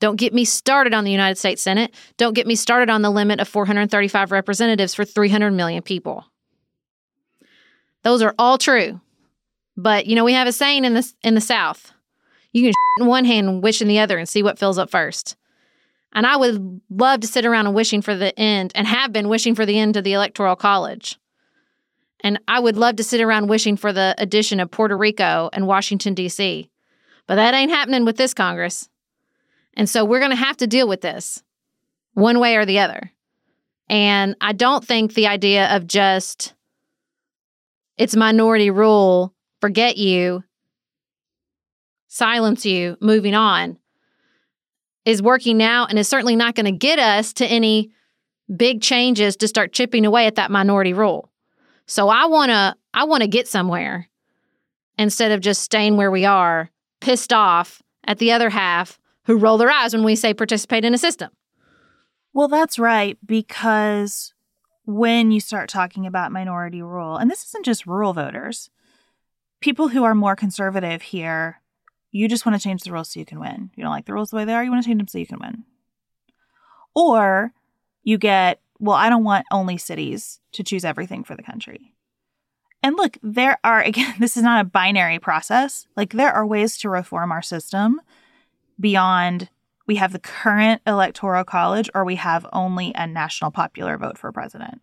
Don't 0.00 0.16
get 0.16 0.34
me 0.34 0.44
started 0.44 0.94
on 0.94 1.04
the 1.04 1.12
United 1.12 1.36
States 1.36 1.62
Senate. 1.62 1.94
Don't 2.16 2.34
get 2.34 2.46
me 2.46 2.56
started 2.56 2.90
on 2.90 3.02
the 3.02 3.10
limit 3.10 3.38
of 3.38 3.46
435 3.46 4.32
representatives 4.32 4.94
for 4.94 5.04
300 5.04 5.52
million 5.52 5.82
people. 5.82 6.24
Those 8.02 8.22
are 8.22 8.34
all 8.38 8.58
true. 8.58 9.00
But, 9.76 10.06
you 10.06 10.16
know, 10.16 10.24
we 10.24 10.32
have 10.32 10.48
a 10.48 10.52
saying 10.52 10.84
in 10.84 10.94
the, 10.94 11.12
in 11.22 11.34
the 11.34 11.40
South 11.40 11.92
you 12.52 12.64
can 12.64 12.72
in 13.00 13.06
one 13.06 13.24
hand 13.24 13.48
and 13.48 13.62
wish 13.62 13.80
in 13.80 13.88
the 13.88 13.98
other 13.98 14.18
and 14.18 14.28
see 14.28 14.42
what 14.42 14.58
fills 14.58 14.78
up 14.78 14.90
first. 14.90 15.36
And 16.14 16.26
I 16.26 16.36
would 16.36 16.80
love 16.90 17.20
to 17.20 17.26
sit 17.26 17.46
around 17.46 17.66
and 17.66 17.74
wishing 17.74 18.02
for 18.02 18.14
the 18.14 18.38
end 18.38 18.72
and 18.74 18.86
have 18.86 19.12
been 19.12 19.28
wishing 19.28 19.54
for 19.54 19.64
the 19.64 19.78
end 19.78 19.96
of 19.96 20.04
the 20.04 20.12
Electoral 20.12 20.56
College. 20.56 21.18
And 22.22 22.38
I 22.46 22.60
would 22.60 22.76
love 22.76 22.96
to 22.96 23.04
sit 23.04 23.20
around 23.20 23.48
wishing 23.48 23.76
for 23.76 23.92
the 23.92 24.14
addition 24.18 24.60
of 24.60 24.70
Puerto 24.70 24.96
Rico 24.96 25.50
and 25.52 25.66
Washington, 25.66 26.14
D.C. 26.14 26.70
But 27.26 27.36
that 27.36 27.54
ain't 27.54 27.70
happening 27.70 28.04
with 28.04 28.16
this 28.16 28.32
Congress. 28.32 28.88
And 29.74 29.88
so 29.88 30.04
we're 30.04 30.20
going 30.20 30.30
to 30.30 30.36
have 30.36 30.56
to 30.58 30.66
deal 30.66 30.86
with 30.86 31.00
this 31.00 31.42
one 32.14 32.38
way 32.38 32.56
or 32.56 32.64
the 32.64 32.78
other. 32.78 33.10
And 33.88 34.36
I 34.40 34.52
don't 34.52 34.84
think 34.84 35.14
the 35.14 35.26
idea 35.26 35.74
of 35.74 35.86
just 35.86 36.54
it's 37.98 38.16
minority 38.16 38.70
rule, 38.70 39.34
forget 39.60 39.96
you, 39.96 40.44
silence 42.08 42.64
you, 42.64 42.96
moving 43.00 43.34
on, 43.34 43.78
is 45.04 45.22
working 45.22 45.56
now 45.56 45.86
and 45.86 45.98
is 45.98 46.08
certainly 46.08 46.36
not 46.36 46.54
going 46.54 46.66
to 46.66 46.72
get 46.72 46.98
us 46.98 47.32
to 47.34 47.46
any 47.46 47.90
big 48.54 48.80
changes 48.80 49.36
to 49.36 49.48
start 49.48 49.72
chipping 49.72 50.06
away 50.06 50.26
at 50.26 50.36
that 50.36 50.50
minority 50.50 50.92
rule. 50.92 51.31
So 51.86 52.08
I 52.08 52.26
want 52.26 52.50
to 52.50 52.76
I 52.94 53.04
want 53.04 53.22
to 53.22 53.28
get 53.28 53.48
somewhere 53.48 54.08
instead 54.98 55.32
of 55.32 55.40
just 55.40 55.62
staying 55.62 55.96
where 55.96 56.10
we 56.10 56.24
are, 56.24 56.70
pissed 57.00 57.32
off 57.32 57.82
at 58.04 58.18
the 58.18 58.32
other 58.32 58.50
half 58.50 58.98
who 59.24 59.36
roll 59.36 59.58
their 59.58 59.70
eyes 59.70 59.94
when 59.94 60.04
we 60.04 60.16
say 60.16 60.34
participate 60.34 60.84
in 60.84 60.94
a 60.94 60.98
system. 60.98 61.30
Well, 62.32 62.48
that's 62.48 62.78
right 62.78 63.18
because 63.24 64.32
when 64.84 65.30
you 65.30 65.40
start 65.40 65.68
talking 65.68 66.06
about 66.06 66.32
minority 66.32 66.82
rule, 66.82 67.16
and 67.16 67.30
this 67.30 67.44
isn't 67.44 67.64
just 67.64 67.86
rural 67.86 68.12
voters, 68.12 68.70
people 69.60 69.88
who 69.88 70.04
are 70.04 70.14
more 70.14 70.34
conservative 70.34 71.02
here, 71.02 71.60
you 72.10 72.28
just 72.28 72.44
want 72.44 72.60
to 72.60 72.62
change 72.62 72.82
the 72.82 72.92
rules 72.92 73.10
so 73.10 73.20
you 73.20 73.26
can 73.26 73.38
win. 73.40 73.70
You 73.76 73.82
don't 73.82 73.92
like 73.92 74.06
the 74.06 74.12
rules 74.12 74.30
the 74.30 74.36
way 74.36 74.44
they 74.44 74.54
are, 74.54 74.64
you 74.64 74.70
want 74.70 74.82
to 74.82 74.88
change 74.88 74.98
them 74.98 75.08
so 75.08 75.18
you 75.18 75.26
can 75.26 75.38
win. 75.40 75.64
Or 76.94 77.52
you 78.02 78.18
get, 78.18 78.60
well, 78.82 78.96
I 78.96 79.08
don't 79.08 79.22
want 79.24 79.46
only 79.52 79.78
cities 79.78 80.40
to 80.52 80.64
choose 80.64 80.84
everything 80.84 81.22
for 81.22 81.36
the 81.36 81.42
country. 81.42 81.94
And 82.82 82.96
look, 82.96 83.16
there 83.22 83.58
are, 83.62 83.80
again, 83.90 84.14
this 84.18 84.36
is 84.36 84.42
not 84.42 84.60
a 84.60 84.68
binary 84.68 85.20
process. 85.20 85.86
Like, 85.96 86.12
there 86.12 86.32
are 86.32 86.44
ways 86.44 86.76
to 86.78 86.88
reform 86.90 87.30
our 87.30 87.42
system 87.42 88.00
beyond 88.80 89.48
we 89.86 89.96
have 89.96 90.12
the 90.12 90.18
current 90.18 90.82
electoral 90.86 91.44
college 91.44 91.90
or 91.94 92.04
we 92.04 92.16
have 92.16 92.46
only 92.52 92.92
a 92.94 93.06
national 93.06 93.50
popular 93.52 93.96
vote 93.98 94.18
for 94.18 94.32
president. 94.32 94.80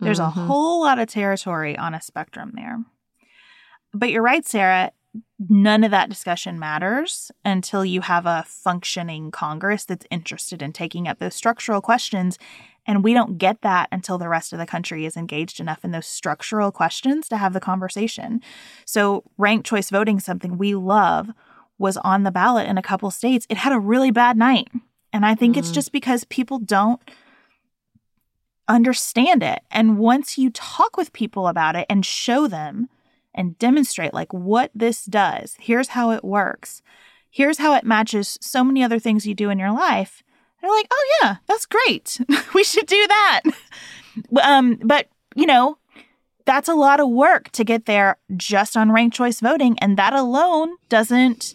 There's 0.00 0.18
Mhm. 0.20 0.26
a 0.26 0.30
whole 0.30 0.80
lot 0.82 0.98
of 0.98 1.08
territory 1.08 1.76
on 1.78 1.94
a 1.94 2.00
spectrum 2.00 2.52
there. 2.54 2.78
But 3.92 4.10
you're 4.10 4.22
right, 4.22 4.46
Sarah. 4.46 4.92
None 5.48 5.82
of 5.84 5.90
that 5.90 6.08
discussion 6.08 6.58
matters 6.58 7.32
until 7.44 7.84
you 7.84 8.00
have 8.02 8.24
a 8.26 8.44
functioning 8.46 9.30
Congress 9.32 9.84
that's 9.84 10.06
interested 10.10 10.62
in 10.62 10.72
taking 10.72 11.08
up 11.08 11.18
those 11.18 11.34
structural 11.34 11.80
questions. 11.80 12.38
And 12.90 13.04
we 13.04 13.14
don't 13.14 13.38
get 13.38 13.62
that 13.62 13.88
until 13.92 14.18
the 14.18 14.28
rest 14.28 14.52
of 14.52 14.58
the 14.58 14.66
country 14.66 15.06
is 15.06 15.16
engaged 15.16 15.60
enough 15.60 15.84
in 15.84 15.92
those 15.92 16.08
structural 16.08 16.72
questions 16.72 17.28
to 17.28 17.36
have 17.36 17.52
the 17.52 17.60
conversation. 17.60 18.40
So, 18.84 19.22
ranked 19.38 19.64
choice 19.64 19.90
voting, 19.90 20.18
something 20.18 20.58
we 20.58 20.74
love, 20.74 21.28
was 21.78 21.96
on 21.98 22.24
the 22.24 22.32
ballot 22.32 22.66
in 22.66 22.76
a 22.78 22.82
couple 22.82 23.12
states. 23.12 23.46
It 23.48 23.58
had 23.58 23.72
a 23.72 23.78
really 23.78 24.10
bad 24.10 24.36
night. 24.36 24.66
And 25.12 25.24
I 25.24 25.36
think 25.36 25.56
it's 25.56 25.70
Mm. 25.70 25.74
just 25.74 25.92
because 25.92 26.24
people 26.24 26.58
don't 26.58 27.00
understand 28.66 29.44
it. 29.44 29.60
And 29.70 29.96
once 29.96 30.36
you 30.36 30.50
talk 30.50 30.96
with 30.96 31.12
people 31.12 31.46
about 31.46 31.76
it 31.76 31.86
and 31.88 32.04
show 32.04 32.48
them 32.48 32.88
and 33.32 33.56
demonstrate 33.56 34.14
like 34.14 34.32
what 34.32 34.72
this 34.74 35.04
does, 35.04 35.56
here's 35.60 35.90
how 35.90 36.10
it 36.10 36.24
works, 36.24 36.82
here's 37.30 37.58
how 37.58 37.72
it 37.74 37.84
matches 37.84 38.36
so 38.40 38.64
many 38.64 38.82
other 38.82 38.98
things 38.98 39.28
you 39.28 39.34
do 39.36 39.48
in 39.48 39.60
your 39.60 39.70
life, 39.72 40.24
they're 40.60 40.70
like, 40.70 40.88
oh, 40.90 41.18
yeah, 41.22 41.36
that's 41.46 41.66
great. 41.66 42.20
we 42.54 42.64
should 42.64 42.86
do 42.86 43.06
that. 43.06 43.40
um, 44.42 44.78
but, 44.84 45.08
you 45.34 45.46
know, 45.46 45.78
that's 46.44 46.68
a 46.68 46.74
lot 46.74 47.00
of 47.00 47.08
work 47.08 47.50
to 47.52 47.64
get 47.64 47.86
there 47.86 48.16
just 48.36 48.76
on 48.76 48.92
ranked 48.92 49.16
choice 49.16 49.40
voting. 49.40 49.78
And 49.78 49.96
that 49.96 50.12
alone 50.12 50.76
doesn't 50.88 51.54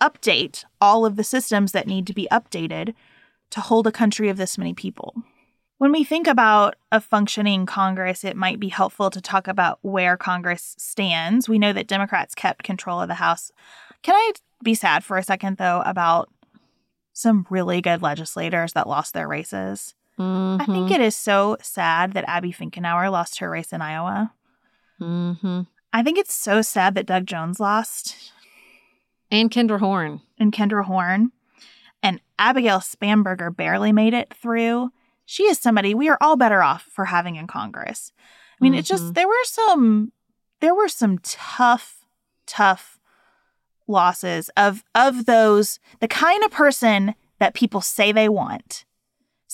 update 0.00 0.64
all 0.80 1.06
of 1.06 1.16
the 1.16 1.24
systems 1.24 1.72
that 1.72 1.86
need 1.86 2.06
to 2.06 2.12
be 2.12 2.28
updated 2.30 2.94
to 3.50 3.60
hold 3.60 3.86
a 3.86 3.92
country 3.92 4.28
of 4.28 4.36
this 4.36 4.58
many 4.58 4.74
people. 4.74 5.14
When 5.78 5.92
we 5.92 6.04
think 6.04 6.26
about 6.26 6.76
a 6.92 7.00
functioning 7.00 7.66
Congress, 7.66 8.24
it 8.24 8.36
might 8.36 8.60
be 8.60 8.68
helpful 8.68 9.10
to 9.10 9.20
talk 9.20 9.48
about 9.48 9.78
where 9.82 10.16
Congress 10.16 10.74
stands. 10.78 11.48
We 11.48 11.58
know 11.58 11.72
that 11.72 11.88
Democrats 11.88 12.34
kept 12.34 12.62
control 12.62 13.00
of 13.00 13.08
the 13.08 13.14
House. 13.14 13.50
Can 14.02 14.14
I 14.14 14.32
be 14.62 14.74
sad 14.74 15.04
for 15.04 15.18
a 15.18 15.22
second, 15.22 15.58
though, 15.58 15.82
about 15.84 16.30
some 17.14 17.46
really 17.48 17.80
good 17.80 18.02
legislators 18.02 18.74
that 18.74 18.88
lost 18.88 19.14
their 19.14 19.26
races? 19.26 19.94
Mm-hmm. 20.18 20.60
I 20.60 20.66
think 20.66 20.86
mm-hmm. 20.86 20.94
it 20.94 21.00
is 21.00 21.16
so 21.16 21.56
sad 21.62 22.12
that 22.12 22.28
Abby 22.28 22.52
Finkenauer 22.52 23.10
lost 23.10 23.38
her 23.38 23.48
race 23.48 23.72
in 23.72 23.80
Iowa. 23.80 24.32
Mm-hmm. 25.00 25.62
I 25.92 26.02
think 26.02 26.18
it's 26.18 26.34
so 26.34 26.60
sad 26.60 26.94
that 26.94 27.06
Doug 27.06 27.26
Jones 27.26 27.58
lost. 27.58 28.16
And 29.30 29.50
Kendra 29.50 29.78
Horn. 29.78 30.20
And 30.38 30.52
Kendra 30.52 30.84
Horn. 30.84 31.32
And 32.02 32.20
Abigail 32.38 32.80
Spanberger 32.80 33.56
barely 33.56 33.92
made 33.92 34.12
it 34.12 34.34
through. 34.34 34.90
She 35.24 35.44
is 35.44 35.58
somebody 35.58 35.94
we 35.94 36.08
are 36.08 36.18
all 36.20 36.36
better 36.36 36.62
off 36.62 36.82
for 36.82 37.06
having 37.06 37.36
in 37.36 37.46
Congress. 37.46 38.12
I 38.60 38.64
mean, 38.64 38.72
mm-hmm. 38.72 38.80
it 38.80 38.84
just 38.84 39.14
there 39.14 39.26
were 39.26 39.44
some 39.44 40.12
there 40.60 40.74
were 40.74 40.88
some 40.88 41.18
tough, 41.18 42.04
tough 42.46 42.98
losses 43.86 44.50
of 44.56 44.82
of 44.94 45.26
those 45.26 45.78
the 46.00 46.08
kind 46.08 46.42
of 46.44 46.50
person 46.50 47.14
that 47.38 47.54
people 47.54 47.80
say 47.80 48.12
they 48.12 48.28
want 48.28 48.84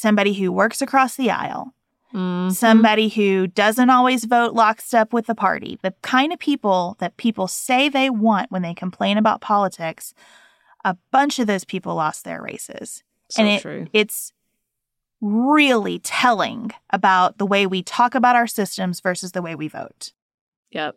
somebody 0.01 0.33
who 0.33 0.51
works 0.51 0.81
across 0.81 1.17
the 1.17 1.31
aisle, 1.31 1.75
mm-hmm. 2.13 2.51
somebody 2.51 3.09
who 3.09 3.47
doesn't 3.47 3.91
always 3.91 4.25
vote 4.25 4.55
lockstep 4.55 5.13
with 5.13 5.27
the 5.27 5.35
party, 5.35 5.79
the 5.83 5.95
kind 6.03 6.33
of 6.33 6.39
people 6.39 6.97
that 7.01 7.17
people 7.17 7.47
say 7.47 7.89
they 7.89 8.09
want 8.09 8.51
when 8.51 8.63
they 8.63 8.75
complain 8.75 9.19
about 9.19 9.41
politics. 9.41 10.15
A 10.85 10.97
bunch 11.11 11.39
of 11.39 11.47
those 11.47 11.65
people 11.65 11.95
lost 11.95 12.25
their 12.25 12.43
races. 12.43 13.03
So 13.29 13.43
and 13.43 13.53
it, 13.53 13.61
true. 13.61 13.87
it's 13.93 14.33
really 15.21 15.99
telling 15.99 16.71
about 16.89 17.37
the 17.37 17.45
way 17.45 17.67
we 17.67 17.83
talk 17.83 18.15
about 18.15 18.37
our 18.37 18.47
systems 18.47 19.01
versus 19.01 19.33
the 19.33 19.43
way 19.43 19.55
we 19.55 19.69
vote. 19.69 20.13
Yep. 20.71 20.97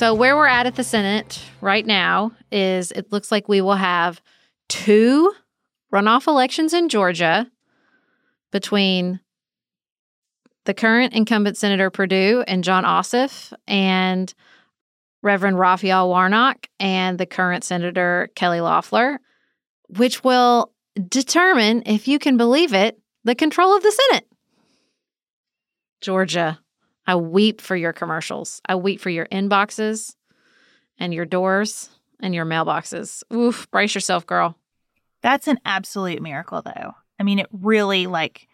So, 0.00 0.14
where 0.14 0.34
we're 0.34 0.46
at 0.46 0.64
at 0.64 0.76
the 0.76 0.82
Senate 0.82 1.42
right 1.60 1.84
now 1.84 2.32
is 2.50 2.90
it 2.90 3.12
looks 3.12 3.30
like 3.30 3.50
we 3.50 3.60
will 3.60 3.74
have 3.74 4.22
two 4.70 5.30
runoff 5.92 6.26
elections 6.26 6.72
in 6.72 6.88
Georgia 6.88 7.46
between 8.50 9.20
the 10.64 10.72
current 10.72 11.12
incumbent 11.12 11.58
Senator 11.58 11.90
Perdue 11.90 12.42
and 12.48 12.64
Jon 12.64 12.84
Ossoff 12.84 13.52
and 13.68 14.32
Reverend 15.22 15.58
Raphael 15.58 16.08
Warnock 16.08 16.66
and 16.78 17.18
the 17.18 17.26
current 17.26 17.62
Senator 17.62 18.30
Kelly 18.34 18.62
Loeffler, 18.62 19.20
which 19.98 20.24
will 20.24 20.72
determine, 21.10 21.82
if 21.84 22.08
you 22.08 22.18
can 22.18 22.38
believe 22.38 22.72
it, 22.72 22.98
the 23.24 23.34
control 23.34 23.76
of 23.76 23.82
the 23.82 23.92
Senate. 24.08 24.26
Georgia, 26.00 26.58
I 27.06 27.16
weep 27.16 27.60
for 27.60 27.76
your 27.76 27.92
commercials. 27.92 28.60
I 28.66 28.76
weep 28.76 29.00
for 29.00 29.10
your 29.10 29.26
inboxes 29.26 30.14
and 30.98 31.12
your 31.12 31.24
doors 31.24 31.90
and 32.20 32.34
your 32.34 32.44
mailboxes. 32.44 33.22
Oof, 33.32 33.70
brace 33.70 33.94
yourself, 33.94 34.26
girl. 34.26 34.56
That's 35.22 35.48
an 35.48 35.58
absolute 35.64 36.22
miracle, 36.22 36.62
though. 36.62 36.92
I 37.18 37.22
mean, 37.22 37.38
it 37.38 37.48
really, 37.52 38.06
like, 38.06 38.48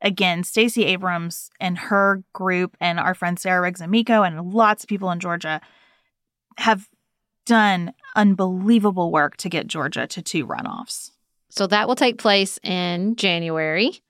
again, 0.00 0.42
Stacey 0.44 0.84
Abrams 0.86 1.50
and 1.60 1.78
her 1.78 2.22
group 2.32 2.76
and 2.80 2.98
our 2.98 3.14
friend 3.14 3.38
Sarah 3.38 3.62
Riggs 3.62 3.80
Amico 3.80 4.22
and 4.22 4.52
lots 4.52 4.84
of 4.84 4.88
people 4.88 5.10
in 5.10 5.20
Georgia 5.20 5.60
have 6.58 6.88
done 7.46 7.92
unbelievable 8.16 9.10
work 9.10 9.36
to 9.38 9.48
get 9.48 9.66
Georgia 9.66 10.06
to 10.06 10.22
two 10.22 10.46
runoffs. 10.46 11.10
So 11.50 11.66
that 11.68 11.86
will 11.86 11.96
take 11.96 12.18
place 12.18 12.58
in 12.62 13.16
January. 13.16 14.02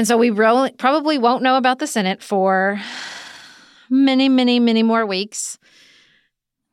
And 0.00 0.08
so 0.08 0.16
we 0.16 0.30
ro- 0.30 0.70
probably 0.78 1.18
won't 1.18 1.42
know 1.42 1.58
about 1.58 1.78
the 1.78 1.86
Senate 1.86 2.22
for 2.22 2.80
many, 3.90 4.30
many, 4.30 4.58
many 4.58 4.82
more 4.82 5.04
weeks. 5.04 5.58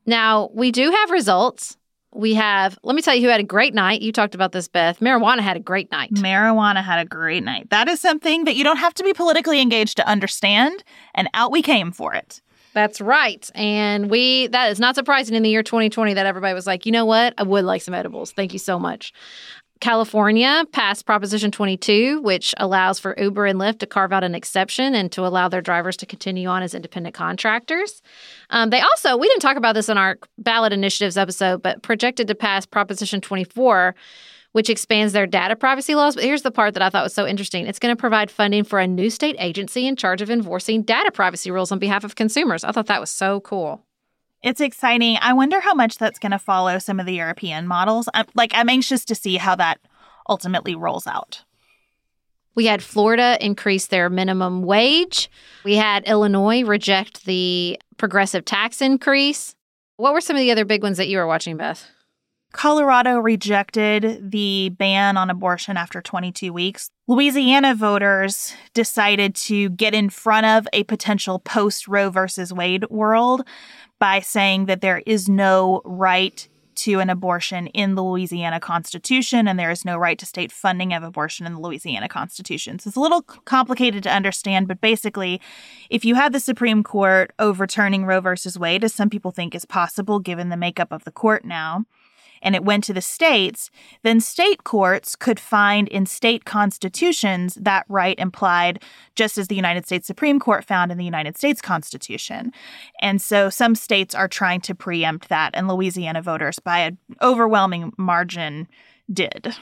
Now, 0.06 0.48
we 0.54 0.72
do 0.72 0.90
have 0.90 1.10
results. 1.10 1.76
We 2.14 2.32
have, 2.36 2.78
let 2.82 2.96
me 2.96 3.02
tell 3.02 3.14
you 3.14 3.20
who 3.20 3.28
had 3.28 3.40
a 3.40 3.44
great 3.44 3.74
night. 3.74 4.00
You 4.00 4.12
talked 4.12 4.34
about 4.34 4.52
this, 4.52 4.66
Beth. 4.66 5.00
Marijuana 5.00 5.40
had 5.40 5.58
a 5.58 5.60
great 5.60 5.90
night. 5.92 6.10
Marijuana 6.14 6.82
had 6.82 7.00
a 7.00 7.04
great 7.04 7.44
night. 7.44 7.68
That 7.68 7.86
is 7.86 8.00
something 8.00 8.44
that 8.44 8.56
you 8.56 8.64
don't 8.64 8.78
have 8.78 8.94
to 8.94 9.04
be 9.04 9.12
politically 9.12 9.60
engaged 9.60 9.98
to 9.98 10.08
understand, 10.08 10.82
and 11.14 11.28
out 11.34 11.52
we 11.52 11.60
came 11.60 11.92
for 11.92 12.14
it. 12.14 12.40
That's 12.72 13.00
right. 13.00 13.50
And 13.54 14.08
we, 14.08 14.46
that 14.48 14.70
is 14.70 14.78
not 14.78 14.94
surprising 14.94 15.34
in 15.34 15.42
the 15.42 15.50
year 15.50 15.62
2020 15.62 16.14
that 16.14 16.26
everybody 16.26 16.54
was 16.54 16.66
like, 16.66 16.86
you 16.86 16.92
know 16.92 17.04
what? 17.04 17.34
I 17.36 17.42
would 17.42 17.64
like 17.64 17.82
some 17.82 17.92
edibles. 17.92 18.32
Thank 18.32 18.52
you 18.52 18.58
so 18.58 18.78
much. 18.78 19.12
California 19.80 20.64
passed 20.72 21.06
Proposition 21.06 21.50
22, 21.50 22.20
which 22.22 22.54
allows 22.58 22.98
for 22.98 23.14
Uber 23.18 23.46
and 23.46 23.60
Lyft 23.60 23.78
to 23.78 23.86
carve 23.86 24.12
out 24.12 24.24
an 24.24 24.34
exception 24.34 24.94
and 24.94 25.10
to 25.12 25.26
allow 25.26 25.48
their 25.48 25.60
drivers 25.60 25.96
to 25.98 26.06
continue 26.06 26.48
on 26.48 26.62
as 26.62 26.74
independent 26.74 27.14
contractors. 27.14 28.02
Um, 28.50 28.70
they 28.70 28.80
also, 28.80 29.16
we 29.16 29.28
didn't 29.28 29.42
talk 29.42 29.56
about 29.56 29.74
this 29.74 29.88
in 29.88 29.98
our 29.98 30.18
ballot 30.38 30.72
initiatives 30.72 31.16
episode, 31.16 31.62
but 31.62 31.82
projected 31.82 32.26
to 32.28 32.34
pass 32.34 32.66
Proposition 32.66 33.20
24, 33.20 33.94
which 34.52 34.70
expands 34.70 35.12
their 35.12 35.26
data 35.26 35.54
privacy 35.54 35.94
laws. 35.94 36.14
But 36.14 36.24
here's 36.24 36.42
the 36.42 36.50
part 36.50 36.74
that 36.74 36.82
I 36.82 36.90
thought 36.90 37.04
was 37.04 37.14
so 37.14 37.26
interesting 37.26 37.66
it's 37.66 37.78
going 37.78 37.94
to 37.94 38.00
provide 38.00 38.30
funding 38.30 38.64
for 38.64 38.80
a 38.80 38.86
new 38.86 39.10
state 39.10 39.36
agency 39.38 39.86
in 39.86 39.96
charge 39.96 40.22
of 40.22 40.30
enforcing 40.30 40.82
data 40.82 41.12
privacy 41.12 41.50
rules 41.50 41.70
on 41.70 41.78
behalf 41.78 42.04
of 42.04 42.16
consumers. 42.16 42.64
I 42.64 42.72
thought 42.72 42.86
that 42.86 43.00
was 43.00 43.10
so 43.10 43.40
cool. 43.40 43.84
It's 44.42 44.60
exciting. 44.60 45.18
I 45.20 45.32
wonder 45.32 45.60
how 45.60 45.74
much 45.74 45.98
that's 45.98 46.18
going 46.18 46.32
to 46.32 46.38
follow 46.38 46.78
some 46.78 47.00
of 47.00 47.06
the 47.06 47.14
European 47.14 47.66
models. 47.66 48.08
I'm, 48.14 48.26
like, 48.34 48.52
I'm 48.54 48.68
anxious 48.68 49.04
to 49.06 49.14
see 49.14 49.36
how 49.36 49.56
that 49.56 49.80
ultimately 50.28 50.74
rolls 50.74 51.06
out. 51.06 51.44
We 52.54 52.66
had 52.66 52.82
Florida 52.82 53.38
increase 53.40 53.86
their 53.86 54.10
minimum 54.10 54.62
wage. 54.62 55.30
We 55.64 55.76
had 55.76 56.06
Illinois 56.08 56.64
reject 56.64 57.24
the 57.24 57.78
progressive 57.96 58.44
tax 58.44 58.80
increase. 58.80 59.54
What 59.96 60.12
were 60.12 60.20
some 60.20 60.36
of 60.36 60.40
the 60.40 60.50
other 60.50 60.64
big 60.64 60.82
ones 60.82 60.96
that 60.96 61.08
you 61.08 61.18
were 61.18 61.26
watching, 61.26 61.56
Beth? 61.56 61.88
Colorado 62.52 63.18
rejected 63.18 64.30
the 64.30 64.70
ban 64.70 65.16
on 65.16 65.28
abortion 65.28 65.76
after 65.76 66.00
22 66.00 66.52
weeks. 66.52 66.90
Louisiana 67.06 67.74
voters 67.74 68.54
decided 68.74 69.34
to 69.34 69.68
get 69.70 69.94
in 69.94 70.08
front 70.08 70.46
of 70.46 70.66
a 70.72 70.84
potential 70.84 71.38
post 71.38 71.86
Roe 71.86 72.10
versus 72.10 72.52
Wade 72.52 72.88
world 72.88 73.46
by 73.98 74.20
saying 74.20 74.66
that 74.66 74.80
there 74.80 75.02
is 75.06 75.28
no 75.28 75.82
right 75.84 76.48
to 76.78 77.00
an 77.00 77.10
abortion 77.10 77.66
in 77.68 77.96
the 77.96 78.04
Louisiana 78.04 78.60
Constitution, 78.60 79.48
and 79.48 79.58
there 79.58 79.72
is 79.72 79.84
no 79.84 79.96
right 79.98 80.16
to 80.16 80.24
state 80.24 80.52
funding 80.52 80.94
of 80.94 81.02
abortion 81.02 81.44
in 81.44 81.54
the 81.54 81.60
Louisiana 81.60 82.08
Constitution. 82.08 82.78
So 82.78 82.88
it's 82.88 82.96
a 82.96 83.00
little 83.00 83.22
complicated 83.22 84.04
to 84.04 84.14
understand, 84.14 84.68
but 84.68 84.80
basically, 84.80 85.40
if 85.90 86.04
you 86.04 86.14
had 86.14 86.32
the 86.32 86.38
Supreme 86.38 86.84
Court 86.84 87.32
overturning 87.40 88.04
Roe 88.04 88.20
versus 88.20 88.56
Wade, 88.56 88.84
as 88.84 88.94
some 88.94 89.10
people 89.10 89.32
think 89.32 89.56
is 89.56 89.64
possible 89.64 90.20
given 90.20 90.50
the 90.50 90.56
makeup 90.56 90.92
of 90.92 91.02
the 91.02 91.10
court 91.10 91.44
now, 91.44 91.84
and 92.42 92.54
it 92.54 92.64
went 92.64 92.84
to 92.84 92.92
the 92.92 93.00
states, 93.00 93.70
then 94.02 94.20
state 94.20 94.64
courts 94.64 95.16
could 95.16 95.40
find 95.40 95.88
in 95.88 96.06
state 96.06 96.44
constitutions 96.44 97.54
that 97.54 97.84
right 97.88 98.18
implied, 98.18 98.82
just 99.14 99.38
as 99.38 99.48
the 99.48 99.56
United 99.56 99.86
States 99.86 100.06
Supreme 100.06 100.38
Court 100.38 100.64
found 100.64 100.92
in 100.92 100.98
the 100.98 101.04
United 101.04 101.36
States 101.36 101.60
Constitution. 101.60 102.52
And 103.00 103.20
so 103.20 103.50
some 103.50 103.74
states 103.74 104.14
are 104.14 104.28
trying 104.28 104.60
to 104.62 104.74
preempt 104.74 105.28
that, 105.28 105.50
and 105.54 105.68
Louisiana 105.68 106.22
voters, 106.22 106.58
by 106.58 106.78
an 106.80 106.98
overwhelming 107.22 107.92
margin, 107.96 108.68
did. 109.12 109.56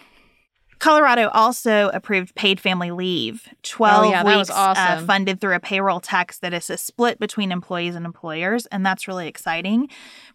Colorado 0.79 1.29
also 1.29 1.89
approved 1.95 2.35
paid 2.35 2.61
family 2.61 2.91
leave, 2.91 3.49
12 3.62 4.05
Oh, 4.05 4.11
yeah, 4.11 4.22
that 4.22 4.37
was 4.37 4.49
weeks 4.49 4.59
uh, 4.59 5.03
funded 5.07 5.41
through 5.41 5.55
a 5.55 5.61
payroll 5.61 6.01
tax 6.01 6.39
that 6.39 6.53
is 6.53 6.68
a 6.68 6.77
split 6.77 7.18
between 7.18 7.51
employees 7.51 7.95
and 7.95 8.05
employers, 8.05 8.66
and 8.66 8.85
that's 8.85 9.09
really 9.09 9.27
exciting. 9.27 9.89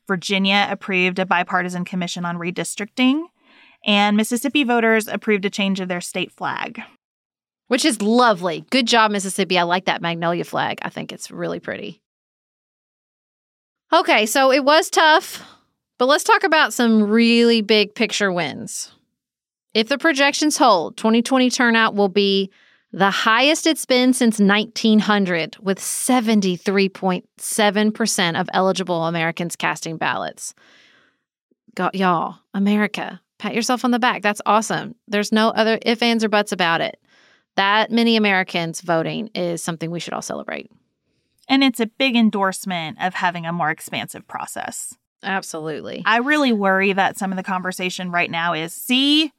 Virginia 0.08 0.68
approved 0.70 1.20
a 1.20 1.26
bipartisan 1.26 1.86
commission 1.86 2.26
on 2.26 2.38
redistricting, 2.38 3.26
and 3.86 4.18
Mississippi 4.18 4.64
voters 4.64 5.08
approved 5.08 5.46
a 5.46 5.50
change 5.50 5.80
of 5.80 5.88
their 5.88 6.02
state 6.02 6.32
flag. 6.32 6.82
Which 7.68 7.86
is 7.86 8.02
lovely. 8.02 8.66
Good 8.70 8.88
job, 8.88 9.12
Mississippi. 9.12 9.58
I 9.58 9.64
like 9.64 9.86
that 9.86 10.02
magnolia 10.02 10.44
flag. 10.44 10.80
I 10.82 10.89
think 10.89 11.14
it's 11.14 11.32
really 11.32 11.60
pretty. 11.60 12.02
Okay, 13.94 14.26
so 14.26 14.52
it 14.52 14.64
was 14.66 14.89
tough, 14.89 15.42
but 15.98 16.08
let's 16.08 16.24
talk 16.24 16.44
about 16.44 16.74
some 16.74 17.04
really 17.04 17.62
big 17.62 17.94
picture 17.94 18.32
wins. 18.32 18.92
If 19.74 19.88
the 19.88 19.97
projections 19.97 20.57
hold, 20.57 20.97
2020 20.97 21.49
turnout 21.49 21.95
will 21.95 22.09
be 22.09 22.51
the 22.91 23.09
highest 23.09 23.65
it's 23.65 23.86
been 23.86 24.11
since 24.13 24.38
1900, 24.38 25.55
with 25.61 25.80
73.7% 25.80 28.39
of 28.39 28.49
eligible 28.51 29.05
Americans 29.05 29.55
casting 29.55 29.95
ballots. 29.95 30.53
Got 31.74 31.95
y'all, 31.95 32.36
America, 32.53 33.22
pat 33.39 33.55
yourself 33.55 33.86
on 33.86 33.91
the 33.91 33.99
back. 33.99 34.22
That's 34.22 34.41
awesome. 34.45 34.95
There's 35.07 35.32
no 35.32 35.47
other 35.49 35.80
if, 35.84 36.03
ands, 36.03 36.26
or 36.26 36.30
buts 36.30 36.51
about 36.51 36.82
it. 36.82 36.99
That 37.55 37.91
many 37.91 38.17
Americans 38.17 38.82
voting 38.82 39.30
is 39.34 39.63
something 39.63 39.89
we 39.89 40.01
should 40.01 40.13
all 40.13 40.22
celebrate. 40.22 40.69
And 41.47 41.63
it's 41.63 41.80
a 41.80 41.86
big 41.86 42.17
endorsement 42.17 42.97
of 43.01 43.13
having 43.13 43.45
a 43.45 43.53
more 43.53 43.69
expansive 43.69 44.28
process. 44.28 44.97
Absolutely. 45.24 46.01
I 46.05 46.17
really 46.17 46.51
worry 46.51 46.91
that 46.93 47.17
some 47.17 47.32
of 47.32 47.38
the 47.38 47.43
conversation 47.43 48.11
right 48.11 48.32
now 48.32 48.53
is 48.53 48.74
see, 48.74 49.32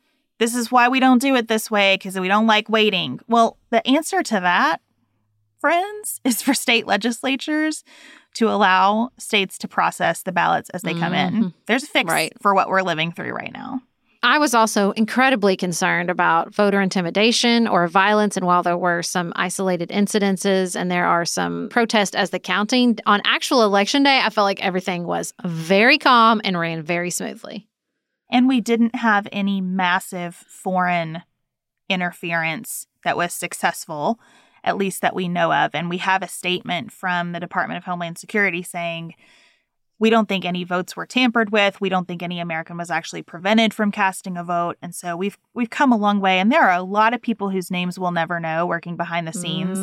this 0.43 0.57
is 0.57 0.73
why 0.73 0.89
we 0.89 0.99
don't 0.99 1.21
do 1.23 1.37
it 1.37 1.47
this 1.47 1.71
way 1.71 1.95
because 1.95 2.19
we 2.19 2.27
don't 2.27 2.49
like 2.49 2.69
waiting. 2.69 3.21
Well, 3.29 3.59
the 3.71 3.87
answer 3.87 4.25
to 4.25 4.41
that, 4.41 4.81
friends, 5.61 6.21
is 6.25 6.43
for 6.43 6.53
state 6.53 6.85
legislatures 6.87 7.85
to 8.35 8.49
allow 8.49 9.11
states 9.19 9.57
to 9.59 9.69
process 9.69 10.23
the 10.23 10.33
ballots 10.33 10.69
as 10.71 10.83
they 10.83 10.95
come 10.95 11.13
in. 11.15 11.35
Mhm. 11.35 11.55
There's 11.67 11.85
a 11.85 11.87
fix 11.87 12.11
Right. 12.11 12.33
for 12.43 12.55
what 12.55 12.69
we're 12.69 12.83
living 12.83 13.13
through 13.13 13.33
right 13.33 13.53
now. 13.53 13.83
I 14.25 14.39
was 14.39 14.55
also 14.55 14.93
incredibly 14.93 15.57
concerned 15.57 16.09
about 16.09 16.55
voter 16.55 16.81
intimidation 16.81 17.67
or 17.69 17.87
violence. 17.89 18.37
And 18.37 18.47
while 18.47 18.63
there 18.63 18.79
were 18.79 19.03
some 19.03 19.33
isolated 19.37 19.91
incidences 19.91 20.75
and 20.81 20.91
there 20.91 21.07
are 21.07 21.25
some 21.25 21.69
protests 21.71 22.15
as 22.15 22.31
the 22.31 22.39
counting, 22.39 22.99
on 23.05 23.21
actual 23.25 23.63
election 23.65 24.03
day, 24.05 24.21
I 24.23 24.31
felt 24.31 24.45
like 24.45 24.65
everything 24.65 25.05
was 25.07 25.35
very 25.45 25.99
calm 25.99 26.41
and 26.45 26.59
ran 26.59 26.83
very 26.83 27.11
smoothly. 27.11 27.67
And 28.33 28.49
we 28.49 28.61
didn't 28.61 28.97
have 28.97 29.29
any 29.31 29.61
massive 29.61 30.35
foreign 30.35 31.23
interference 31.89 32.87
that 33.05 33.17
was 33.17 33.33
successful, 33.33 34.19
at 34.65 34.77
least 34.77 35.03
that 35.03 35.15
we 35.15 35.29
know 35.29 35.53
of. 35.53 35.75
And 35.75 35.91
we 35.91 35.99
have 35.99 36.23
a 36.23 36.29
statement 36.29 36.91
from 36.93 37.33
the 37.33 37.41
Department 37.41 37.79
of 37.79 37.85
Homeland 37.85 38.19
Security 38.19 38.63
saying, 38.63 39.15
we 39.99 40.11
don't 40.11 40.29
think 40.29 40.45
any 40.45 40.65
votes 40.65 40.97
were 40.97 41.07
tampered 41.07 41.51
with. 41.53 41.81
We 41.81 41.89
don't 41.89 42.09
think 42.09 42.23
any 42.25 42.41
American 42.41 42.77
was 42.77 42.91
actually 42.91 43.23
prevented 43.23 43.73
from 43.73 43.93
casting 43.93 44.37
a 44.37 44.43
vote. 44.43 44.77
And 44.83 44.93
so 44.95 45.17
we've 45.17 45.39
we've 45.55 45.71
come 45.71 45.93
a 45.93 45.97
long 45.97 46.19
way. 46.19 46.41
And 46.41 46.51
there 46.51 46.63
are 46.63 46.77
a 46.77 46.83
lot 46.83 47.15
of 47.15 47.23
people 47.23 47.51
whose 47.51 47.71
names 47.71 48.01
we'll 48.01 48.11
never 48.11 48.41
know 48.41 48.67
working 48.67 48.97
behind 48.97 49.29
the 49.29 49.33
scenes 49.33 49.79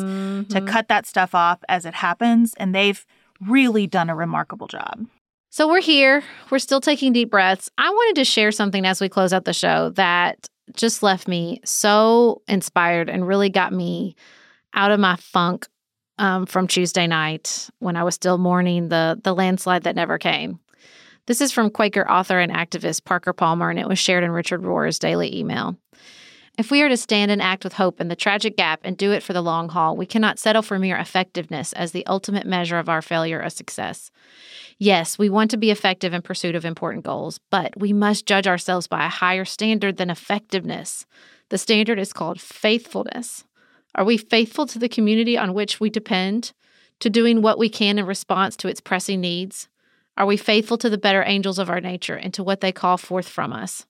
to 0.52 0.60
Mhm. 0.60 0.66
cut 0.66 0.88
that 0.88 1.06
stuff 1.06 1.34
off 1.34 1.60
as 1.70 1.86
it 1.86 1.94
happens. 1.94 2.52
And 2.58 2.74
they've 2.74 3.06
really 3.40 3.86
done 3.86 4.10
a 4.10 4.14
remarkable 4.14 4.66
job. 4.66 5.06
So 5.52 5.66
we're 5.66 5.80
here. 5.80 6.22
We're 6.50 6.60
still 6.60 6.80
taking 6.80 7.12
deep 7.12 7.28
breaths. 7.28 7.68
I 7.76 7.90
wanted 7.90 8.20
to 8.20 8.24
share 8.24 8.52
something 8.52 8.86
as 8.86 9.00
we 9.00 9.08
close 9.08 9.32
out 9.32 9.44
the 9.44 9.52
show 9.52 9.90
that 9.90 10.48
just 10.74 11.02
left 11.02 11.26
me 11.26 11.60
so 11.64 12.42
inspired 12.46 13.10
and 13.10 13.26
really 13.26 13.50
got 13.50 13.72
me 13.72 14.14
out 14.74 14.92
of 14.92 15.00
my 15.00 15.16
funk 15.16 15.66
um, 16.18 16.46
from 16.46 16.68
Tuesday 16.68 17.08
night 17.08 17.68
when 17.80 17.96
I 17.96 18.04
was 18.04 18.14
still 18.14 18.38
mourning 18.38 18.90
the 18.90 19.20
the 19.24 19.34
landslide 19.34 19.82
that 19.82 19.96
never 19.96 20.18
came. 20.18 20.60
This 21.26 21.40
is 21.40 21.50
from 21.50 21.70
Quaker 21.70 22.08
author 22.08 22.38
and 22.38 22.52
activist 22.52 23.04
Parker 23.04 23.32
Palmer, 23.32 23.70
and 23.70 23.78
it 23.78 23.88
was 23.88 23.98
shared 23.98 24.22
in 24.22 24.30
Richard 24.30 24.62
Rohr's 24.62 25.00
daily 25.00 25.36
email. 25.36 25.76
If 26.60 26.70
we 26.70 26.82
are 26.82 26.90
to 26.90 26.96
stand 26.98 27.30
and 27.30 27.40
act 27.40 27.64
with 27.64 27.72
hope 27.72 28.02
in 28.02 28.08
the 28.08 28.14
tragic 28.14 28.54
gap 28.54 28.80
and 28.84 28.94
do 28.94 29.12
it 29.12 29.22
for 29.22 29.32
the 29.32 29.40
long 29.40 29.70
haul, 29.70 29.96
we 29.96 30.04
cannot 30.04 30.38
settle 30.38 30.60
for 30.60 30.78
mere 30.78 30.98
effectiveness 30.98 31.72
as 31.72 31.92
the 31.92 32.04
ultimate 32.04 32.46
measure 32.46 32.78
of 32.78 32.90
our 32.90 33.00
failure 33.00 33.42
or 33.42 33.48
success. 33.48 34.10
Yes, 34.76 35.18
we 35.18 35.30
want 35.30 35.50
to 35.52 35.56
be 35.56 35.70
effective 35.70 36.12
in 36.12 36.20
pursuit 36.20 36.54
of 36.54 36.66
important 36.66 37.02
goals, 37.02 37.40
but 37.48 37.72
we 37.80 37.94
must 37.94 38.26
judge 38.26 38.46
ourselves 38.46 38.86
by 38.86 39.06
a 39.06 39.08
higher 39.08 39.46
standard 39.46 39.96
than 39.96 40.10
effectiveness. 40.10 41.06
The 41.48 41.56
standard 41.56 41.98
is 41.98 42.12
called 42.12 42.42
faithfulness. 42.42 43.44
Are 43.94 44.04
we 44.04 44.18
faithful 44.18 44.66
to 44.66 44.78
the 44.78 44.90
community 44.90 45.38
on 45.38 45.54
which 45.54 45.80
we 45.80 45.88
depend, 45.88 46.52
to 46.98 47.08
doing 47.08 47.40
what 47.40 47.58
we 47.58 47.70
can 47.70 47.98
in 47.98 48.04
response 48.04 48.54
to 48.56 48.68
its 48.68 48.82
pressing 48.82 49.22
needs? 49.22 49.70
Are 50.18 50.26
we 50.26 50.36
faithful 50.36 50.76
to 50.76 50.90
the 50.90 50.98
better 50.98 51.24
angels 51.26 51.58
of 51.58 51.70
our 51.70 51.80
nature 51.80 52.16
and 52.16 52.34
to 52.34 52.44
what 52.44 52.60
they 52.60 52.70
call 52.70 52.98
forth 52.98 53.30
from 53.30 53.54
us? 53.54 53.86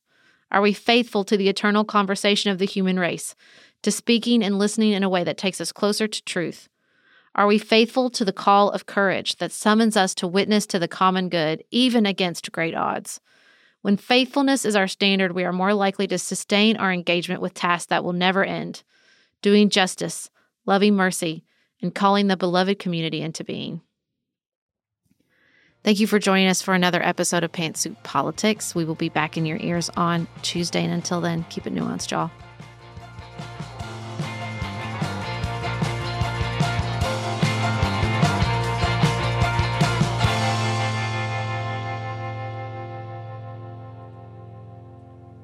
Are 0.50 0.60
we 0.60 0.72
faithful 0.72 1.24
to 1.24 1.36
the 1.36 1.48
eternal 1.48 1.84
conversation 1.84 2.50
of 2.50 2.58
the 2.58 2.66
human 2.66 2.98
race, 2.98 3.34
to 3.82 3.90
speaking 3.90 4.42
and 4.42 4.58
listening 4.58 4.92
in 4.92 5.02
a 5.02 5.08
way 5.08 5.24
that 5.24 5.38
takes 5.38 5.60
us 5.60 5.72
closer 5.72 6.08
to 6.08 6.24
truth? 6.24 6.68
Are 7.34 7.46
we 7.46 7.58
faithful 7.58 8.10
to 8.10 8.24
the 8.24 8.32
call 8.32 8.70
of 8.70 8.86
courage 8.86 9.36
that 9.36 9.52
summons 9.52 9.96
us 9.96 10.14
to 10.16 10.26
witness 10.26 10.66
to 10.66 10.78
the 10.78 10.88
common 10.88 11.28
good, 11.28 11.62
even 11.70 12.04
against 12.04 12.50
great 12.50 12.74
odds? 12.74 13.20
When 13.82 13.96
faithfulness 13.96 14.64
is 14.64 14.76
our 14.76 14.88
standard, 14.88 15.32
we 15.32 15.44
are 15.44 15.52
more 15.52 15.72
likely 15.72 16.06
to 16.08 16.18
sustain 16.18 16.76
our 16.76 16.92
engagement 16.92 17.40
with 17.40 17.54
tasks 17.54 17.86
that 17.86 18.04
will 18.04 18.12
never 18.12 18.44
end, 18.44 18.82
doing 19.42 19.70
justice, 19.70 20.28
loving 20.66 20.96
mercy, 20.96 21.44
and 21.80 21.94
calling 21.94 22.26
the 22.26 22.36
beloved 22.36 22.78
community 22.78 23.22
into 23.22 23.44
being. 23.44 23.80
Thank 25.82 25.98
you 25.98 26.06
for 26.06 26.18
joining 26.18 26.48
us 26.48 26.60
for 26.60 26.74
another 26.74 27.02
episode 27.02 27.42
of 27.42 27.52
Pantsuit 27.52 27.96
Politics. 28.02 28.74
We 28.74 28.84
will 28.84 28.94
be 28.94 29.08
back 29.08 29.38
in 29.38 29.46
your 29.46 29.56
ears 29.62 29.88
on 29.96 30.28
Tuesday. 30.42 30.84
And 30.84 30.92
until 30.92 31.22
then, 31.22 31.46
keep 31.48 31.66
it 31.66 31.74
nuanced, 31.74 32.10
y'all. 32.10 32.30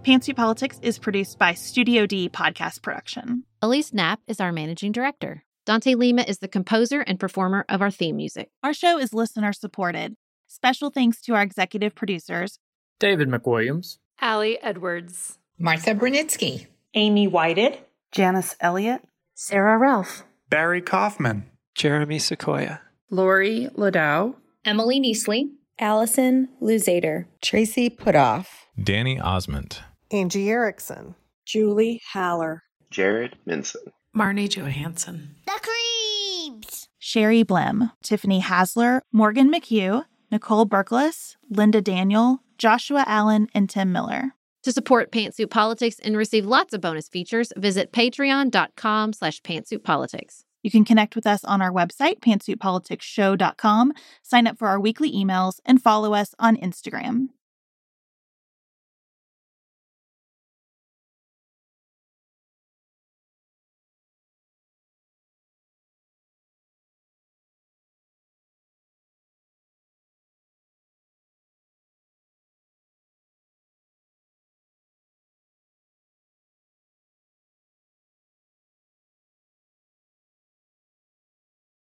Pantsuit 0.05 0.37
Politics 0.37 0.79
is 0.83 0.99
produced 0.99 1.39
by 1.39 1.55
Studio 1.55 2.05
D 2.05 2.29
Podcast 2.29 2.83
Production. 2.83 3.45
Elise 3.63 3.95
Knapp 3.95 4.21
is 4.29 4.39
our 4.39 4.53
managing 4.53 4.93
director. 4.93 5.45
Dante 5.65 5.95
Lima 5.95 6.23
is 6.23 6.39
the 6.39 6.47
composer 6.47 7.01
and 7.01 7.19
performer 7.19 7.65
of 7.71 7.81
our 7.81 7.91
theme 7.91 8.17
music. 8.17 8.51
Our 8.63 8.75
show 8.75 8.99
is 8.99 9.15
listener 9.15 9.53
supported. 9.53 10.15
Special 10.57 10.89
thanks 10.89 11.21
to 11.21 11.35
our 11.35 11.43
executive 11.43 11.95
producers. 11.95 12.59
David 12.99 13.29
McWilliams, 13.29 13.99
Allie 14.23 14.59
Edwards, 14.63 15.39
Martha 15.59 15.95
Brunitsky, 15.95 16.67
Amy 16.95 17.27
Whited, 17.27 17.81
Janice 18.11 18.57
Elliott, 18.61 19.03
Sarah 19.35 19.77
Ralph, 19.77 20.25
Barry 20.49 20.81
Kaufman, 20.81 21.45
Jeremy 21.75 22.19
Sequoia, 22.19 22.81
Lori 23.11 23.69
Ladow, 23.77 24.37
Emily 24.65 24.99
Neasley, 24.99 25.51
Allison 25.79 26.49
Luzader, 26.63 27.27
Tracy 27.43 27.91
Putoff, 27.91 28.47
Danny 28.83 29.21
Osmond, 29.21 29.81
Angie 30.11 30.49
Erickson, 30.49 31.17
Julie 31.45 32.01
Haller, 32.15 32.63
Jared 32.91 33.37
Minson, 33.47 33.93
Marnie 34.17 34.49
Johansson, 34.49 35.35
The 35.45 35.61
Creeps, 35.61 36.89
Sherry 36.99 37.45
Blim, 37.45 37.93
Tiffany 38.03 38.41
Hasler, 38.41 39.03
Morgan 39.13 39.53
McHugh, 39.53 40.07
Nicole 40.31 40.67
Berkles, 40.67 41.37
Linda 41.49 41.81
Daniel, 41.81 42.41
Joshua 42.59 43.05
Allen, 43.07 43.49
and 43.55 43.69
Tim 43.69 43.93
Miller. 43.93 44.33
To 44.65 44.73
support 44.73 45.13
Pantsuit 45.13 45.51
Politics 45.51 46.01
and 46.01 46.17
receive 46.17 46.45
lots 46.45 46.75
of 46.75 46.81
bonus 46.81 47.09
features, 47.09 47.53
visit 47.57 47.93
patreon.com 47.93 49.13
slash 49.13 49.41
pantsuitpolitics. 49.43 50.43
You 50.63 50.73
can 50.73 50.85
connect 50.85 51.15
with 51.15 51.29
us 51.29 51.45
on 51.45 51.63
our 51.63 51.71
website, 51.71 52.19
pantsuitpoliticsshow.com, 52.19 53.93
sign 54.23 54.47
up 54.49 54.59
for 54.59 54.67
our 54.67 54.81
weekly 54.81 55.13
emails, 55.13 55.61
and 55.65 55.81
follow 55.81 56.15
us 56.15 56.35
on 56.41 56.57
Instagram. 56.57 57.29